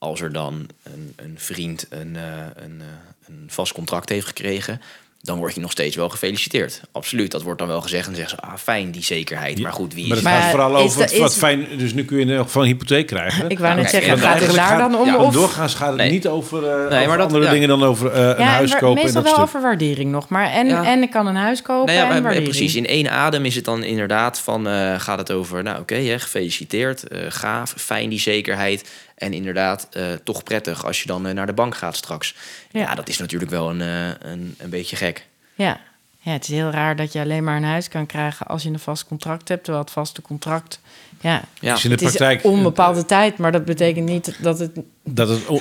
als 0.00 0.20
er 0.20 0.32
dan 0.32 0.66
een, 0.82 1.12
een 1.16 1.34
vriend 1.36 1.86
een, 1.88 2.16
een, 2.54 2.82
een 3.26 3.44
vast 3.46 3.72
contract 3.72 4.08
heeft 4.08 4.26
gekregen, 4.26 4.80
dan 5.22 5.38
word 5.38 5.54
je 5.54 5.60
nog 5.60 5.70
steeds 5.70 5.96
wel 5.96 6.08
gefeliciteerd. 6.08 6.80
Absoluut, 6.92 7.30
dat 7.30 7.42
wordt 7.42 7.58
dan 7.58 7.68
wel 7.68 7.80
gezegd 7.80 8.08
en 8.08 8.14
zeggen 8.14 8.38
ze, 8.38 8.46
ah, 8.46 8.56
fijn 8.56 8.90
die 8.90 9.02
zekerheid. 9.02 9.60
Maar 9.60 9.72
goed, 9.72 9.94
wie 9.94 10.08
maar 10.08 10.16
het 10.16 10.26
gaat 10.26 10.50
vooral 10.50 10.76
over 10.76 11.18
wat, 11.18 11.36
fijn. 11.36 11.66
Dus 11.76 11.92
nu 11.92 12.04
kun 12.04 12.18
je 12.18 12.24
nog 12.24 12.50
van 12.50 12.62
een 12.62 12.68
hypotheek 12.68 13.06
krijgen. 13.06 13.50
Ik 13.50 13.58
wou 13.58 13.74
net 13.74 13.90
zeggen, 13.90 14.18
gaat 14.18 14.40
het 14.40 14.54
daar 14.54 14.78
dan 14.78 14.96
om? 14.96 15.06
Ja, 15.06 15.16
of? 15.16 15.32
Doorgaans 15.32 15.74
gaat 15.74 15.98
het 15.98 16.10
niet 16.10 16.26
over, 16.28 16.62
uh, 16.62 16.90
nee, 16.90 17.06
maar 17.06 17.16
dat, 17.16 17.26
andere 17.26 17.50
dingen 17.50 17.68
dan 17.68 17.82
over 17.82 18.14
uh, 18.14 18.38
een 18.38 18.44
huis 18.44 18.76
kopen. 18.76 19.02
Meestal 19.02 19.22
wel 19.22 19.38
over 19.38 19.60
waardering 19.60 20.10
nog, 20.10 20.28
maar 20.28 20.50
en, 20.50 20.68
en 20.68 21.02
ik 21.02 21.10
kan 21.10 21.26
een 21.26 21.36
huis 21.36 21.62
kopen 21.62 21.94
nou 21.94 22.12
en 22.12 22.22
waardering. 22.22 22.48
Precies, 22.48 22.74
in 22.74 22.86
één 22.86 23.10
adem 23.10 23.44
is 23.44 23.54
het 23.54 23.64
dan 23.64 23.82
inderdaad 23.82 24.40
van, 24.40 24.68
uh, 24.68 25.00
gaat 25.00 25.18
het 25.18 25.32
over, 25.32 25.62
nou 25.62 25.80
oké, 25.80 25.94
okay, 25.94 26.18
gefeliciteerd, 26.18 27.04
gaaf, 27.28 27.74
fijn 27.76 28.08
die 28.08 28.20
zekerheid. 28.20 28.88
En 29.20 29.32
inderdaad, 29.32 29.88
uh, 29.96 30.12
toch 30.24 30.42
prettig 30.42 30.84
als 30.84 31.00
je 31.00 31.06
dan 31.06 31.26
uh, 31.26 31.32
naar 31.32 31.46
de 31.46 31.52
bank 31.52 31.76
gaat 31.76 31.96
straks. 31.96 32.34
Ja. 32.70 32.80
ja, 32.80 32.94
dat 32.94 33.08
is 33.08 33.18
natuurlijk 33.18 33.50
wel 33.50 33.70
een, 33.70 33.80
uh, 33.80 34.08
een, 34.08 34.54
een 34.58 34.70
beetje 34.70 34.96
gek. 34.96 35.26
Ja. 35.54 35.80
ja, 36.18 36.32
het 36.32 36.42
is 36.42 36.48
heel 36.48 36.70
raar 36.70 36.96
dat 36.96 37.12
je 37.12 37.20
alleen 37.20 37.44
maar 37.44 37.56
een 37.56 37.64
huis 37.64 37.88
kan 37.88 38.06
krijgen 38.06 38.46
als 38.46 38.62
je 38.62 38.68
een 38.68 38.78
vast 38.78 39.06
contract 39.06 39.48
hebt. 39.48 39.64
Terwijl 39.64 39.84
het 39.84 39.92
vaste 39.92 40.22
contract, 40.22 40.80
ja, 41.20 41.42
ja. 41.60 41.74
Dus 41.74 41.84
in 41.84 41.90
de 41.90 41.96
het 41.96 42.04
praktijk, 42.04 42.38
is 42.38 42.50
onbepaalde 42.50 43.04
tijd. 43.04 43.38
Maar 43.38 43.52
dat 43.52 43.64
betekent 43.64 44.08
niet 44.08 44.36
dat 44.42 44.58
het, 44.58 44.70
dat 45.04 45.28
het 45.28 45.46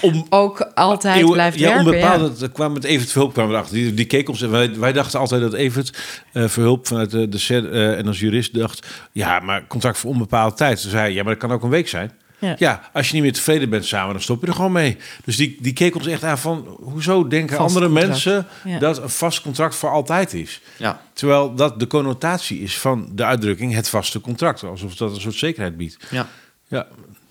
om, 0.00 0.26
ook 0.28 0.60
altijd 0.74 1.20
eeuw, 1.20 1.32
blijft 1.32 1.58
ja, 1.58 1.68
werken. 1.68 1.86
Onbepaald, 1.86 2.40
ja, 2.40 2.48
kwam 2.52 2.72
met 2.72 2.84
Evert 2.84 3.10
Verhulp 3.10 3.32
kwam 3.32 3.48
erachter. 3.48 3.74
Die, 3.74 3.94
die 3.94 4.06
keek 4.06 4.28
ons 4.28 4.42
en 4.42 4.50
wij, 4.50 4.78
wij 4.78 4.92
dachten 4.92 5.20
altijd 5.20 5.40
dat 5.40 5.52
Evert 5.52 5.98
uh, 6.32 6.48
Verhulp 6.48 6.86
vanuit 6.86 7.10
de, 7.10 7.28
de 7.28 7.68
en 7.98 8.06
als 8.06 8.20
jurist 8.20 8.54
dacht... 8.54 8.86
ja, 9.12 9.40
maar 9.40 9.66
contract 9.66 9.98
voor 9.98 10.10
onbepaalde 10.10 10.56
tijd. 10.56 10.80
Ze 10.80 10.88
zei, 10.88 11.14
ja, 11.14 11.22
maar 11.22 11.32
dat 11.32 11.42
kan 11.42 11.52
ook 11.52 11.62
een 11.62 11.70
week 11.70 11.88
zijn. 11.88 12.10
Ja. 12.58 12.90
als 12.92 13.06
je 13.06 13.14
niet 13.14 13.22
meer 13.22 13.32
tevreden 13.32 13.70
bent 13.70 13.84
samen, 13.84 14.12
dan 14.12 14.22
stop 14.22 14.40
je 14.40 14.46
er 14.46 14.54
gewoon 14.54 14.72
mee. 14.72 14.96
Dus 15.24 15.36
die, 15.36 15.56
die 15.60 15.72
keek 15.72 15.94
ons 15.94 16.06
echt 16.06 16.24
aan 16.24 16.38
van... 16.38 16.76
hoezo 16.80 17.28
denken 17.28 17.58
andere 17.58 17.88
mensen 17.88 18.46
dat 18.80 19.02
een 19.02 19.10
vast 19.10 19.42
contract 19.42 19.74
voor 19.74 19.90
altijd 19.90 20.34
is? 20.34 20.60
Ja. 20.76 21.00
Terwijl 21.12 21.54
dat 21.54 21.80
de 21.80 21.86
connotatie 21.86 22.60
is 22.60 22.78
van 22.78 23.08
de 23.12 23.24
uitdrukking 23.24 23.74
het 23.74 23.88
vaste 23.88 24.20
contract. 24.20 24.62
Alsof 24.62 24.94
dat 24.94 25.14
een 25.14 25.20
soort 25.20 25.34
zekerheid 25.34 25.76
biedt. 25.76 25.96
Ja. 26.10 26.28
Ja, 26.68 26.86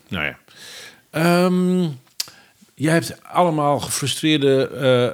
nou 0.07 0.25
ja. 0.25 0.37
Um, 1.45 2.01
Jij 2.75 2.93
hebt 2.93 3.23
allemaal 3.23 3.79
gefrustreerde 3.79 4.69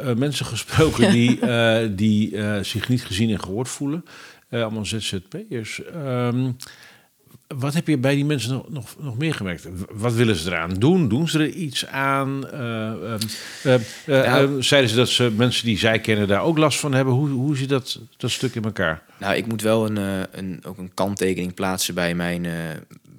uh, 0.05 0.15
mensen 0.15 0.45
gesproken 0.45 1.11
die, 1.19 1.39
uh, 1.41 1.77
die 1.89 2.37
zich 2.63 2.89
niet 2.89 3.05
gezien 3.05 3.29
en 3.29 3.39
gehoord 3.39 3.69
voelen. 3.69 4.05
allemaal 4.49 4.85
ZZP'ers. 4.85 5.81
Um, 5.95 6.57
wat 7.57 7.73
heb 7.73 7.87
je 7.87 7.97
bij 7.97 8.15
die 8.15 8.25
mensen 8.25 8.51
nog, 8.51 8.69
nog, 8.69 8.95
nog 8.99 9.17
meer 9.17 9.33
gemerkt? 9.33 9.67
Wat 9.91 10.13
willen 10.13 10.35
ze 10.35 10.49
eraan 10.49 10.73
doen? 10.73 11.07
Doen 11.07 11.29
ze 11.29 11.39
er 11.39 11.49
iets 11.49 11.85
aan? 11.85 12.47
Uh, 12.53 13.13
uh, 14.05 14.45
zeiden 14.59 14.89
ze 14.89 14.95
dat 14.95 15.09
ze 15.09 15.31
mensen 15.35 15.65
die 15.65 15.77
zij 15.77 15.99
kennen 15.99 16.27
daar 16.27 16.41
ook 16.41 16.57
last 16.57 16.79
van 16.79 16.93
hebben? 16.93 17.13
Hoe, 17.13 17.29
hoe 17.29 17.57
zit 17.57 17.69
dat, 17.69 17.99
dat 18.17 18.31
stuk 18.31 18.55
in 18.55 18.63
elkaar? 18.63 19.03
Nou, 19.17 19.35
ik 19.35 19.47
moet 19.47 19.61
wel 19.61 19.85
een, 19.85 20.27
een, 20.31 20.59
ook 20.63 20.77
een 20.77 20.93
kanttekening 20.93 21.53
plaatsen 21.53 21.93
bij 21.93 22.15
mijn, 22.15 22.47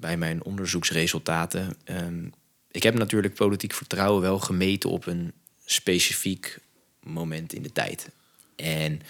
bij 0.00 0.16
mijn 0.16 0.44
onderzoeksresultaten. 0.44 1.76
Ehm, 1.84 2.24
ik 2.70 2.82
heb 2.82 2.94
natuurlijk 2.94 3.34
politiek 3.34 3.72
vertrouwen 3.72 4.22
wel 4.22 4.38
gemeten 4.38 4.90
op 4.90 5.06
een 5.06 5.32
specifiek 5.64 6.58
moment 7.02 7.52
in 7.52 7.62
de 7.62 7.72
tijd. 7.72 8.10
En 8.56 9.02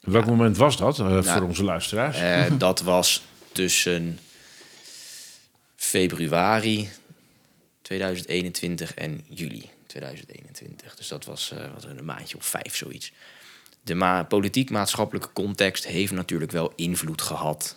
Welk 0.00 0.26
moment 0.26 0.56
was 0.56 0.76
dat 0.76 0.96
voor 0.96 1.42
onze 1.42 1.64
luisteraars? 1.64 2.18
Dat 2.58 2.80
was 2.80 3.22
tussen 3.52 4.18
februari 5.84 6.88
2021 7.82 8.94
en 8.94 9.24
juli 9.28 9.70
2021. 9.86 10.94
Dus 10.96 11.08
dat 11.08 11.24
was, 11.24 11.52
uh, 11.54 11.58
was 11.74 11.84
een 11.84 12.04
maandje 12.04 12.36
of 12.36 12.46
vijf, 12.46 12.76
zoiets. 12.76 13.12
De 13.82 13.94
ma 13.94 14.22
politiek-maatschappelijke 14.22 15.32
context 15.32 15.86
heeft 15.86 16.12
natuurlijk 16.12 16.52
wel 16.52 16.72
invloed 16.76 17.22
gehad 17.22 17.76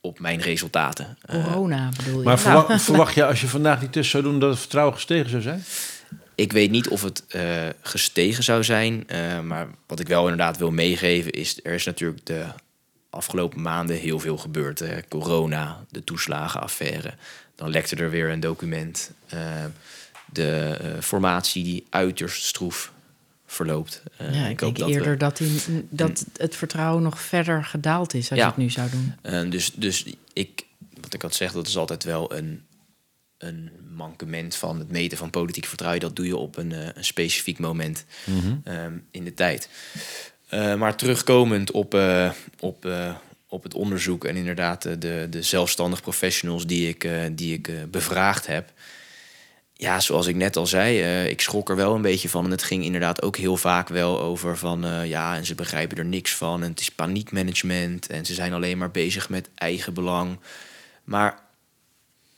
op 0.00 0.20
mijn 0.20 0.40
resultaten. 0.40 1.18
Corona 1.26 1.90
bedoel 1.96 2.18
je? 2.18 2.24
Maar 2.24 2.38
verwacht, 2.38 2.68
nou. 2.68 2.80
verwacht 2.90 3.14
je 3.14 3.26
als 3.26 3.40
je 3.40 3.48
vandaag 3.48 3.80
die 3.80 3.90
test 3.90 4.10
zou 4.10 4.22
doen 4.22 4.40
dat 4.40 4.50
het 4.50 4.58
vertrouwen 4.58 4.94
gestegen 4.94 5.30
zou 5.30 5.42
zijn? 5.42 5.64
Ik 6.34 6.52
weet 6.52 6.70
niet 6.70 6.88
of 6.88 7.02
het 7.02 7.24
uh, 7.30 7.66
gestegen 7.80 8.44
zou 8.44 8.64
zijn. 8.64 9.06
Uh, 9.12 9.40
maar 9.40 9.68
wat 9.86 10.00
ik 10.00 10.08
wel 10.08 10.22
inderdaad 10.22 10.58
wil 10.58 10.70
meegeven 10.70 11.32
is... 11.32 11.60
er 11.62 11.74
is 11.74 11.84
natuurlijk 11.84 12.26
de 12.26 12.46
afgelopen 13.18 13.62
maanden 13.62 13.96
heel 13.96 14.18
veel 14.18 14.36
gebeurd. 14.36 14.78
Hè. 14.78 15.02
Corona, 15.08 15.84
de 15.90 16.04
toeslagenaffaire. 16.04 17.14
Dan 17.54 17.70
lekte 17.70 17.96
er 17.96 18.10
weer 18.10 18.30
een 18.30 18.40
document. 18.40 19.10
Uh, 19.34 19.64
de 20.32 20.78
formatie 21.00 21.64
die 21.64 21.86
uiterst 21.90 22.44
stroef 22.44 22.92
verloopt. 23.46 24.02
ja, 24.18 24.26
ik, 24.26 24.50
ik 24.50 24.58
denk 24.58 24.78
dat 24.78 24.88
eerder 24.88 25.18
we, 25.18 25.84
dat, 25.90 26.24
het 26.36 26.56
vertrouwen 26.56 27.02
nog 27.02 27.20
verder 27.20 27.64
gedaald 27.64 28.14
is... 28.14 28.30
als 28.30 28.38
ja, 28.38 28.44
je 28.44 28.50
het 28.50 28.60
nu 28.60 28.70
zou 28.70 28.90
doen. 28.90 29.50
dus, 29.50 29.72
dus 29.74 30.04
ik, 30.32 30.64
wat 31.00 31.14
ik 31.14 31.22
had 31.22 31.34
zeg, 31.34 31.52
dat 31.52 31.66
is 31.66 31.76
altijd 31.76 32.04
wel 32.04 32.34
een 32.34 32.66
een 33.38 33.70
mankement 33.94 34.54
van 34.54 34.78
het 34.78 34.90
meten 34.90 35.18
van 35.18 35.30
politiek 35.30 35.66
vertrouwen. 35.66 36.00
Dat 36.00 36.16
doe 36.16 36.26
je 36.26 36.36
op 36.36 36.56
een, 36.56 36.70
uh, 36.70 36.86
een 36.94 37.04
specifiek 37.04 37.58
moment 37.58 38.04
mm 38.24 38.40
-hmm. 38.40 38.62
um, 38.64 39.06
in 39.10 39.24
de 39.24 39.34
tijd. 39.34 39.68
Uh, 40.50 40.74
maar 40.74 40.96
terugkomend 40.96 41.70
op, 41.70 41.94
uh, 41.94 42.30
op, 42.60 42.88
op 43.48 43.62
het 43.62 43.74
onderzoek 43.74 44.24
en 44.24 44.36
inderdaad 44.36 44.82
de, 44.82 45.26
de 45.30 45.42
zelfstandig 45.42 46.02
professionals 46.02 46.66
die 46.66 46.88
ik, 46.88 47.08
die 47.32 47.54
ik 47.54 47.90
bevraagd 47.90 48.46
heb. 48.46 48.72
Ja, 49.72 50.00
zoals 50.00 50.26
ik 50.26 50.34
net 50.34 50.56
al 50.56 50.66
zei, 50.66 51.24
ik 51.28 51.40
schrok 51.40 51.68
er 51.68 51.76
wel 51.76 51.94
een 51.94 52.02
beetje 52.02 52.28
van. 52.28 52.44
En 52.44 52.50
het 52.50 52.62
ging 52.62 52.84
inderdaad 52.84 53.22
ook 53.22 53.36
heel 53.36 53.56
vaak 53.56 53.88
wel 53.88 54.20
over 54.20 54.56
van 54.56 54.86
ja, 55.04 55.36
en 55.36 55.46
ze 55.46 55.54
begrijpen 55.54 55.96
er 55.96 56.04
niks 56.04 56.34
van. 56.34 56.62
En 56.62 56.70
het 56.70 56.80
is 56.80 56.90
paniekmanagement 56.90 58.06
en 58.06 58.26
ze 58.26 58.34
zijn 58.34 58.52
alleen 58.52 58.78
maar 58.78 58.90
bezig 58.90 59.28
met 59.28 59.48
eigen 59.54 59.94
belang. 59.94 60.38
Maar 61.04 61.38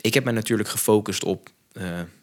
ik 0.01 0.15
heb 0.15 0.25
me 0.25 0.33
natuurlijk 0.33 0.69
gefocust 0.69 1.25
op 1.25 1.51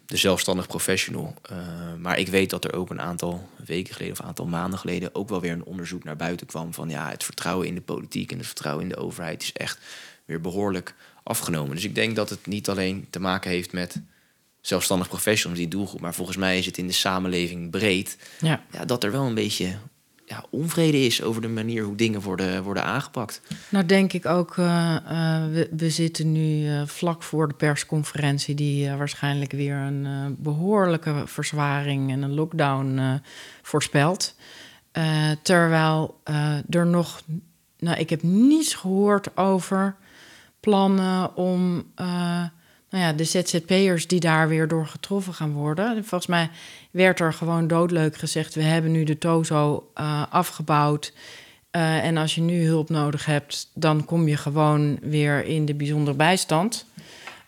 de 0.08 0.16
zelfstandig 0.16 0.66
professional. 0.66 1.34
Uh, 1.52 1.58
maar 1.98 2.18
ik 2.18 2.28
weet 2.28 2.50
dat 2.50 2.64
er 2.64 2.74
ook 2.74 2.90
een 2.90 3.00
aantal 3.00 3.48
weken 3.64 3.94
geleden 3.94 4.12
of 4.12 4.18
een 4.18 4.26
aantal 4.26 4.46
maanden 4.46 4.78
geleden 4.78 5.14
ook 5.14 5.28
wel 5.28 5.40
weer 5.40 5.52
een 5.52 5.64
onderzoek 5.64 6.04
naar 6.04 6.16
buiten 6.16 6.46
kwam 6.46 6.74
van 6.74 6.88
ja, 6.88 7.10
het 7.10 7.24
vertrouwen 7.24 7.66
in 7.66 7.74
de 7.74 7.80
politiek 7.80 8.32
en 8.32 8.38
het 8.38 8.46
vertrouwen 8.46 8.84
in 8.84 8.90
de 8.90 8.96
overheid 8.96 9.42
is 9.42 9.52
echt 9.52 9.78
weer 10.24 10.40
behoorlijk 10.40 10.94
afgenomen. 11.22 11.74
Dus 11.74 11.84
ik 11.84 11.94
denk 11.94 12.16
dat 12.16 12.30
het 12.30 12.46
niet 12.46 12.68
alleen 12.68 13.06
te 13.10 13.20
maken 13.20 13.50
heeft 13.50 13.72
met 13.72 14.00
zelfstandig 14.60 15.08
professionals, 15.08 15.60
die 15.60 15.68
doelgroep, 15.68 16.00
maar 16.00 16.14
volgens 16.14 16.36
mij 16.36 16.58
is 16.58 16.66
het 16.66 16.78
in 16.78 16.86
de 16.86 16.92
samenleving 16.92 17.70
breed. 17.70 18.16
Ja. 18.40 18.64
Ja, 18.70 18.84
dat 18.84 19.04
er 19.04 19.12
wel 19.12 19.26
een 19.26 19.34
beetje 19.34 19.78
ja, 20.28 20.44
onvrede 20.50 21.04
is 21.04 21.22
over 21.22 21.42
de 21.42 21.48
manier 21.48 21.84
hoe 21.84 21.96
dingen 21.96 22.20
worden, 22.20 22.62
worden 22.62 22.84
aangepakt. 22.84 23.40
Nou, 23.68 23.86
denk 23.86 24.12
ik 24.12 24.26
ook, 24.26 24.56
uh, 24.56 24.96
uh, 25.10 25.46
we, 25.52 25.68
we, 25.76 25.90
zitten 25.90 26.32
nu 26.32 26.64
uh, 26.64 26.82
vlak 26.86 27.22
voor 27.22 27.48
de 27.48 27.54
persconferentie, 27.54 28.54
die 28.54 28.90
waarschijnlijk 28.90 29.52
weer 29.52 29.76
een 29.76 30.36
behoorlijke 30.38 31.22
verzwaring 31.26 32.10
en 32.10 32.22
een 32.22 32.34
lockdown 32.34 33.20
voorspelt. 33.62 34.34
terwijl 35.42 36.20
er 36.68 36.86
nog, 36.86 37.22
nou, 37.78 37.98
ik 37.98 38.10
heb 38.10 38.22
niets 38.22 38.74
gehoord 38.74 39.36
over 39.36 39.96
plannen 40.60 41.36
om 41.36 41.84
nou 42.90 43.04
ja, 43.04 43.12
de 43.12 43.24
ZZP'ers 43.24 44.06
die 44.06 44.20
daar 44.20 44.48
weer 44.48 44.68
door 44.68 44.86
getroffen 44.86 45.34
gaan 45.34 45.52
worden. 45.52 46.04
Volgens 46.04 46.26
mij 46.26 46.50
werd 46.90 47.20
er 47.20 47.32
gewoon 47.32 47.66
doodleuk 47.66 48.16
gezegd: 48.16 48.54
we 48.54 48.62
hebben 48.62 48.92
nu 48.92 49.04
de 49.04 49.18
TOZO 49.18 49.90
uh, 50.00 50.22
afgebouwd. 50.30 51.12
Uh, 51.72 52.04
en 52.04 52.16
als 52.16 52.34
je 52.34 52.40
nu 52.40 52.66
hulp 52.66 52.88
nodig 52.88 53.24
hebt, 53.24 53.70
dan 53.74 54.04
kom 54.04 54.28
je 54.28 54.36
gewoon 54.36 54.98
weer 55.02 55.44
in 55.44 55.64
de 55.64 55.74
bijzondere 55.74 56.16
bijstand. 56.16 56.86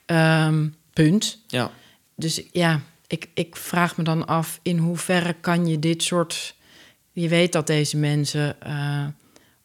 Um, 0.07 0.75
punt. 0.93 1.39
Ja. 1.47 1.71
Dus 2.15 2.43
ja, 2.53 2.81
ik, 3.07 3.29
ik 3.35 3.57
vraag 3.57 3.97
me 3.97 4.05
dan 4.05 4.27
af 4.27 4.61
in 4.63 4.79
hoeverre 4.79 5.35
kan 5.41 5.67
je 5.67 5.79
dit 5.79 6.03
soort. 6.03 6.55
Je 7.13 7.29
weet 7.29 7.53
dat 7.53 7.67
deze 7.67 7.97
mensen 7.97 8.57
uh, 8.67 9.07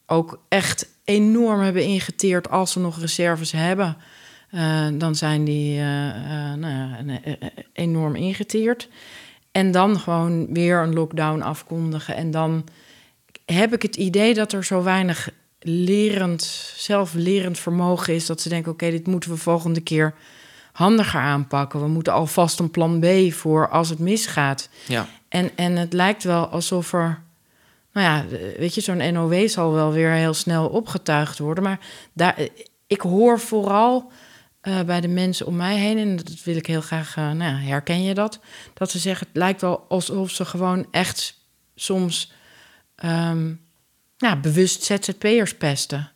ook 0.05 0.39
echt 0.47 0.87
enorm 1.03 1.61
hebben 1.61 1.83
ingeteerd 1.83 2.49
als 2.49 2.71
ze 2.71 2.79
nog 2.79 2.99
reserves 2.99 3.51
hebben. 3.51 3.97
Uh, 4.55 4.87
dan 4.93 5.15
zijn 5.15 5.43
die 5.43 5.77
uh, 5.77 6.07
uh, 6.07 6.53
nou 6.53 6.73
ja, 6.73 6.97
enorm 7.73 8.15
ingeteerd. 8.15 8.89
En 9.51 9.71
dan 9.71 9.99
gewoon 9.99 10.53
weer 10.53 10.77
een 10.77 10.93
lockdown 10.93 11.41
afkondigen. 11.41 12.15
En 12.15 12.31
dan 12.31 12.63
heb 13.45 13.73
ik 13.73 13.81
het 13.81 13.95
idee 13.95 14.33
dat 14.33 14.51
er 14.51 14.65
zo 14.65 14.83
weinig 14.83 15.29
lerend, 15.59 16.43
zelflerend 16.75 17.59
vermogen 17.59 18.13
is... 18.13 18.25
dat 18.25 18.41
ze 18.41 18.49
denken, 18.49 18.71
oké, 18.71 18.83
okay, 18.83 18.97
dit 18.97 19.07
moeten 19.07 19.29
we 19.29 19.37
volgende 19.37 19.81
keer 19.81 20.13
handiger 20.71 21.19
aanpakken. 21.19 21.79
We 21.79 21.87
moeten 21.87 22.13
alvast 22.13 22.59
een 22.59 22.71
plan 22.71 22.99
B 22.99 23.33
voor 23.33 23.69
als 23.69 23.89
het 23.89 23.99
misgaat. 23.99 24.69
Ja. 24.87 25.07
En, 25.29 25.49
en 25.55 25.75
het 25.75 25.93
lijkt 25.93 26.23
wel 26.23 26.47
alsof 26.47 26.93
er... 26.93 27.21
Nou 27.93 28.07
ja, 28.07 28.37
weet 28.57 28.75
je, 28.75 28.81
zo'n 28.81 29.13
NOW 29.13 29.47
zal 29.47 29.73
wel 29.73 29.91
weer 29.91 30.11
heel 30.11 30.33
snel 30.33 30.67
opgetuigd 30.67 31.39
worden. 31.39 31.63
Maar 31.63 31.79
daar, 32.13 32.37
ik 32.87 33.01
hoor 33.01 33.39
vooral 33.39 34.11
uh, 34.67 34.81
bij 34.81 35.01
de 35.01 35.07
mensen 35.07 35.45
om 35.45 35.55
mij 35.55 35.77
heen. 35.77 35.97
En 35.97 36.15
dat 36.15 36.43
wil 36.43 36.55
ik 36.55 36.65
heel 36.65 36.81
graag, 36.81 37.15
uh, 37.17 37.31
nou, 37.31 37.55
herken 37.55 38.03
je 38.03 38.13
dat? 38.13 38.39
Dat 38.73 38.91
ze 38.91 38.99
zeggen, 38.99 39.27
het 39.27 39.37
lijkt 39.37 39.61
wel 39.61 39.85
alsof 39.89 40.31
ze 40.31 40.45
gewoon 40.45 40.87
echt 40.91 41.39
soms 41.75 42.33
nou, 44.17 44.35
bewust 44.41 44.83
ZZP'ers 44.83 45.55
pesten. 45.55 46.11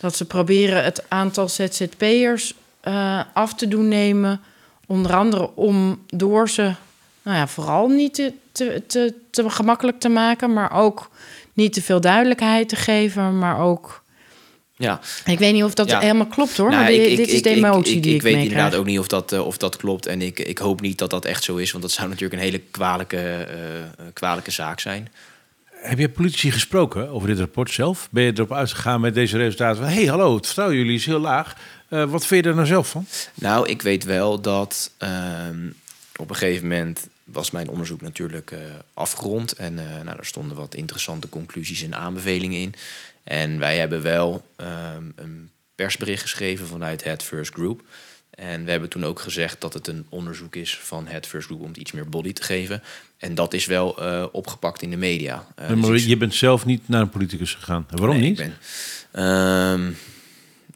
Dat 0.00 0.16
ze 0.16 0.24
proberen 0.24 0.84
het 0.84 1.10
aantal 1.10 1.48
ZZP'ers 1.48 2.54
uh, 2.84 3.20
af 3.32 3.54
te 3.54 3.68
doen 3.68 3.88
nemen. 3.88 4.40
Onder 4.86 5.14
andere 5.14 5.54
om 5.54 6.04
door 6.06 6.48
ze 6.48 6.74
nou 7.22 7.36
ja, 7.36 7.46
vooral 7.46 7.88
niet 7.88 8.14
te, 8.14 8.32
te, 8.52 8.82
te, 8.86 9.14
te 9.30 9.50
gemakkelijk 9.50 10.00
te 10.00 10.08
maken, 10.08 10.52
maar 10.52 10.72
ook 10.72 11.10
niet 11.52 11.72
te 11.72 11.82
veel 11.82 12.00
duidelijkheid 12.00 12.68
te 12.68 12.76
geven, 12.76 13.38
maar 13.38 13.60
ook 13.60 14.04
ja. 14.78 15.00
Ik 15.24 15.38
weet 15.38 15.52
niet 15.52 15.64
of 15.64 15.74
dat 15.74 15.94
helemaal 15.94 16.26
klopt 16.26 16.56
hoor, 16.56 16.70
nou, 16.70 16.82
maar 16.82 16.92
ik, 16.92 17.16
dit 17.16 17.28
is 17.28 17.42
de 17.42 17.50
emotie 17.50 17.96
ik, 17.96 18.02
die 18.02 18.14
ik 18.14 18.16
Ik 18.16 18.22
weet 18.22 18.42
inderdaad 18.42 18.74
ook 18.74 18.84
niet 18.84 18.98
of 18.98 19.06
dat, 19.06 19.32
uh, 19.32 19.46
of 19.46 19.56
dat 19.56 19.76
klopt. 19.76 20.06
En 20.06 20.22
ik, 20.22 20.38
ik 20.38 20.58
hoop 20.58 20.80
niet 20.80 20.98
dat 20.98 21.10
dat 21.10 21.24
echt 21.24 21.44
zo 21.44 21.56
is, 21.56 21.70
want 21.70 21.82
dat 21.82 21.92
zou 21.92 22.08
natuurlijk 22.08 22.34
een 22.34 22.46
hele 22.46 22.62
kwalijke, 22.70 23.48
uh, 23.50 24.06
kwalijke 24.12 24.50
zaak 24.50 24.80
zijn. 24.80 25.08
Heb 25.80 25.98
je 25.98 26.08
politici 26.08 26.50
gesproken 26.50 27.08
over 27.08 27.28
dit 27.28 27.38
rapport 27.38 27.70
zelf? 27.70 28.08
Ben 28.10 28.24
je 28.24 28.32
erop 28.34 28.52
uitgegaan 28.52 29.00
met 29.00 29.14
deze 29.14 29.36
resultaten? 29.36 29.84
Hé, 29.84 29.94
hey, 29.94 30.04
hallo, 30.04 30.34
het 30.36 30.44
vertrouwen 30.46 30.78
jullie 30.78 30.94
is 30.94 31.06
heel 31.06 31.18
laag. 31.18 31.56
Uh, 31.88 32.04
wat 32.04 32.26
vind 32.26 32.44
je 32.44 32.50
er 32.50 32.56
nou 32.56 32.66
zelf 32.66 32.88
van? 32.88 33.06
Nou, 33.34 33.68
ik 33.68 33.82
weet 33.82 34.04
wel 34.04 34.40
dat 34.40 34.90
uh, 35.02 35.10
op 36.16 36.30
een 36.30 36.36
gegeven 36.36 36.68
moment 36.68 37.08
was 37.24 37.50
mijn 37.50 37.68
onderzoek 37.68 38.00
natuurlijk 38.00 38.50
uh, 38.50 38.58
afgerond. 38.94 39.52
En 39.52 39.72
uh, 39.72 40.02
nou, 40.04 40.18
er 40.18 40.26
stonden 40.26 40.56
wat 40.56 40.74
interessante 40.74 41.28
conclusies 41.28 41.82
en 41.82 41.94
aanbevelingen 41.94 42.60
in. 42.60 42.74
En 43.28 43.58
wij 43.58 43.78
hebben 43.78 44.02
wel 44.02 44.44
um, 44.56 45.12
een 45.16 45.50
persbericht 45.74 46.22
geschreven 46.22 46.66
vanuit 46.66 47.04
het 47.04 47.22
First 47.22 47.52
Group. 47.52 47.82
En 48.30 48.64
we 48.64 48.70
hebben 48.70 48.88
toen 48.88 49.04
ook 49.04 49.20
gezegd 49.20 49.60
dat 49.60 49.74
het 49.74 49.86
een 49.86 50.06
onderzoek 50.08 50.56
is 50.56 50.78
van 50.78 51.06
het 51.06 51.26
First 51.26 51.46
Group 51.46 51.60
om 51.60 51.68
het 51.68 51.76
iets 51.76 51.92
meer 51.92 52.08
body 52.08 52.32
te 52.32 52.42
geven. 52.42 52.82
En 53.16 53.34
dat 53.34 53.54
is 53.54 53.66
wel 53.66 54.02
uh, 54.02 54.24
opgepakt 54.32 54.82
in 54.82 54.90
de 54.90 54.96
media. 54.96 55.46
Uh, 55.60 55.70
maar 55.70 55.90
dus 55.90 56.04
je 56.04 56.16
bent 56.16 56.34
zelf 56.34 56.64
niet 56.64 56.88
naar 56.88 57.00
een 57.00 57.08
politicus 57.08 57.54
gegaan. 57.54 57.86
waarom 57.90 58.16
nee, 58.16 58.28
niet? 58.28 58.40
Ik 58.40 58.50
ben, 59.12 59.24
um, 59.24 59.96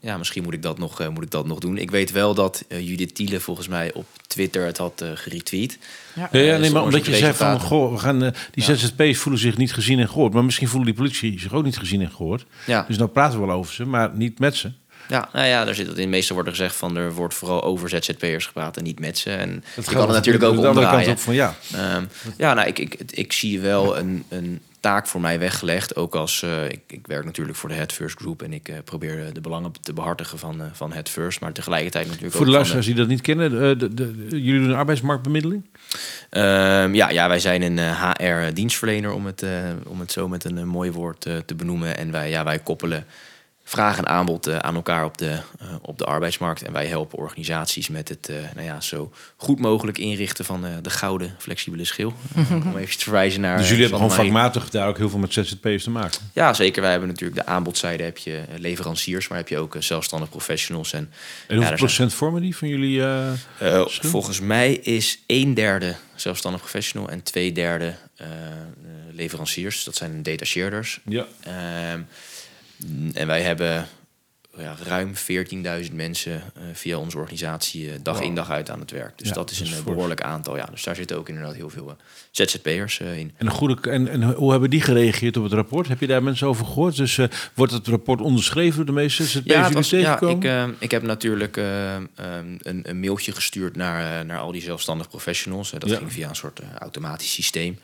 ja, 0.03 0.19
misschien 0.19 0.43
moet 0.43 0.53
ik 0.53 0.63
dat 0.63 0.79
nog, 0.79 1.01
uh, 1.01 1.09
moet 1.09 1.23
ik 1.23 1.31
dat 1.31 1.47
nog 1.47 1.59
doen. 1.59 1.79
Ik 1.79 1.91
weet 1.91 2.11
wel 2.11 2.35
dat 2.35 2.65
uh, 2.69 2.89
Judith 2.89 3.15
Thiele 3.15 3.41
volgens 3.41 3.69
mij 3.69 3.93
op 3.93 4.07
Twitter 4.27 4.67
het 4.67 4.79
had 4.79 5.03
uh, 5.03 5.11
geretweet. 5.15 5.79
Ja, 6.15 6.29
ja, 6.33 6.41
ja 6.41 6.57
nee, 6.57 6.71
maar 6.71 6.83
omdat 6.83 7.07
je 7.07 7.17
zei 7.17 7.33
van, 7.33 7.61
goh, 7.61 7.93
we 7.93 7.99
gaan, 7.99 8.19
die 8.19 8.65
ja. 8.67 8.75
ZZP's 8.75 9.19
voelen 9.19 9.41
zich 9.41 9.57
niet 9.57 9.73
gezien 9.73 9.99
en 9.99 10.09
gehoord. 10.09 10.33
Maar 10.33 10.45
misschien 10.45 10.69
voelen 10.69 10.89
die 10.89 10.97
politie 10.97 11.41
zich 11.41 11.53
ook 11.53 11.65
niet 11.65 11.79
gezien 11.79 12.01
en 12.01 12.11
gehoord. 12.11 12.45
Ja. 12.67 12.85
Dus 12.89 12.97
nou 12.97 13.11
praten 13.11 13.41
we 13.41 13.47
wel 13.47 13.57
over 13.57 13.75
ze, 13.75 13.85
maar 13.85 14.11
niet 14.15 14.39
met 14.39 14.57
ze. 14.57 14.73
Ja, 15.09 15.29
nou 15.33 15.47
ja, 15.47 15.65
daar 15.65 15.75
zit 15.75 15.87
het 15.87 15.99
in. 15.99 16.09
Meestal 16.09 16.35
wordt 16.35 16.51
er 16.51 16.57
gezegd 16.57 16.77
van 16.77 16.97
er 16.97 17.13
wordt 17.15 17.35
vooral 17.35 17.63
over 17.63 17.89
ZZP'ers 17.89 18.47
gepraat 18.47 18.77
en 18.77 18.85
niet 18.85 19.01
met 19.01 19.19
ze. 19.19 19.31
En 19.31 19.65
dat 19.77 19.85
je 19.85 19.91
kan 19.91 20.01
het 20.01 20.11
natuurlijk 20.11 20.45
ook 20.45 20.57
omdraaien. 20.57 21.05
Kant 21.05 21.09
op 21.09 21.19
van, 21.19 21.35
ja. 21.35 21.55
Um, 21.97 22.09
ja, 22.37 22.55
nou, 22.55 22.69
ik, 22.69 22.79
ik, 22.79 23.01
ik 23.11 23.33
zie 23.33 23.61
wel 23.61 23.99
een, 23.99 24.25
een 24.29 24.61
taak 24.83 25.07
voor 25.07 25.21
mij 25.21 25.39
weggelegd. 25.39 25.97
Ook 25.97 26.15
als 26.15 26.43
uh, 26.43 26.65
ik, 26.65 26.81
ik, 26.87 27.07
werk 27.07 27.25
natuurlijk 27.25 27.59
voor 27.59 27.69
de 27.69 27.75
Head 27.75 27.93
First 27.93 28.19
Group 28.19 28.43
en 28.43 28.53
ik 28.53 28.69
uh, 28.69 28.77
probeer 28.85 29.33
de 29.33 29.41
belangen 29.41 29.73
te 29.83 29.93
behartigen 29.93 30.39
van, 30.39 30.61
uh, 30.61 30.67
van 30.73 30.93
Head 30.93 31.09
First. 31.09 31.41
Maar 31.41 31.53
tegelijkertijd 31.53 32.07
natuurlijk. 32.07 32.35
Voor 32.35 32.45
de 32.45 32.51
luisteraars 32.51 32.87
die 32.87 32.95
dat 32.95 33.09
niet 33.09 33.21
kennen, 33.21 33.79
de, 33.79 33.95
de, 33.95 34.27
jullie 34.29 34.61
doen 34.61 34.71
een 34.71 34.77
arbeidsmarktbemiddeling? 34.77 35.65
Ehm, 36.31 36.95
ja, 36.95 37.11
ja, 37.11 37.29
wij 37.29 37.41
zijn 37.41 37.63
een 37.63 37.79
HR-dienstverlener, 37.79 39.13
om, 39.13 39.27
het, 39.27 39.45
om 39.87 40.01
het 40.01 40.13
zo 40.13 40.29
met 40.29 40.45
een 40.45 40.69
mooi 40.69 40.91
woord 40.91 41.21
te 41.21 41.55
benoemen. 41.57 41.97
En 41.97 42.11
wij, 42.11 42.31
ja, 42.31 42.45
wij 42.45 42.59
koppelen 42.59 43.07
vraag 43.65 43.99
en 43.99 44.07
aanbod 44.07 44.49
uh, 44.49 44.57
aan 44.57 44.75
elkaar 44.75 45.05
op 45.05 45.19
de, 45.19 45.31
uh, 45.63 45.69
op 45.83 45.99
de 45.99 46.05
arbeidsmarkt. 46.05 46.63
En 46.63 46.73
wij 46.73 46.87
helpen 46.87 47.19
organisaties 47.19 47.89
met 47.89 48.09
het 48.09 48.29
uh, 48.31 48.37
nou 48.55 48.67
ja, 48.67 48.81
zo 48.81 49.13
goed 49.37 49.59
mogelijk 49.59 49.99
inrichten 49.99 50.45
van 50.45 50.65
de 50.83 50.91
gouden 50.91 51.35
flexibele 51.39 51.85
schil. 51.85 52.13
om 52.51 52.77
even 52.77 52.99
te 52.99 53.03
verwijzen 53.03 53.41
naar. 53.41 53.57
Dus 53.57 53.69
jullie 53.69 53.83
hebben 53.83 54.01
gewoon 54.01 54.17
vakmatig 54.17 54.71
daar 54.71 54.89
ook 54.89 54.99
heel 54.99 55.09
veel 55.09 55.19
met 55.19 55.33
ZZP'ers 55.33 55.85
te 55.85 55.91
maken? 55.91 56.21
Ja, 56.33 56.55
zeker. 56.55 56.83
Wij 56.83 56.91
hebben 56.91 57.09
natuurlijk 57.09 57.47
de 57.47 57.47
aanbodzijde, 57.47 58.03
heb 58.03 58.19
je 58.19 58.43
leveranciers, 58.57 59.29
maar 59.29 59.39
heb 59.39 59.49
je 59.49 59.59
ook 59.59 59.77
zelfstandig 59.79 60.29
professionals. 60.29 60.93
En, 60.93 61.13
en 61.47 61.57
hoeveel 61.57 61.77
procent 61.77 62.15
vormen 62.15 62.43
die 62.43 62.57
van 62.57 62.69
jullie? 62.69 63.03
volgens 63.85 64.41
mij 64.41 64.73
is 64.73 65.19
een 65.27 65.55
derde 65.55 65.95
zelfstandig 66.15 66.61
professional 66.61 67.09
en 67.09 67.23
twee 67.23 67.53
derde 67.53 67.95
leveranciers. 69.13 69.85
Dat 69.85 69.97
zijn 69.97 70.23
detacheerders. 70.23 71.01
Ja. 71.05 71.27
Ehm, 72.83 73.17
en 73.17 73.27
wij 73.27 73.43
hebben 73.43 73.89
ja, 74.57 74.77
ruim 74.83 75.13
14.000 75.87 75.93
mensen 75.93 76.33
uh, 76.33 76.63
via 76.73 76.99
onze 76.99 77.19
organisatie 77.19 77.87
uh, 77.87 77.93
dag 78.03 78.21
in 78.21 78.35
dag 78.35 78.51
uit 78.51 78.71
aan 78.71 78.81
het 78.81 78.91
werk. 78.91 79.19
Dus 79.19 79.33
dat 79.33 79.51
is 79.51 79.61
een 79.61 79.67
eh, 79.67 79.85
behoorlijk 79.85 80.21
aantal. 80.21 80.57
Ja, 80.57 80.65
dus 80.71 80.83
daar 80.83 80.95
zitten 80.95 81.17
ook 81.17 81.29
inderdaad 81.29 81.55
heel 81.55 81.71
veel 81.71 81.97
ZZP'ers 82.31 83.01
in. 83.01 83.33
En, 83.37 83.51
goede, 83.51 83.91
en, 83.91 84.09
en 84.09 84.23
hoe 84.23 84.51
hebben 84.51 84.71
die 84.71 84.81
gereageerd 84.81 85.37
op 85.37 85.43
het 85.43 85.53
rapport? 85.53 85.89
Heb 85.89 86.01
je 86.01 86.07
daar 86.07 86.23
mensen 86.23 86.47
over 86.47 86.67
gehoord? 86.67 86.97
Dus 86.97 87.19
wordt 87.55 87.73
het 87.73 87.87
rapport 87.87 88.21
onderschreven 88.21 88.77
door 88.77 88.87
de 88.95 89.01
meeste 89.01 89.25
ZZP'ers 89.25 89.45
ja, 89.45 89.71
was, 89.71 89.91
ja, 89.91 90.21
ik, 90.21 90.75
ik 90.79 90.91
heb 90.91 91.03
natuurlijk 91.03 91.57
um, 91.57 91.65
een, 92.13 92.61
een, 92.83 93.01
mailtje 93.01 93.33
gestuurd 93.33 93.77
naar, 93.77 94.25
naar 94.25 94.39
al 94.39 94.53
die 94.53 94.63
zelfstandig 94.63 95.09
professionals. 95.09 95.71
dat 95.71 95.93
ging 95.93 96.13
via 96.13 96.29
een 96.29 96.37
soort 96.37 96.61
automatisch 96.79 97.33
systeem. 97.33 97.79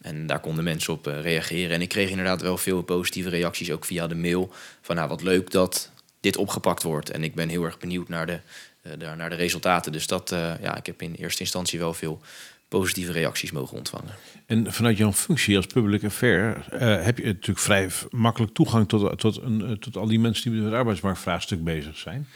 En 0.00 0.26
daar 0.26 0.40
konden 0.40 0.64
mensen 0.64 0.92
op 0.92 1.08
uh, 1.08 1.20
reageren. 1.20 1.74
En 1.74 1.80
ik 1.80 1.88
kreeg 1.88 2.10
inderdaad 2.10 2.40
wel 2.40 2.56
veel 2.56 2.82
positieve 2.82 3.28
reacties, 3.28 3.70
ook 3.70 3.84
via 3.84 4.06
de 4.06 4.14
mail. 4.14 4.52
Van 4.80 4.96
nou, 4.96 5.08
wat 5.08 5.22
leuk 5.22 5.50
dat 5.50 5.90
dit 6.20 6.36
opgepakt 6.36 6.82
wordt. 6.82 7.10
En 7.10 7.22
ik 7.24 7.34
ben 7.34 7.48
heel 7.48 7.64
erg 7.64 7.78
benieuwd 7.78 8.08
naar 8.08 8.26
de, 8.26 8.38
uh, 8.82 9.12
naar 9.14 9.30
de 9.30 9.36
resultaten. 9.36 9.92
Dus 9.92 10.06
dat, 10.06 10.32
uh, 10.32 10.52
ja, 10.62 10.76
ik 10.76 10.86
heb 10.86 11.02
in 11.02 11.14
eerste 11.14 11.40
instantie 11.40 11.78
wel 11.78 11.94
veel 11.94 12.20
positieve 12.68 13.12
reacties 13.12 13.50
mogen 13.50 13.76
ontvangen. 13.76 14.14
En 14.46 14.72
vanuit 14.72 14.96
jouw 14.96 15.12
functie 15.12 15.56
als 15.56 15.66
public 15.66 16.04
affair 16.04 16.66
heb 17.04 17.18
je 17.18 17.24
natuurlijk 17.24 17.58
vrij 17.58 17.88
makkelijk 18.10 18.54
toegang 18.54 18.88
tot, 18.88 19.18
tot, 19.18 19.42
een, 19.42 19.78
tot 19.80 19.96
al 19.96 20.06
die 20.06 20.20
mensen 20.20 20.50
die 20.50 20.60
met 20.60 20.70
het 20.70 20.78
arbeidsmarktvraagstuk 20.78 21.64
bezig 21.64 21.96
zijn. 21.96 22.28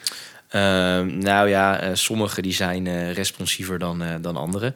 Ehm, 0.48 1.18
nou 1.18 1.48
ja, 1.48 1.94
sommigen 1.94 2.42
die 2.42 2.52
zijn 2.52 3.12
responsiever 3.12 3.78
dan, 3.78 4.04
dan 4.20 4.36
anderen. 4.36 4.74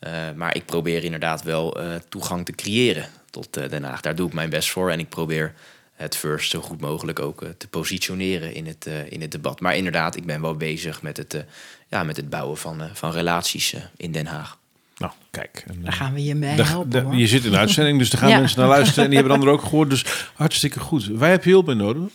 Uh, 0.00 0.12
maar 0.34 0.56
ik 0.56 0.64
probeer 0.64 1.04
inderdaad 1.04 1.42
wel 1.42 1.80
uh, 1.80 1.94
toegang 2.08 2.44
te 2.44 2.52
creëren 2.52 3.06
tot 3.30 3.58
uh, 3.58 3.68
Den 3.68 3.84
Haag. 3.84 4.00
Daar 4.00 4.14
doe 4.14 4.26
ik 4.26 4.32
mijn 4.32 4.50
best 4.50 4.70
voor. 4.70 4.90
En 4.90 4.98
ik 4.98 5.08
probeer 5.08 5.54
het 5.92 6.16
first 6.16 6.50
zo 6.50 6.60
goed 6.60 6.80
mogelijk 6.80 7.18
ook 7.18 7.44
te 7.58 7.68
positioneren 7.68 8.54
in 8.54 8.66
het, 8.66 8.88
in 9.08 9.20
het 9.20 9.32
debat. 9.32 9.60
Maar 9.60 9.76
inderdaad, 9.76 10.16
ik 10.16 10.26
ben 10.26 10.40
wel 10.40 10.56
bezig 10.56 11.02
met 11.02 11.16
het, 11.16 11.44
ja, 11.88 12.02
met 12.02 12.16
het 12.16 12.30
bouwen 12.30 12.56
van, 12.56 12.82
van 12.92 13.12
relaties 13.12 13.74
in 13.96 14.12
Den 14.12 14.26
Haag. 14.26 14.58
Nou, 15.00 15.12
kijk. 15.30 15.64
En, 15.66 15.82
daar 15.82 15.92
gaan 15.92 16.14
we 16.14 16.24
je 16.24 16.34
mee 16.34 16.62
helpen. 16.62 17.18
je 17.18 17.26
zit 17.26 17.44
in 17.44 17.50
de 17.50 17.56
uitzending, 17.56 17.98
dus 17.98 18.10
daar 18.10 18.20
gaan 18.20 18.40
mensen 18.40 18.58
naar 18.58 18.68
luisteren. 18.68 19.04
En 19.04 19.10
die 19.10 19.18
hebben 19.18 19.40
er 19.40 19.52
ook 19.52 19.62
gehoord. 19.62 19.90
Dus 19.90 20.04
hartstikke 20.34 20.80
goed. 20.80 21.06
Waar 21.06 21.30
heb 21.30 21.44
je 21.44 21.50
hulp 21.50 21.64
bij 21.64 21.74
nodig? 21.74 22.12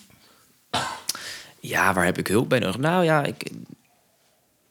Ja, 1.60 1.94
waar 1.94 2.06
heb 2.06 2.18
ik 2.18 2.28
hulp 2.28 2.50
bij 2.50 2.60
nodig? 2.60 2.78
Nou 2.78 3.04
ja, 3.04 3.24
ik, 3.24 3.50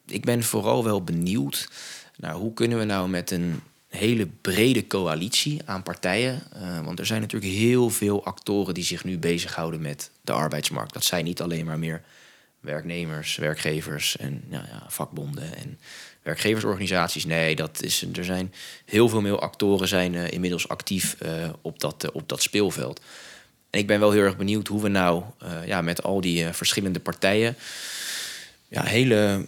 ik 0.07 0.25
ben 0.25 0.43
vooral 0.43 0.85
wel 0.85 1.03
benieuwd 1.03 1.69
nou, 2.17 2.41
hoe 2.41 2.53
kunnen 2.53 2.79
we 2.79 2.85
nou 2.85 3.09
met 3.09 3.31
een 3.31 3.62
hele 3.97 4.27
brede 4.27 4.87
coalitie 4.87 5.61
aan 5.65 5.83
partijen. 5.83 6.43
Uh, 6.57 6.85
want 6.85 6.99
er 6.99 7.07
zijn 7.07 7.21
natuurlijk 7.21 7.53
heel 7.53 7.91
veel 7.91 8.25
actoren 8.25 8.75
die 8.75 8.85
zich 8.85 9.05
nu 9.05 9.19
bezighouden 9.19 9.81
met 9.81 10.11
de 10.21 10.33
arbeidsmarkt. 10.33 10.93
Dat 10.93 11.05
zijn 11.05 11.25
niet 11.25 11.41
alleen 11.41 11.65
maar 11.65 11.79
meer 11.79 12.03
werknemers, 12.61 13.37
werkgevers 13.37 14.17
en 14.17 14.45
ja, 14.51 14.65
ja, 14.71 14.83
vakbonden 14.89 15.57
en 15.57 15.79
werkgeversorganisaties. 16.23 17.25
Nee, 17.25 17.57
dat 17.57 17.83
is, 17.83 18.07
er 18.15 18.25
zijn 18.25 18.53
heel 18.85 19.09
veel 19.09 19.21
meer 19.21 19.39
actoren 19.39 19.89
zijn 19.89 20.15
uh, 20.15 20.31
inmiddels 20.31 20.69
actief 20.69 21.17
uh, 21.23 21.31
op, 21.61 21.81
dat, 21.81 22.12
op 22.12 22.29
dat 22.29 22.43
speelveld. 22.43 23.01
En 23.71 23.81
ik 23.81 23.87
ben 23.87 24.01
wel 24.01 24.11
heel 24.11 24.23
erg 24.23 24.37
benieuwd 24.37 24.69
hoe 24.69 24.83
we 24.83 24.89
nou 24.89 25.23
ja, 25.67 25.83
met 25.83 26.03
al 26.03 26.21
die 26.21 26.47
verschillende 26.47 27.01
partijen 27.01 27.57
ja, 28.69 28.83
hele 28.83 29.47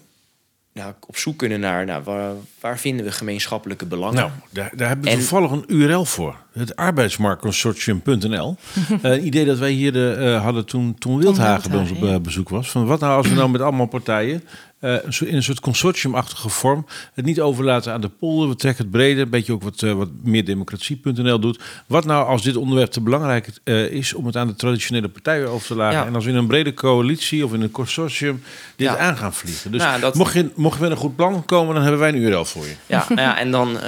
nou, 0.76 0.94
op 1.06 1.16
zoek 1.16 1.36
kunnen 1.38 1.60
naar 1.60 1.84
nou, 1.84 2.02
waar, 2.02 2.34
waar, 2.60 2.78
vinden 2.78 3.04
we 3.04 3.12
gemeenschappelijke 3.12 3.86
belangen. 3.86 4.16
Nou, 4.16 4.30
daar, 4.50 4.70
daar 4.76 4.88
hebben 4.88 5.06
we 5.06 5.12
en... 5.12 5.18
toevallig 5.18 5.50
een 5.50 5.64
URL 5.66 6.04
voor. 6.04 6.36
Het 6.56 6.76
arbeidsmarktconsortium.nl. 6.76 8.56
een 9.02 9.26
idee 9.26 9.44
dat 9.44 9.58
wij 9.58 9.70
hier 9.70 9.92
de, 9.92 10.16
uh, 10.18 10.42
hadden 10.42 10.64
toen, 10.64 10.94
toen 10.98 11.18
Wildhagen 11.18 11.70
bij 11.70 11.80
ons 11.80 11.90
op 11.90 12.02
uh, 12.02 12.16
bezoek 12.16 12.48
was. 12.48 12.70
Van 12.70 12.86
wat 12.86 13.00
nou 13.00 13.16
als 13.16 13.28
we 13.28 13.34
nou 13.34 13.50
met 13.50 13.60
allemaal 13.60 13.86
partijen 13.86 14.42
uh, 14.80 14.94
in 15.20 15.34
een 15.34 15.42
soort 15.42 15.60
consortiumachtige 15.60 16.48
vorm 16.48 16.86
het 17.14 17.24
niet 17.24 17.40
overlaten 17.40 17.92
aan 17.92 18.00
de 18.00 18.08
polder. 18.08 18.48
We 18.48 18.56
trekken 18.56 18.82
het 18.82 18.92
breder, 18.92 19.22
een 19.22 19.30
beetje 19.30 19.52
ook 19.52 19.62
wat, 19.62 19.82
uh, 19.82 19.92
wat 19.92 20.08
meer 20.22 20.44
democratie.nl 20.44 21.38
doet. 21.38 21.60
Wat 21.86 22.04
nou 22.04 22.26
als 22.26 22.42
dit 22.42 22.56
onderwerp 22.56 22.90
te 22.90 23.00
belangrijk 23.00 23.48
uh, 23.64 23.90
is 23.90 24.14
om 24.14 24.26
het 24.26 24.36
aan 24.36 24.46
de 24.46 24.54
traditionele 24.54 25.08
partijen 25.08 25.48
over 25.48 25.66
te 25.66 25.74
laten. 25.74 25.98
Ja. 25.98 26.06
En 26.06 26.14
als 26.14 26.24
we 26.24 26.30
in 26.30 26.36
een 26.36 26.46
brede 26.46 26.74
coalitie 26.74 27.44
of 27.44 27.52
in 27.52 27.60
een 27.60 27.70
consortium 27.70 28.42
dit 28.76 28.86
ja. 28.86 28.96
aan 28.96 29.16
gaan 29.16 29.34
vliegen. 29.34 29.72
Dus 29.72 29.80
nou, 29.80 30.00
dat... 30.00 30.14
mocht, 30.14 30.32
je, 30.32 30.50
mocht 30.54 30.76
je 30.76 30.82
met 30.82 30.90
een 30.90 30.96
goed 30.96 31.16
plan 31.16 31.44
komen, 31.44 31.74
dan 31.74 31.82
hebben 31.82 32.00
wij 32.00 32.08
een 32.08 32.16
URL 32.16 32.44
voor 32.44 32.64
je. 32.64 32.74
Ja, 32.86 33.04
nou 33.08 33.20
ja 33.20 33.38
en 33.38 33.50
dan 33.50 33.78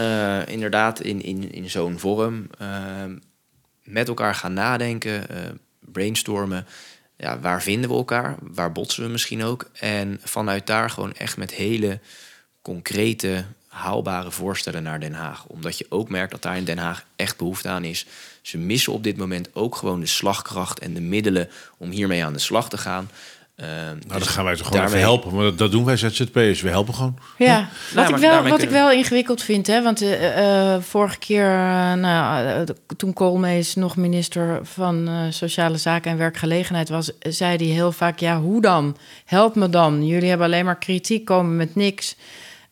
inderdaad 0.47 1.01
in, 1.01 1.23
in, 1.23 1.53
in 1.53 1.71
zo'n 1.71 1.99
vorm 1.99 2.47
met 3.83 4.09
elkaar 4.09 4.35
gaan 4.35 4.53
nadenken, 4.53 5.27
brainstormen 5.81 6.67
ja, 7.19 7.41
waar 7.41 7.63
vinden 7.63 7.91
we 7.91 7.97
elkaar? 7.97 8.37
Waar 8.41 8.73
botsen 8.73 9.05
we 9.05 9.11
misschien 9.11 9.45
ook? 9.45 9.71
En 9.73 10.21
vanuit 10.23 10.67
daar 10.67 10.91
gewoon 10.91 11.13
echt 11.13 11.37
met 11.37 11.55
hele 11.55 12.01
concrete, 12.63 13.45
haalbare 13.67 14.31
voorstellen 14.31 14.83
naar 14.83 15.01
Den 15.01 15.13
Haag. 15.13 15.47
Omdat 15.47 15.79
je 15.79 15.87
ook 15.89 16.09
merkt 16.09 16.31
dat 16.31 16.43
daar 16.43 16.57
in 16.57 16.65
Den 16.65 16.79
Haag 16.79 17.05
echt 17.17 17.37
behoefte 17.37 17.69
aan 17.69 17.85
is. 17.85 18.07
Ze 18.43 18.59
missen 18.59 18.93
op 18.93 19.03
dit 19.03 19.17
moment 19.17 19.55
ook 19.55 19.77
gewoon 19.77 20.01
de 20.01 20.07
slagkracht 20.07 20.79
en 20.79 20.95
de 20.95 21.01
middelen 21.01 21.49
om 21.77 21.91
hiermee 21.91 22.25
aan 22.25 22.33
de 22.33 22.39
slag 22.39 22.69
te 22.69 22.79
gaan. 22.79 23.11
Uh, 23.61 23.67
nou, 23.67 23.99
dus 23.99 24.09
dan 24.09 24.23
gaan 24.23 24.45
wij 24.45 24.57
toch 24.57 24.67
gewoon 24.67 24.81
daarmee... 24.81 24.99
even 24.99 25.09
helpen. 25.09 25.35
Maar 25.35 25.57
dat, 25.57 25.71
doen 25.71 25.85
wij 25.85 25.97
ZZP'ers. 25.97 26.61
We 26.61 26.69
helpen 26.69 26.95
gewoon. 26.95 27.19
Ja, 27.39 27.69
wat, 27.95 28.09
ik, 28.09 28.17
wel, 28.17 28.49
wat 28.49 28.63
ik 28.63 28.71
wel 28.71 28.91
ingewikkeld 28.91 29.43
vind. 29.43 29.67
Hè, 29.67 29.83
want 29.83 30.03
uh, 30.03 30.77
vorige 30.81 31.19
keer, 31.19 31.47
nou, 31.97 32.67
toen 32.97 33.13
Koolmees 33.13 33.75
nog 33.75 33.97
minister 33.97 34.61
van 34.63 35.09
Sociale 35.31 35.77
Zaken 35.77 36.11
en 36.11 36.19
Werkgelegenheid 36.19 36.89
was... 36.89 37.11
zei 37.21 37.57
hij 37.57 37.67
heel 37.67 37.93
vaak, 37.93 38.19
ja, 38.19 38.41
hoe 38.41 38.61
dan? 38.61 38.97
Help 39.25 39.55
me 39.55 39.69
dan. 39.69 40.07
Jullie 40.07 40.29
hebben 40.29 40.47
alleen 40.47 40.65
maar 40.65 40.79
kritiek, 40.79 41.25
komen 41.25 41.57
met 41.57 41.75
niks. 41.75 42.17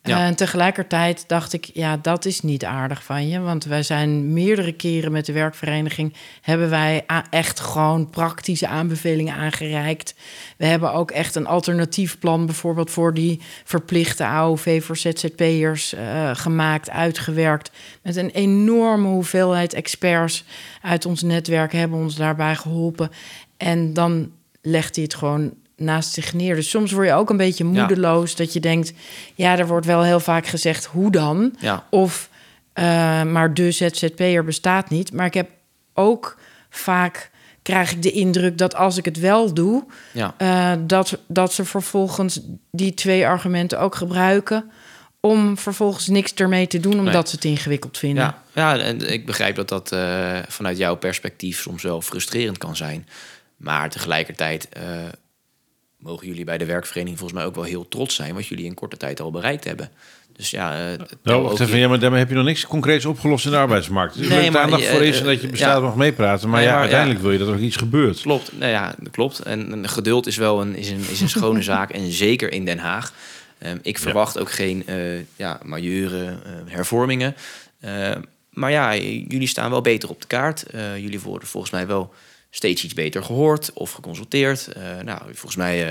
Ja. 0.07 0.27
En 0.27 0.35
tegelijkertijd 0.35 1.25
dacht 1.27 1.53
ik, 1.53 1.71
ja, 1.73 1.97
dat 1.97 2.25
is 2.25 2.41
niet 2.41 2.65
aardig 2.65 3.05
van 3.05 3.29
je. 3.29 3.41
Want 3.41 3.65
wij 3.65 3.83
zijn 3.83 4.33
meerdere 4.33 4.73
keren 4.73 5.13
met 5.13 5.27
de 5.27 5.33
werkvereniging... 5.33 6.15
hebben 6.41 6.71
wij 6.71 7.05
echt 7.31 7.61
gewoon 7.61 8.11
praktische 8.11 8.69
aanbevelingen 8.69 9.35
aangereikt. 9.35 10.15
We 10.57 10.67
hebben 10.67 10.93
ook 10.93 11.11
echt 11.11 11.35
een 11.35 11.47
alternatief 11.47 12.19
plan... 12.19 12.47
bijvoorbeeld 12.47 12.91
voor 12.91 13.15
die 13.15 13.41
verplichte 13.65 14.25
AOV 14.25 14.85
voor 14.85 14.97
ZZP'ers 14.97 15.95
uh, 15.95 16.31
gemaakt, 16.35 16.91
uitgewerkt. 16.91 17.71
Met 18.03 18.17
een 18.17 18.31
enorme 18.31 19.09
hoeveelheid 19.09 19.75
experts 19.75 20.45
uit 20.83 21.07
ons 21.07 21.23
netwerk... 21.23 21.73
hebben 21.73 21.99
ons 21.99 22.17
daarbij 22.17 22.57
geholpen. 22.57 23.11
En 23.57 23.93
dan 23.93 24.31
legt 24.63 24.95
hij 24.95 25.05
het 25.05 25.15
gewoon 25.15 25.53
naast 25.77 26.13
zich 26.13 26.35
neer. 26.35 26.55
Dus 26.55 26.71
soms 26.71 26.93
word 26.93 27.07
je 27.07 27.13
ook 27.13 27.31
een 27.31 27.37
beetje 27.37 27.65
moedeloos 27.65 28.37
dat 28.37 28.53
je 28.53 28.61
denkt, 28.61 28.93
ja, 29.35 29.59
er 29.59 29.67
wordt 29.67 29.87
wel 29.87 30.03
heel 30.03 30.21
vaak 30.21 30.47
gezegd 30.47 30.85
hoe 30.85 31.11
dan, 31.11 31.57
ja. 31.59 31.85
of 31.91 32.29
uh, 32.75 32.85
maar 33.23 33.55
de 33.55 33.71
ZZP'er 33.71 34.45
bestaat 34.45 34.91
niet. 34.91 35.13
Maar 35.13 35.27
ik 35.27 35.35
heb 35.35 35.49
ook 35.95 36.39
vaak 36.71 37.31
krijg 37.63 37.93
ik 37.93 38.03
de 38.03 38.11
indruk 38.11 38.59
dat 38.59 38.75
als 38.75 38.97
ik 38.97 39.05
het 39.05 39.19
wel 39.19 39.55
doe, 39.55 39.85
ja. 40.13 40.35
uh, 40.39 40.73
dat, 40.87 41.19
dat 41.27 41.53
ze 41.53 41.65
vervolgens 41.65 42.41
die 42.71 42.95
twee 42.95 43.27
argumenten 43.27 43.81
ook 43.81 43.95
gebruiken 43.95 44.71
om 45.21 45.59
vervolgens 45.59 46.07
niks 46.07 46.35
ermee 46.35 46.67
te 46.67 46.81
doen 46.81 46.99
omdat 46.99 47.13
nee. 47.13 47.27
ze 47.27 47.35
het 47.35 47.45
ingewikkeld 47.45 47.99
vinden. 47.99 48.25
Ja, 48.25 48.43
ja 48.55 48.79
en 48.79 49.13
ik 49.13 49.27
begrijp 49.27 49.57
dat 49.57 49.69
dat 49.69 49.93
uh, 49.93 50.39
vanuit 50.49 50.79
jouw 50.79 50.97
perspectief 50.97 51.61
soms 51.61 51.83
wel 51.83 52.03
frustrerend 52.03 52.59
kan 52.59 52.77
zijn. 52.77 53.09
Maar 53.57 53.91
tegelijkertijd 53.91 54.69
uh, 54.77 54.83
mogen 56.07 56.27
jullie 56.27 56.45
bij 56.45 56.59
de 56.59 56.65
werkvereniging 56.65 57.19
volgens 57.19 57.39
mij 57.39 57.49
ook 57.49 57.55
wel 57.55 57.65
heel 57.65 57.89
trots 57.89 58.15
zijn 58.15 58.35
wat 58.35 58.47
jullie 58.47 58.65
in 58.65 58.75
korte 58.75 58.97
tijd 58.97 59.21
al 59.21 59.31
bereikt 59.31 59.65
hebben. 59.65 59.91
Dus 60.37 60.51
ja, 60.51 60.91
uh, 60.93 60.99
nou, 61.23 61.43
wacht 61.43 61.61
even, 61.61 61.79
ja, 61.79 61.89
maar 61.89 61.99
daarmee 61.99 62.19
heb 62.19 62.29
je 62.29 62.35
nog 62.35 62.45
niks 62.45 62.67
concreets 62.67 63.05
opgelost 63.05 63.45
in 63.45 63.51
de 63.51 63.57
arbeidsmarkt. 63.57 64.19
Dus 64.19 64.29
nee, 64.29 64.51
maar, 64.51 64.63
aandacht 64.63 64.87
voor 64.87 65.03
is 65.03 65.19
en 65.19 65.25
dat 65.25 65.41
je 65.41 65.49
bestaat 65.49 65.77
ja, 65.77 65.83
mag 65.83 65.95
meepraten. 65.95 66.49
Maar 66.49 66.63
ja, 66.63 66.79
uiteindelijk 66.79 67.21
wil 67.21 67.33
je 67.33 67.39
dat 67.39 67.49
er 67.49 67.55
ook 67.55 67.61
iets 67.61 67.77
gebeurt. 67.77 68.21
Klopt, 68.21 68.59
nou 68.59 68.71
ja, 68.71 68.95
klopt. 69.11 69.39
En, 69.39 69.73
en 69.73 69.89
geduld 69.89 70.27
is 70.27 70.37
wel 70.37 70.61
een, 70.61 70.77
is 70.77 70.91
een, 70.91 71.05
is 71.11 71.21
een 71.21 71.29
schone 71.29 71.63
zaak. 71.73 71.91
En 71.91 72.13
zeker 72.13 72.53
in 72.53 72.65
Den 72.65 72.79
Haag. 72.79 73.13
Um, 73.67 73.79
ik 73.83 73.99
verwacht 73.99 74.39
ook 74.39 74.51
geen 74.51 74.85
uh, 74.89 75.21
ja, 75.37 75.61
majeure 75.63 76.25
uh, 76.25 76.33
hervormingen. 76.67 77.35
Uh, 77.85 78.11
maar 78.51 78.71
ja, 78.71 78.97
jullie 79.29 79.49
staan 79.49 79.71
wel 79.71 79.81
beter 79.81 80.09
op 80.09 80.21
de 80.21 80.27
kaart. 80.27 80.65
jullie 80.97 81.21
worden 81.21 81.49
volgens 81.49 81.73
mij 81.73 81.87
wel 81.87 82.15
steeds 82.57 82.85
iets 82.85 82.95
beter 82.95 83.23
gehoord 83.23 83.71
of 83.73 83.93
geconsulteerd. 83.93 84.69
nou, 85.05 85.21
volgens 85.25 85.57
mij 85.57 85.87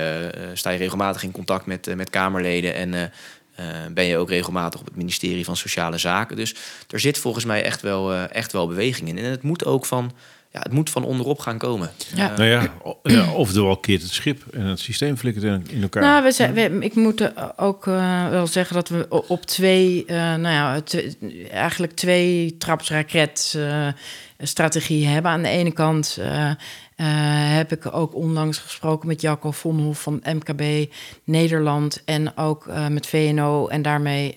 sta 0.54 0.70
je 0.70 0.78
regelmatig 0.78 1.22
in 1.22 1.30
contact 1.30 1.66
met, 1.66 1.94
met 1.96 2.10
Kamerleden 2.10 2.74
en 2.74 3.12
ben 3.94 4.04
je 4.04 4.16
ook 4.16 4.28
regelmatig 4.28 4.80
op 4.80 4.86
het 4.86 4.96
ministerie 4.96 5.44
van 5.44 5.56
Sociale 5.56 5.98
Zaken. 5.98 6.36
Dus 6.36 6.54
er 6.90 7.00
zit 7.00 7.18
volgens 7.18 7.44
mij 7.44 7.62
echt 7.62 7.82
wel, 7.82 8.14
echt 8.14 8.52
wel 8.52 8.66
beweging 8.66 9.08
in. 9.08 9.18
En 9.18 9.30
het 9.30 9.42
moet 9.42 9.64
ook 9.64 9.86
van 9.86 10.12
ja, 10.56 10.62
het 10.62 10.72
moet 10.72 10.90
van 10.90 11.04
onderop 11.04 11.38
gaan 11.38 11.58
komen. 11.58 11.90
Ja. 12.14 12.36
nou 12.36 12.48
ja, 12.48 12.72
ja, 13.02 13.32
of 13.32 13.80
keert 13.80 14.02
het 14.02 14.10
schip 14.10 14.42
en 14.52 14.64
het 14.66 14.80
systeem 14.80 15.16
flikkert 15.16 15.44
in 15.70 15.82
elkaar. 15.82 16.02
Nou, 16.02 16.22
we 16.22 16.32
zijn, 16.32 16.52
we, 16.52 16.78
ik 16.80 16.94
moet 16.94 17.32
ook 17.56 17.86
uh, 17.86 18.28
wel 18.28 18.46
zeggen 18.46 18.74
dat 18.74 18.88
we 18.88 19.06
op 19.08 19.46
twee, 19.46 20.04
uh, 20.06 20.16
nou 20.16 20.48
ja, 20.48 20.82
eigenlijk 21.50 21.92
twee 21.92 22.56
trapsraket 22.58 23.54
uh, 23.56 23.88
strategie 24.38 25.06
hebben. 25.06 25.30
Aan 25.30 25.42
de 25.42 25.48
ene 25.48 25.72
kant 25.72 26.18
heb 27.46 27.72
ik 27.72 27.94
ook 27.94 28.14
onlangs 28.14 28.58
gesproken 28.58 29.08
met 29.08 29.20
Jacco 29.20 29.50
Vonhof 29.50 30.00
van 30.00 30.22
MKB 30.22 30.92
Nederland 31.24 32.02
en 32.04 32.36
ook 32.36 32.70
met 32.88 33.06
VNO 33.06 33.66
en 33.66 33.82
daarmee 33.82 34.36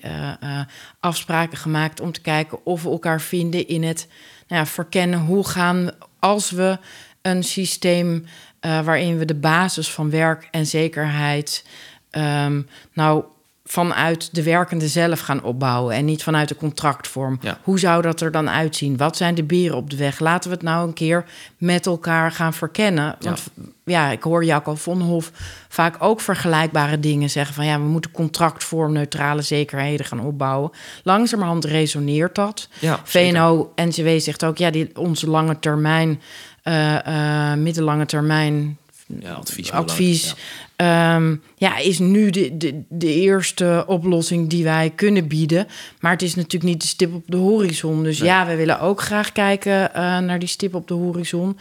afspraken 1.00 1.58
gemaakt 1.58 2.00
om 2.00 2.12
te 2.12 2.22
kijken 2.22 2.66
of 2.66 2.84
we 2.84 2.90
elkaar 2.90 3.22
vinden 3.22 3.68
in 3.68 3.84
het 3.84 4.08
nou 4.48 4.62
ja, 4.62 4.68
verkennen 4.68 5.20
hoe 5.20 5.48
gaan 5.48 5.92
als 6.20 6.52
we 6.52 6.78
een 7.22 7.44
systeem 7.44 8.26
waarin 8.60 9.18
we 9.18 9.26
de 9.26 9.36
basis 9.36 9.92
van 9.92 10.10
werk 10.10 10.48
en 10.52 10.66
zekerheid 10.66 11.66
um, 12.12 12.68
nou 12.94 13.24
vanuit 13.72 14.36
de 14.36 14.44
werkende 14.44 14.88
zelf 14.88 15.20
gaan 15.20 15.44
opbouwen 15.44 15.96
en 15.96 16.06
niet 16.06 16.24
vanuit 16.24 16.48
de 16.48 16.56
contractvorm. 16.56 17.38
Ja. 17.42 17.58
Hoe 17.64 17.80
zou 17.80 18.02
dat 18.02 18.22
er 18.22 18.32
dan 18.32 18.50
uitzien? 18.50 18.98
Wat 18.98 19.18
zijn 19.18 19.36
de 19.36 19.44
beren 19.44 19.78
op 19.78 19.90
de 19.90 19.96
weg? 19.96 20.20
Laten 20.20 20.50
we 20.50 20.56
het 20.56 20.66
nou 20.66 20.88
een 20.88 20.94
keer 20.94 21.26
met 21.58 21.86
elkaar 21.86 22.32
gaan 22.32 22.54
verkennen. 22.54 23.16
Want 23.20 23.44
ja, 23.56 23.64
ja 23.84 24.12
ik 24.12 24.24
hoor 24.24 24.46
Jacco 24.46 24.76
Vonhof 24.76 25.32
vaak 25.68 25.96
ook 26.00 26.22
vergelijkbare 26.22 27.00
dingen 27.00 27.30
zeggen 27.30 27.56
van 27.56 27.66
ja, 27.66 27.80
we 27.80 27.86
moeten 27.86 28.12
contractvorm 28.12 28.94
neutrale 28.94 29.42
zekerheden 29.42 30.06
gaan 30.06 30.22
opbouwen. 30.22 30.72
Langzamerhand 31.04 31.66
resoneert 31.66 32.36
dat. 32.36 32.68
Ja, 32.80 33.00
VNO-NCW 33.04 34.20
zegt 34.20 34.44
ook 34.44 34.58
ja, 34.58 34.70
die, 34.70 34.98
onze 34.98 35.30
lange 35.30 35.60
termijn, 35.60 36.22
uh, 36.64 36.98
uh, 37.08 37.54
middellange 37.54 38.06
termijn 38.06 38.78
ja, 39.20 39.34
advies. 39.34 39.72
advies 39.72 40.36
ja. 40.80 41.16
Ehm, 41.16 41.36
ja. 41.56 41.78
is 41.78 42.00
nu 42.00 42.30
de, 42.30 42.58
de, 42.58 42.84
de 42.90 43.14
eerste 43.14 43.84
oplossing 43.88 44.50
die 44.50 44.64
wij 44.64 44.92
kunnen 44.96 45.28
bieden. 45.28 45.68
Maar 46.00 46.12
het 46.12 46.22
is 46.22 46.36
natuurlijk 46.36 46.64
niet 46.64 46.82
de 46.82 46.88
stip 46.88 47.14
op 47.14 47.24
de 47.26 47.38
horizon. 47.38 48.04
Dus 48.04 48.18
ja, 48.18 48.46
we 48.48 48.56
willen 48.56 48.80
ook 48.80 49.02
graag 49.02 49.32
kijken 49.32 49.72
uh, 49.72 50.18
naar 50.20 50.40
die 50.40 50.48
stip 50.48 50.76
op 50.76 50.88
de 50.88 50.94
horizon. 50.94 51.58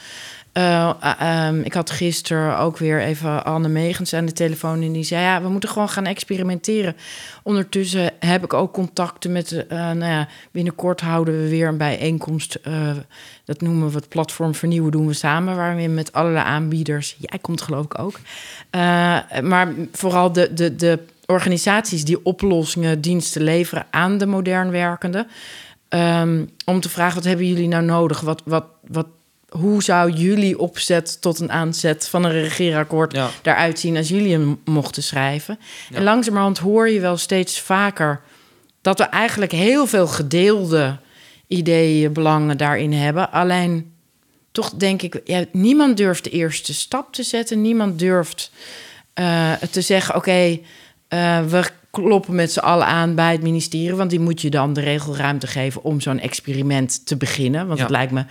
Uh, 0.54 1.46
um, 1.48 1.60
ik 1.62 1.72
had 1.74 1.90
gisteren 1.90 2.58
ook 2.58 2.78
weer 2.78 3.00
even 3.00 3.44
Anne 3.44 3.68
Megens 3.68 4.14
aan 4.14 4.26
de 4.26 4.32
telefoon 4.32 4.82
en 4.82 4.92
die 4.92 5.04
zei: 5.04 5.22
Ja, 5.22 5.42
we 5.42 5.48
moeten 5.48 5.68
gewoon 5.68 5.88
gaan 5.88 6.06
experimenteren. 6.06 6.96
Ondertussen 7.42 8.12
heb 8.18 8.44
ik 8.44 8.52
ook 8.52 8.72
contacten 8.72 9.32
met. 9.32 9.52
Uh, 9.52 9.68
nou 9.70 10.04
ja, 10.04 10.28
binnenkort 10.50 11.00
houden 11.00 11.42
we 11.42 11.48
weer 11.48 11.68
een 11.68 11.76
bijeenkomst. 11.76 12.58
Dat 13.44 13.60
noemen 13.60 13.88
we 13.88 13.94
het 13.96 14.08
platform 14.08 14.54
Vernieuwen 14.54 14.90
doen 14.90 15.06
we 15.06 15.12
samen, 15.12 15.56
waar 15.56 15.76
we 15.76 15.86
met 15.86 16.12
allerlei 16.12 16.44
aanbieders. 16.44 17.16
Jij 17.18 17.38
komt 17.38 17.62
geloof 17.62 17.84
ik 17.84 17.98
ook. 17.98 18.18
maar 19.42 19.68
vooral 19.92 20.32
de, 20.32 20.54
de, 20.54 20.76
de 20.76 20.98
organisaties 21.26 22.04
die 22.04 22.24
oplossingen, 22.24 23.00
diensten 23.00 23.42
leveren 23.42 23.86
aan 23.90 24.18
de 24.18 24.26
modern 24.26 24.70
werkenden. 24.70 25.26
Um, 25.88 26.50
om 26.64 26.80
te 26.80 26.88
vragen: 26.88 27.14
wat 27.14 27.24
hebben 27.24 27.46
jullie 27.46 27.68
nou 27.68 27.84
nodig? 27.84 28.20
Wat, 28.20 28.42
wat, 28.44 28.64
wat 28.86 29.06
hoe 29.48 29.82
zou 29.82 30.10
jullie 30.10 30.58
opzet 30.58 31.20
tot 31.20 31.38
een 31.38 31.52
aanzet 31.52 32.08
van 32.08 32.24
een 32.24 32.32
regeerakkoord 32.32 33.12
ja. 33.12 33.30
daaruit 33.42 33.78
zien 33.78 33.96
als 33.96 34.08
jullie 34.08 34.32
hem 34.32 34.60
mochten 34.64 35.02
schrijven? 35.02 35.58
En 35.92 36.02
langzamerhand 36.02 36.58
hoor 36.58 36.88
je 36.88 37.00
wel 37.00 37.16
steeds 37.16 37.60
vaker 37.60 38.20
dat 38.80 38.98
we 38.98 39.04
eigenlijk 39.04 39.52
heel 39.52 39.86
veel 39.86 40.06
gedeelde 40.06 40.96
ideeën, 41.46 42.12
belangen 42.12 42.56
daarin 42.56 42.92
hebben. 42.92 43.32
Alleen 43.32 43.92
toch 44.52 44.70
denk 44.70 45.02
ik, 45.02 45.20
ja, 45.24 45.44
niemand 45.52 45.96
durft 45.96 46.24
de 46.24 46.30
eerste 46.30 46.74
stap 46.74 47.12
te 47.12 47.22
zetten. 47.22 47.62
Niemand 47.62 47.98
durft 47.98 48.50
uh, 49.14 49.52
te 49.52 49.80
zeggen: 49.80 50.14
oké, 50.14 50.28
okay, 50.28 50.62
uh, 51.08 51.50
we 51.50 51.70
kloppen 51.90 52.34
met 52.34 52.52
z'n 52.52 52.58
allen 52.58 52.86
aan 52.86 53.14
bij 53.14 53.32
het 53.32 53.42
ministerie. 53.42 53.94
Want 53.94 54.10
die 54.10 54.20
moet 54.20 54.40
je 54.40 54.50
dan 54.50 54.72
de 54.72 54.80
regelruimte 54.80 55.46
geven 55.46 55.82
om 55.82 56.00
zo'n 56.00 56.18
experiment 56.20 57.06
te 57.06 57.16
beginnen. 57.16 57.66
Want 57.66 57.78
ja. 57.78 57.84
het 57.84 57.92
lijkt 57.92 58.12
me 58.12 58.24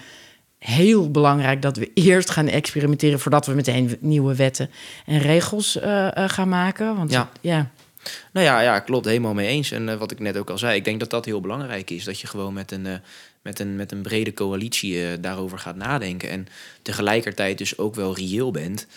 heel 0.67 1.11
belangrijk 1.11 1.61
dat 1.61 1.77
we 1.77 1.91
eerst 1.93 2.29
gaan 2.29 2.47
experimenteren 2.47 3.19
voordat 3.19 3.45
we 3.45 3.53
meteen 3.53 3.97
nieuwe 3.99 4.35
wetten 4.35 4.69
en 5.05 5.19
regels 5.19 5.77
uh, 5.77 5.83
uh, 5.83 6.09
gaan 6.29 6.49
maken. 6.49 6.95
Want 6.95 7.11
ja. 7.11 7.29
ja. 7.41 7.69
Nou 8.31 8.45
ja, 8.45 8.61
ja, 8.61 8.79
klopt, 8.79 9.05
helemaal 9.05 9.33
mee 9.33 9.47
eens. 9.47 9.71
En 9.71 9.87
uh, 9.87 9.95
wat 9.95 10.11
ik 10.11 10.19
net 10.19 10.37
ook 10.37 10.49
al 10.49 10.57
zei, 10.57 10.75
ik 10.75 10.85
denk 10.85 10.99
dat 10.99 11.09
dat 11.09 11.25
heel 11.25 11.41
belangrijk 11.41 11.89
is. 11.89 12.03
Dat 12.03 12.19
je 12.19 12.27
gewoon 12.27 12.53
met 12.53 12.71
een, 12.71 12.87
met 13.41 13.59
een, 13.59 13.75
met 13.75 13.91
een 13.91 14.01
brede 14.01 14.33
coalitie 14.33 15.19
daarover 15.19 15.59
gaat 15.59 15.75
nadenken. 15.75 16.29
En 16.29 16.47
tegelijkertijd 16.81 17.57
dus 17.57 17.77
ook 17.77 17.95
wel 17.95 18.15
reëel 18.15 18.51
bent. 18.51 18.87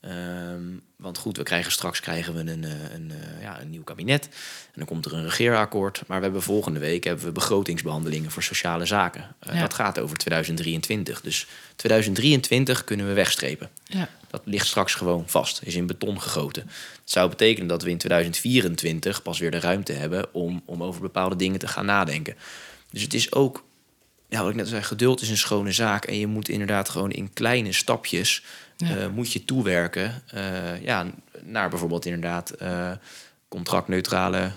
Um, 0.00 0.82
want 0.96 1.18
goed, 1.18 1.36
we 1.36 1.42
krijgen 1.42 1.72
straks 1.72 2.00
krijgen 2.00 2.34
we 2.34 2.40
een, 2.40 2.48
een, 2.48 2.92
een, 2.94 3.12
ja, 3.40 3.60
een 3.60 3.70
nieuw 3.70 3.82
kabinet. 3.82 4.24
En 4.24 4.72
dan 4.74 4.86
komt 4.86 5.04
er 5.04 5.12
een 5.12 5.24
regeerakkoord. 5.24 6.02
Maar 6.06 6.16
we 6.16 6.24
hebben 6.24 6.42
volgende 6.42 6.78
week 6.78 7.04
hebben 7.04 7.24
we 7.24 7.32
begrotingsbehandelingen 7.32 8.30
voor 8.30 8.42
sociale 8.42 8.86
zaken. 8.86 9.36
Uh, 9.48 9.54
ja. 9.54 9.60
Dat 9.60 9.74
gaat 9.74 9.98
over 9.98 10.16
2023. 10.16 11.20
Dus 11.20 11.46
2023 11.76 12.84
kunnen 12.84 13.06
we 13.06 13.12
wegstrepen. 13.12 13.70
Ja. 13.84 14.08
Dat 14.30 14.42
ligt 14.44 14.66
straks 14.66 14.94
gewoon 14.94 15.24
vast, 15.26 15.60
is 15.62 15.74
in 15.74 15.86
beton 15.86 16.20
gegoten. 16.20 16.62
Het 16.62 17.10
zou 17.10 17.28
betekenen 17.28 17.68
dat 17.68 17.82
we 17.82 17.90
in 17.90 17.98
2024 17.98 19.22
pas 19.22 19.38
weer 19.38 19.50
de 19.50 19.60
ruimte 19.60 19.92
hebben 19.92 20.34
om, 20.34 20.62
om 20.64 20.82
over 20.82 21.00
bepaalde 21.00 21.36
dingen 21.36 21.58
te 21.58 21.68
gaan 21.68 21.86
nadenken. 21.86 22.36
Dus 22.90 23.02
het 23.02 23.14
is 23.14 23.32
ook, 23.32 23.64
ja, 24.28 24.40
wat 24.40 24.50
ik 24.50 24.56
net 24.56 24.68
zei, 24.68 24.82
geduld 24.82 25.20
is 25.20 25.30
een 25.30 25.36
schone 25.36 25.72
zaak. 25.72 26.04
En 26.04 26.18
je 26.18 26.26
moet 26.26 26.48
inderdaad 26.48 26.88
gewoon 26.88 27.10
in 27.10 27.32
kleine 27.32 27.72
stapjes 27.72 28.42
ja. 28.76 28.96
Uh, 28.96 29.06
moet 29.14 29.32
je 29.32 29.44
toewerken 29.44 30.22
uh, 30.34 30.82
ja, 30.82 31.06
naar 31.42 31.68
bijvoorbeeld 31.68 32.06
inderdaad 32.06 32.54
uh, 32.62 32.90
contractneutrale 33.48 34.50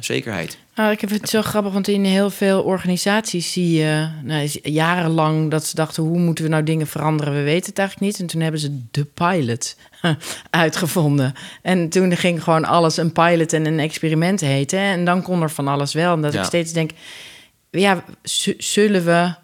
zekerheid. 0.00 0.58
Nou, 0.74 0.92
ik 0.92 1.00
heb 1.00 1.10
het 1.10 1.28
zo 1.28 1.42
grappig, 1.42 1.72
want 1.72 1.88
in 1.88 2.04
heel 2.04 2.30
veel 2.30 2.62
organisaties 2.62 3.52
zie 3.52 3.78
je 3.78 4.08
nou, 4.22 4.48
jarenlang 4.62 5.50
dat 5.50 5.64
ze 5.66 5.74
dachten: 5.74 6.02
hoe 6.02 6.18
moeten 6.18 6.44
we 6.44 6.50
nou 6.50 6.62
dingen 6.62 6.86
veranderen? 6.86 7.34
We 7.34 7.42
weten 7.42 7.68
het 7.68 7.78
eigenlijk 7.78 8.10
niet. 8.10 8.20
En 8.20 8.26
toen 8.26 8.40
hebben 8.40 8.60
ze 8.60 8.80
de 8.90 9.04
pilot 9.04 9.76
uitgevonden. 10.50 11.34
En 11.62 11.88
toen 11.88 12.16
ging 12.16 12.42
gewoon 12.42 12.64
alles 12.64 12.96
een 12.96 13.12
pilot 13.12 13.52
en 13.52 13.66
een 13.66 13.78
experiment 13.78 14.40
heten. 14.40 14.78
En 14.78 15.04
dan 15.04 15.22
kon 15.22 15.42
er 15.42 15.50
van 15.50 15.68
alles 15.68 15.92
wel. 15.92 16.14
En 16.14 16.22
dat 16.22 16.32
ja. 16.32 16.40
ik 16.40 16.46
steeds 16.46 16.72
denk: 16.72 16.90
ja, 17.78 18.04
zullen 18.58 19.04
we 19.04 19.34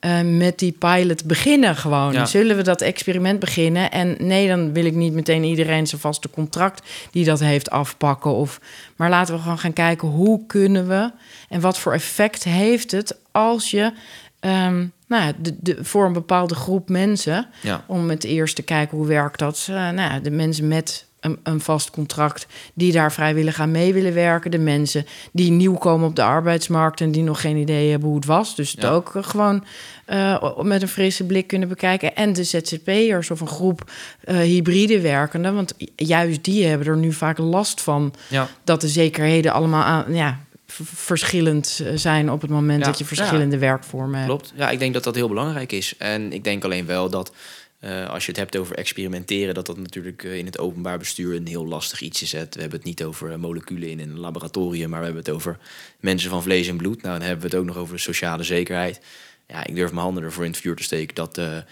uh, 0.00 0.20
met 0.20 0.58
die 0.58 0.72
pilot 0.72 1.24
beginnen 1.24 1.76
gewoon. 1.76 2.26
Zullen 2.26 2.56
we 2.56 2.62
dat 2.62 2.80
experiment 2.80 3.38
beginnen? 3.38 3.90
En 3.90 4.16
nee, 4.18 4.48
dan 4.48 4.72
wil 4.72 4.84
ik 4.84 4.94
niet 4.94 5.12
meteen 5.12 5.44
iedereen 5.44 5.86
zijn 5.86 6.00
vaste 6.00 6.30
contract 6.30 6.88
die 7.10 7.24
dat 7.24 7.40
heeft 7.40 7.70
afpakken. 7.70 8.30
Of, 8.30 8.60
maar 8.96 9.10
laten 9.10 9.34
we 9.34 9.40
gewoon 9.40 9.58
gaan 9.58 9.72
kijken 9.72 10.08
hoe 10.08 10.46
kunnen 10.46 10.88
we 10.88 11.10
en 11.48 11.60
wat 11.60 11.78
voor 11.78 11.92
effect 11.92 12.44
heeft 12.44 12.90
het 12.90 13.16
als 13.30 13.70
je 13.70 13.92
um, 14.40 14.92
nou, 15.06 15.32
de, 15.38 15.56
de, 15.60 15.84
voor 15.84 16.06
een 16.06 16.12
bepaalde 16.12 16.54
groep 16.54 16.88
mensen, 16.88 17.46
ja. 17.62 17.84
om 17.86 18.10
het 18.10 18.24
eerst 18.24 18.56
te 18.56 18.62
kijken 18.62 18.96
hoe 18.96 19.06
werkt 19.06 19.38
dat, 19.38 19.66
uh, 19.70 19.90
nou, 19.90 20.20
de 20.20 20.30
mensen 20.30 20.68
met 20.68 21.06
een, 21.20 21.38
een, 21.42 21.60
vast 21.60 21.90
contract 21.90 22.46
die 22.74 22.92
daar 22.92 23.12
vrijwillig 23.12 23.60
aan 23.60 23.70
mee 23.70 23.92
willen 23.92 24.14
werken. 24.14 24.50
De 24.50 24.58
mensen 24.58 25.06
die 25.32 25.50
nieuw 25.50 25.74
komen 25.74 26.08
op 26.08 26.16
de 26.16 26.22
arbeidsmarkt 26.22 27.00
en 27.00 27.12
die 27.12 27.22
nog 27.22 27.40
geen 27.40 27.56
idee 27.56 27.90
hebben 27.90 28.08
hoe 28.08 28.16
het 28.16 28.26
was. 28.26 28.54
Dus 28.54 28.70
het 28.72 28.86
ook 28.86 29.12
gewoon 29.20 29.64
uh, 30.08 30.58
met 30.60 30.82
een 30.82 30.88
frisse 30.88 31.24
blik 31.24 31.46
kunnen 31.46 31.68
bekijken. 31.68 32.16
En 32.16 32.32
de 32.32 32.44
ZZP'ers 32.44 33.30
of 33.30 33.40
een 33.40 33.46
groep 33.46 33.90
uh, 34.24 34.36
hybride 34.36 35.00
werkenden. 35.00 35.54
Want 35.54 35.74
juist 35.96 36.44
die 36.44 36.66
hebben 36.66 36.86
er 36.86 36.96
nu 36.96 37.12
vaak 37.12 37.38
last 37.38 37.80
van 37.80 38.14
ja. 38.28 38.48
dat 38.64 38.80
de 38.80 38.88
zekerheden 38.88 39.52
allemaal 39.52 39.82
aan, 39.82 40.14
ja, 40.14 40.38
verschillend 40.82 41.82
eh, 41.84 41.92
zijn 41.94 42.30
op 42.30 42.40
het 42.40 42.50
moment 42.50 42.84
dat 42.84 42.98
je 42.98 43.04
verschillende 43.04 43.58
werkvormen 43.58 44.14
hebt. 44.14 44.26
Klopt. 44.26 44.52
Ja, 44.56 44.70
ik 44.70 44.78
denk 44.78 44.94
dat 44.94 45.04
dat 45.04 45.14
heel 45.14 45.28
belangrijk 45.28 45.72
is. 45.72 45.94
En 45.98 46.32
ik 46.32 46.44
denk 46.44 46.64
alleen 46.64 46.86
wel 46.86 47.10
dat 47.10 47.32
eh, 47.80 48.08
als 48.08 48.24
je 48.24 48.30
het 48.30 48.40
hebt 48.40 48.56
over 48.56 48.76
experimenteren, 48.76 49.54
dat 49.54 49.66
dat 49.66 49.78
natuurlijk 49.78 50.24
eh, 50.24 50.36
in 50.36 50.46
het 50.46 50.58
openbaar 50.58 50.98
bestuur 50.98 51.34
een 51.34 51.46
heel 51.46 51.66
lastig 51.66 52.00
iets 52.00 52.22
is. 52.22 52.32
We 52.32 52.38
hebben 52.38 52.78
het 52.78 52.84
niet 52.84 53.04
over 53.04 53.40
moleculen 53.40 53.88
in 53.88 54.00
een 54.00 54.18
laboratorium, 54.18 54.90
maar 54.90 54.98
we 54.98 55.04
hebben 55.04 55.22
het 55.24 55.32
over 55.34 55.58
mensen 56.00 56.30
van 56.30 56.42
vlees 56.42 56.68
en 56.68 56.76
bloed. 56.76 57.02
Nou, 57.02 57.18
dan 57.18 57.26
hebben 57.26 57.50
we 57.50 57.50
het 57.50 57.60
ook 57.60 57.66
nog 57.66 57.76
over 57.76 57.94
de 57.94 58.00
sociale 58.00 58.42
zekerheid. 58.42 59.00
Ja, 59.48 59.66
ik 59.66 59.74
durf 59.74 59.90
mijn 59.90 60.02
handen 60.02 60.22
ervoor 60.22 60.44
in 60.44 60.50
het 60.50 60.60
vuur 60.60 60.76
te 60.76 60.82
steken 60.82 61.14
dat 61.14 61.34
de 61.34 61.64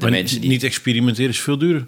mensen 0.00 0.40
die... 0.40 0.50
Niet 0.50 0.62
experimenteren 0.62 1.30
is 1.30 1.40
veel 1.40 1.58
duurder. 1.58 1.86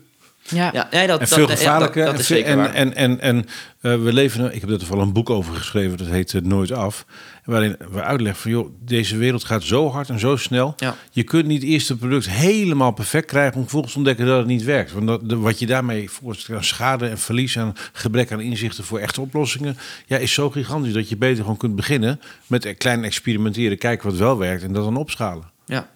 Ja, 0.49 0.70
ja 0.72 0.88
nee, 0.90 1.07
dat, 1.07 1.20
en 1.20 1.28
veel 1.28 1.47
gevaarlijker. 1.47 2.05
dat, 2.05 2.18
is 2.18 2.26
zeker 2.26 2.59
en, 2.59 2.74
en, 2.74 2.94
en, 2.94 3.20
en, 3.20 3.36
uh, 3.36 4.03
we 4.03 4.12
leven, 4.12 4.55
ik 4.55 4.61
heb 4.61 4.70
er 4.70 4.78
toevallig 4.78 5.05
een 5.05 5.12
boek 5.12 5.30
over 5.30 5.55
geschreven, 5.55 5.99
dat 5.99 6.07
heet 6.07 6.32
uh, 6.32 6.42
Nooit 6.42 6.72
Af. 6.72 7.07
Waarin 7.44 7.76
we 7.90 8.03
uitleggen 8.03 8.42
van, 8.42 8.51
joh, 8.51 8.68
deze 8.80 9.16
wereld 9.16 9.44
gaat 9.44 9.62
zo 9.62 9.90
hard 9.90 10.09
en 10.09 10.18
zo 10.18 10.36
snel. 10.36 10.74
Ja. 10.76 10.97
Je 11.11 11.22
kunt 11.22 11.47
niet 11.47 11.62
eerst 11.62 11.88
het 11.88 11.99
product 11.99 12.30
helemaal 12.30 12.90
perfect 12.90 13.26
krijgen 13.26 13.55
om 13.55 13.61
vervolgens 13.61 13.92
te 13.92 13.99
ontdekken 13.99 14.26
dat 14.26 14.38
het 14.38 14.47
niet 14.47 14.64
werkt. 14.64 14.92
Want 14.92 15.07
dat, 15.07 15.28
de, 15.28 15.36
wat 15.36 15.59
je 15.59 15.66
daarmee 15.66 16.11
volgens 16.11 16.49
schade 16.61 17.09
en 17.09 17.18
verlies 17.18 17.59
aan 17.59 17.74
gebrek 17.92 18.32
aan 18.32 18.40
inzichten 18.40 18.84
voor 18.84 18.99
echte 18.99 19.20
oplossingen, 19.20 19.78
ja, 20.07 20.16
is 20.16 20.32
zo 20.32 20.51
gigantisch 20.51 20.92
dat 20.92 21.09
je 21.09 21.16
beter 21.16 21.42
gewoon 21.42 21.57
kunt 21.57 21.76
beginnen 21.76 22.20
met 22.47 22.74
klein 22.78 23.05
experimenteren, 23.05 23.78
kijken 23.78 24.09
wat 24.09 24.18
wel 24.18 24.38
werkt 24.38 24.62
en 24.62 24.72
dat 24.72 24.84
dan 24.84 24.97
opschalen. 24.97 25.51
Ja, 25.66 25.88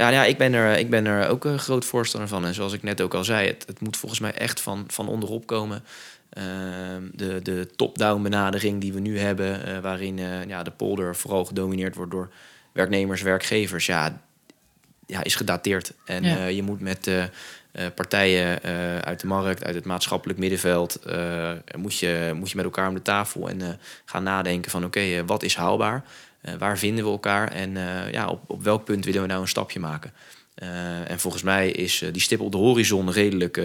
ja, 0.00 0.08
ja 0.08 0.24
ik, 0.24 0.38
ben 0.38 0.52
er, 0.52 0.78
ik 0.78 0.90
ben 0.90 1.06
er 1.06 1.28
ook 1.28 1.44
een 1.44 1.58
groot 1.58 1.84
voorstander 1.84 2.28
van. 2.28 2.46
En 2.46 2.54
zoals 2.54 2.72
ik 2.72 2.82
net 2.82 3.00
ook 3.00 3.14
al 3.14 3.24
zei, 3.24 3.46
het, 3.46 3.64
het 3.66 3.80
moet 3.80 3.96
volgens 3.96 4.20
mij 4.20 4.32
echt 4.32 4.60
van, 4.60 4.84
van 4.86 5.08
onderop 5.08 5.46
komen. 5.46 5.84
Ehm, 6.30 7.02
de 7.12 7.42
de 7.42 7.68
top-down 7.76 8.22
benadering 8.22 8.80
die 8.80 8.92
we 8.92 9.00
nu 9.00 9.18
hebben, 9.18 9.68
uh, 9.68 9.78
waarin 9.78 10.18
uh, 10.18 10.46
ja, 10.46 10.62
de 10.62 10.70
polder 10.70 11.16
vooral 11.16 11.44
gedomineerd 11.44 11.94
wordt 11.94 12.10
door 12.10 12.30
werknemers, 12.72 13.22
werkgevers, 13.22 13.86
ja, 13.86 14.20
ja 15.06 15.24
is 15.24 15.34
gedateerd. 15.34 15.92
En 16.04 16.22
ja. 16.22 16.46
je 16.46 16.62
moet 16.62 16.80
met 16.80 17.10
partijen 17.94 18.62
uit 19.04 19.20
de 19.20 19.26
markt, 19.26 19.64
uit 19.64 19.74
het 19.74 19.84
maatschappelijk 19.84 20.38
middenveld, 20.38 20.98
moet, 21.76 21.98
je, 21.98 22.32
moet 22.34 22.50
je 22.50 22.56
met 22.56 22.64
elkaar 22.64 22.88
om 22.88 22.94
de 22.94 23.02
tafel 23.02 23.48
en 23.48 23.78
gaan 24.04 24.22
nadenken 24.22 24.70
van 24.70 24.84
oké, 24.84 25.24
wat 25.24 25.42
is 25.42 25.54
haalbaar? 25.54 26.04
Uh, 26.42 26.54
waar 26.58 26.78
vinden 26.78 27.04
we 27.04 27.10
elkaar 27.10 27.52
en 27.52 27.70
uh, 27.70 28.12
ja, 28.12 28.28
op, 28.28 28.40
op 28.46 28.62
welk 28.62 28.84
punt 28.84 29.04
willen 29.04 29.22
we 29.22 29.26
nou 29.26 29.40
een 29.40 29.48
stapje 29.48 29.80
maken? 29.80 30.12
Uh, 30.62 31.10
en 31.10 31.20
volgens 31.20 31.42
mij 31.42 31.70
is 31.70 32.04
die 32.12 32.22
stip 32.22 32.40
op 32.40 32.52
de 32.52 32.58
horizon 32.58 33.10
redelijk, 33.10 33.60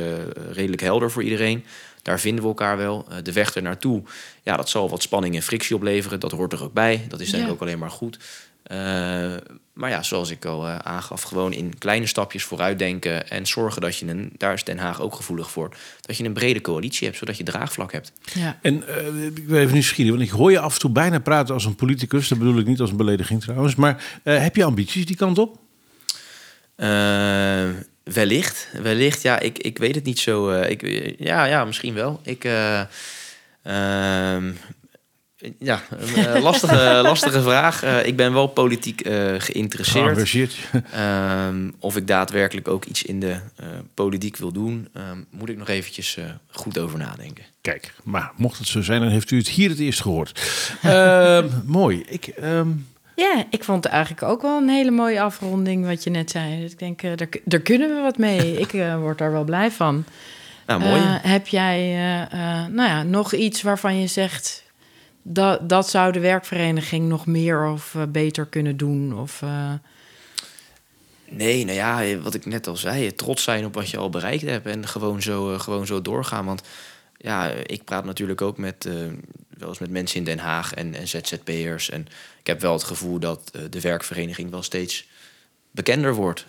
redelijk 0.52 0.82
helder 0.82 1.12
voor 1.12 1.24
iedereen. 1.24 1.66
Daar 2.02 2.20
vinden 2.20 2.44
we 2.44 2.50
elkaar 2.50 2.78
wel. 2.78 3.08
de 3.24 3.32
weg 3.32 3.56
er 3.56 3.62
naartoe, 3.62 4.04
ja, 4.44 4.56
dat 4.56 4.70
zal 4.70 4.90
wat 4.90 5.02
spanning 5.02 5.36
en 5.36 5.42
frictie 5.42 5.76
opleveren. 5.76 6.20
Dat 6.20 6.32
hoort 6.32 6.54
er 6.54 6.64
ook 6.64 6.74
bij. 6.74 7.06
Dat 7.08 7.20
is 7.20 7.30
denk 7.30 7.46
ik 7.46 7.52
ook 7.52 7.62
alleen 7.62 7.80
maar 7.80 7.92
goed. 7.92 8.20
Maar 9.76 9.90
ja, 9.90 10.04
zoals 10.04 10.30
ik 10.30 10.46
al 10.46 10.68
aangaf, 10.68 11.22
gewoon 11.22 11.54
in 11.54 11.78
kleine 11.78 12.08
stapjes 12.08 12.44
vooruitdenken 12.44 13.30
en 13.30 13.46
zorgen 13.46 13.82
dat 13.82 13.98
je 13.98 14.08
een, 14.08 14.32
daar 14.38 14.54
is 14.54 14.64
Den 14.64 14.78
Haag 14.78 15.02
ook 15.02 15.16
gevoelig 15.16 15.52
voor, 15.52 15.76
dat 16.02 16.18
je 16.18 16.24
een 16.24 16.34
brede 16.34 16.62
coalitie 16.62 17.08
hebt, 17.08 17.20
zodat 17.20 17.38
je 17.38 17.44
draagvlak 17.44 17.92
hebt. 17.92 18.12
Ja. 18.34 18.58
En 18.62 18.84
uh, 18.90 19.26
ik 19.26 19.48
wil 19.48 19.60
even 19.60 19.74
nu 19.74 19.82
schieten, 19.82 20.16
want 20.16 20.28
ik 20.28 20.34
hoor 20.36 20.52
je 20.52 20.60
af 20.60 20.74
en 20.74 20.80
toe 20.80 20.90
bijna 20.90 21.20
praten 21.20 21.54
als 21.54 21.66
een 21.66 21.76
politicus. 21.76 22.28
Dat 22.28 22.38
bedoel 22.38 22.60
ik 22.60 22.66
niet 22.66 22.80
als 22.80 22.90
een 22.90 22.98
belediging 22.98 23.42
trouwens. 23.42 23.76
Maar 23.76 24.20
uh, 24.24 24.42
heb 24.42 24.56
je 24.56 24.64
ambities 24.64 25.06
die 25.06 25.16
kant 25.16 25.38
op? 25.38 25.58
Uh, 26.78 27.70
wellicht, 28.04 28.68
wellicht. 28.82 29.22
Ja, 29.22 29.40
ik, 29.40 29.58
ik 29.58 29.78
weet 29.78 29.96
het 29.96 30.04
niet 30.04 30.20
zo. 30.20 30.52
ik, 30.52 30.82
ja, 31.20 31.46
ja, 31.46 31.66
misschien 31.66 31.94
wel. 31.94 32.20
Ik, 32.24 32.44
ehm, 33.64 34.52
ja, 35.60 35.82
een 35.90 36.36
uh, 36.36 36.42
lastige, 36.42 37.00
lastige 37.04 37.42
vraag. 37.42 37.84
Uh, 37.84 38.06
ik 38.06 38.16
ben 38.16 38.34
wel 38.34 38.48
politiek 38.48 39.08
uh, 39.08 39.34
geïnteresseerd. 39.38 40.58
Um, 41.48 41.76
of 41.80 41.96
ik 41.96 42.08
daadwerkelijk 42.08 42.68
ook 42.68 42.86
iets 42.86 43.04
in 43.04 43.20
de 43.20 43.40
politiek 43.94 44.38
wil 44.38 44.52
doen, 44.52 44.88
um, 44.98 45.26
moet 45.30 45.50
ik 45.50 45.58
nog 45.58 45.68
eventjes 45.68 46.18
goed 46.52 46.78
over 46.78 47.00
nadenken. 47.00 47.44
Kijk, 47.62 47.94
maar 48.04 48.32
mocht 48.36 48.58
het 48.58 48.68
zo 48.68 48.82
zijn, 48.82 49.02
dan 49.02 49.10
heeft 49.10 49.32
u 49.32 49.38
het 49.38 49.50
hier 49.50 49.70
het 49.70 49.80
eerst 49.80 50.02
gehoord. 50.02 50.42
Ehm, 50.82 51.48
mooi. 51.66 52.04
Ik, 52.08 52.34
Ja, 53.16 53.46
ik 53.50 53.64
vond 53.64 53.84
het 53.84 53.94
eigenlijk 53.94 54.24
ook 54.24 54.42
wel 54.42 54.58
een 54.58 54.70
hele 54.70 54.92
mooie 54.92 55.22
afronding 55.22 55.86
wat 55.86 56.04
je 56.04 56.10
net 56.10 56.32
zei. 56.32 56.62
Dus 56.62 56.72
ik 56.72 56.80
denk, 56.80 57.02
daar, 57.02 57.28
daar 57.46 57.60
kunnen 57.60 57.96
we 57.96 58.02
wat 58.02 58.18
mee. 58.18 58.58
ik 58.68 58.72
word 59.00 59.18
daar 59.18 59.32
wel 59.32 59.44
blij 59.44 59.72
van. 59.72 60.06
Nou, 60.66 60.80
mooi. 60.80 61.02
heb 61.22 61.48
jij 61.48 61.98
nou 62.72 62.90
ja, 62.90 63.04
nog 63.04 63.34
iets 63.34 63.62
waarvan 63.62 64.00
je 64.00 64.08
zegt 64.08 64.65
dat, 65.28 65.70
dat 65.70 65.90
zou 65.90 66.12
de 66.12 66.20
werkvereniging 66.20 67.08
nog 67.08 67.26
meer 67.26 67.66
of 67.66 67.94
uh, 67.94 68.04
beter 68.10 68.46
kunnen 68.46 68.78
doen? 68.78 69.20
Of, 69.20 69.42
uh... 69.42 69.74
Nee, 71.30 71.66
nou 71.66 71.78
ja, 71.78 72.18
wat 72.18 72.34
ik 72.34 72.46
net 72.46 72.68
al 72.68 72.78
zei, 72.78 73.16
trots 73.16 73.44
zijn 73.44 73.66
op 73.66 73.74
wat 73.74 73.90
je 73.90 73.98
al 73.98 74.10
bereikt 74.10 74.44
hebt 74.44 74.66
en 74.66 74.88
gewoon 74.88 75.22
zo, 75.22 75.58
gewoon 75.58 75.86
zo 75.86 76.02
doorgaan. 76.02 76.46
Want 76.46 76.62
ja, 77.18 77.50
ik 77.50 77.84
praat 77.84 78.06
natuurlijk 78.06 78.42
ook 78.42 78.58
met, 78.58 78.90
wel 79.58 79.70
eens 79.70 79.80
met 79.80 79.90
mensen 79.90 80.18
in 80.18 80.24
Den 80.24 80.40
Haag 80.40 80.74
en, 80.74 80.94
en 80.94 81.08
ZZP'ers. 81.08 81.90
En 81.90 82.08
ik 82.40 82.48
heb 82.48 82.62
wel 82.62 82.74
het 82.74 82.84
gevoel 82.84 83.20
dat 83.20 83.52
de 83.70 83.82
werkvereniging 83.82 84.50
wel 84.52 84.64
steeds 84.64 85.08
bekender 85.72 86.14
wordt. 86.14 86.46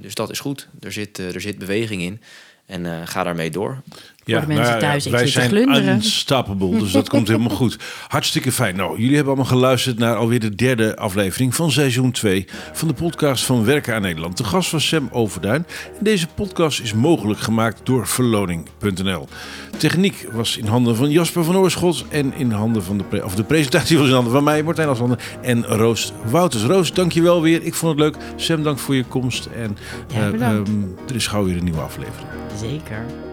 dus 0.00 0.14
dat 0.14 0.30
is 0.30 0.40
goed. 0.40 0.68
Er 0.80 0.92
zit, 0.92 1.18
er 1.18 1.40
zit 1.40 1.58
beweging 1.58 2.02
in. 2.02 2.20
En 2.66 3.08
ga 3.08 3.22
daarmee 3.22 3.50
door. 3.50 3.82
Ja, 4.28 4.40
de 4.40 4.46
mensen 4.46 4.64
nou 4.64 4.74
ja, 4.74 4.88
thuis, 4.88 5.06
wij 5.06 5.26
zijn 5.26 5.48
glunderen. 5.48 5.94
unstoppable, 5.94 6.78
dus 6.78 6.92
dat 6.92 7.08
komt 7.08 7.28
helemaal 7.28 7.56
goed. 7.56 7.78
Hartstikke 8.08 8.52
fijn. 8.52 8.76
Nou, 8.76 8.98
jullie 8.98 9.14
hebben 9.14 9.34
allemaal 9.34 9.50
geluisterd 9.50 9.98
naar 9.98 10.16
alweer 10.16 10.40
de 10.40 10.54
derde 10.54 10.96
aflevering 10.96 11.54
van 11.54 11.70
seizoen 11.70 12.10
2 12.10 12.46
van 12.72 12.88
de 12.88 12.94
podcast 12.94 13.44
van 13.44 13.64
Werken 13.64 13.94
aan 13.94 14.02
Nederland. 14.02 14.36
De 14.36 14.44
gast 14.44 14.70
was 14.70 14.88
Sam 14.88 15.08
Overduin. 15.12 15.66
En 15.98 16.04
deze 16.04 16.26
podcast 16.34 16.80
is 16.80 16.92
mogelijk 16.92 17.40
gemaakt 17.40 17.80
door 17.84 18.06
verloning.nl. 18.06 19.28
Techniek 19.76 20.28
was 20.32 20.56
in 20.56 20.66
handen 20.66 20.96
van 20.96 21.10
Jasper 21.10 21.44
van 21.44 21.56
Oorschot 21.56 22.04
en 22.08 22.34
in 22.36 22.50
handen 22.50 22.82
van 22.82 22.98
de, 22.98 23.04
pre 23.04 23.24
of 23.24 23.34
de 23.34 23.44
presentatie 23.44 23.98
was 23.98 24.08
in 24.08 24.14
handen 24.14 24.32
van 24.32 24.44
mij, 24.44 24.62
Martijn 24.62 24.88
Aslander 24.88 25.18
en 25.42 25.64
Roos 25.64 26.12
Wouters. 26.24 26.62
Roos, 26.62 26.92
dankjewel 26.92 27.42
weer. 27.42 27.62
Ik 27.62 27.74
vond 27.74 27.92
het 27.92 28.00
leuk. 28.00 28.16
Sam, 28.36 28.62
dank 28.62 28.78
voor 28.78 28.94
je 28.94 29.04
komst. 29.04 29.48
En 29.56 29.76
ja, 30.14 30.30
uh, 30.30 30.50
um, 30.50 30.96
er 31.08 31.14
is 31.14 31.26
gauw 31.26 31.44
weer 31.44 31.56
een 31.56 31.64
nieuwe 31.64 31.80
aflevering. 31.80 32.28
Zeker. 32.60 33.25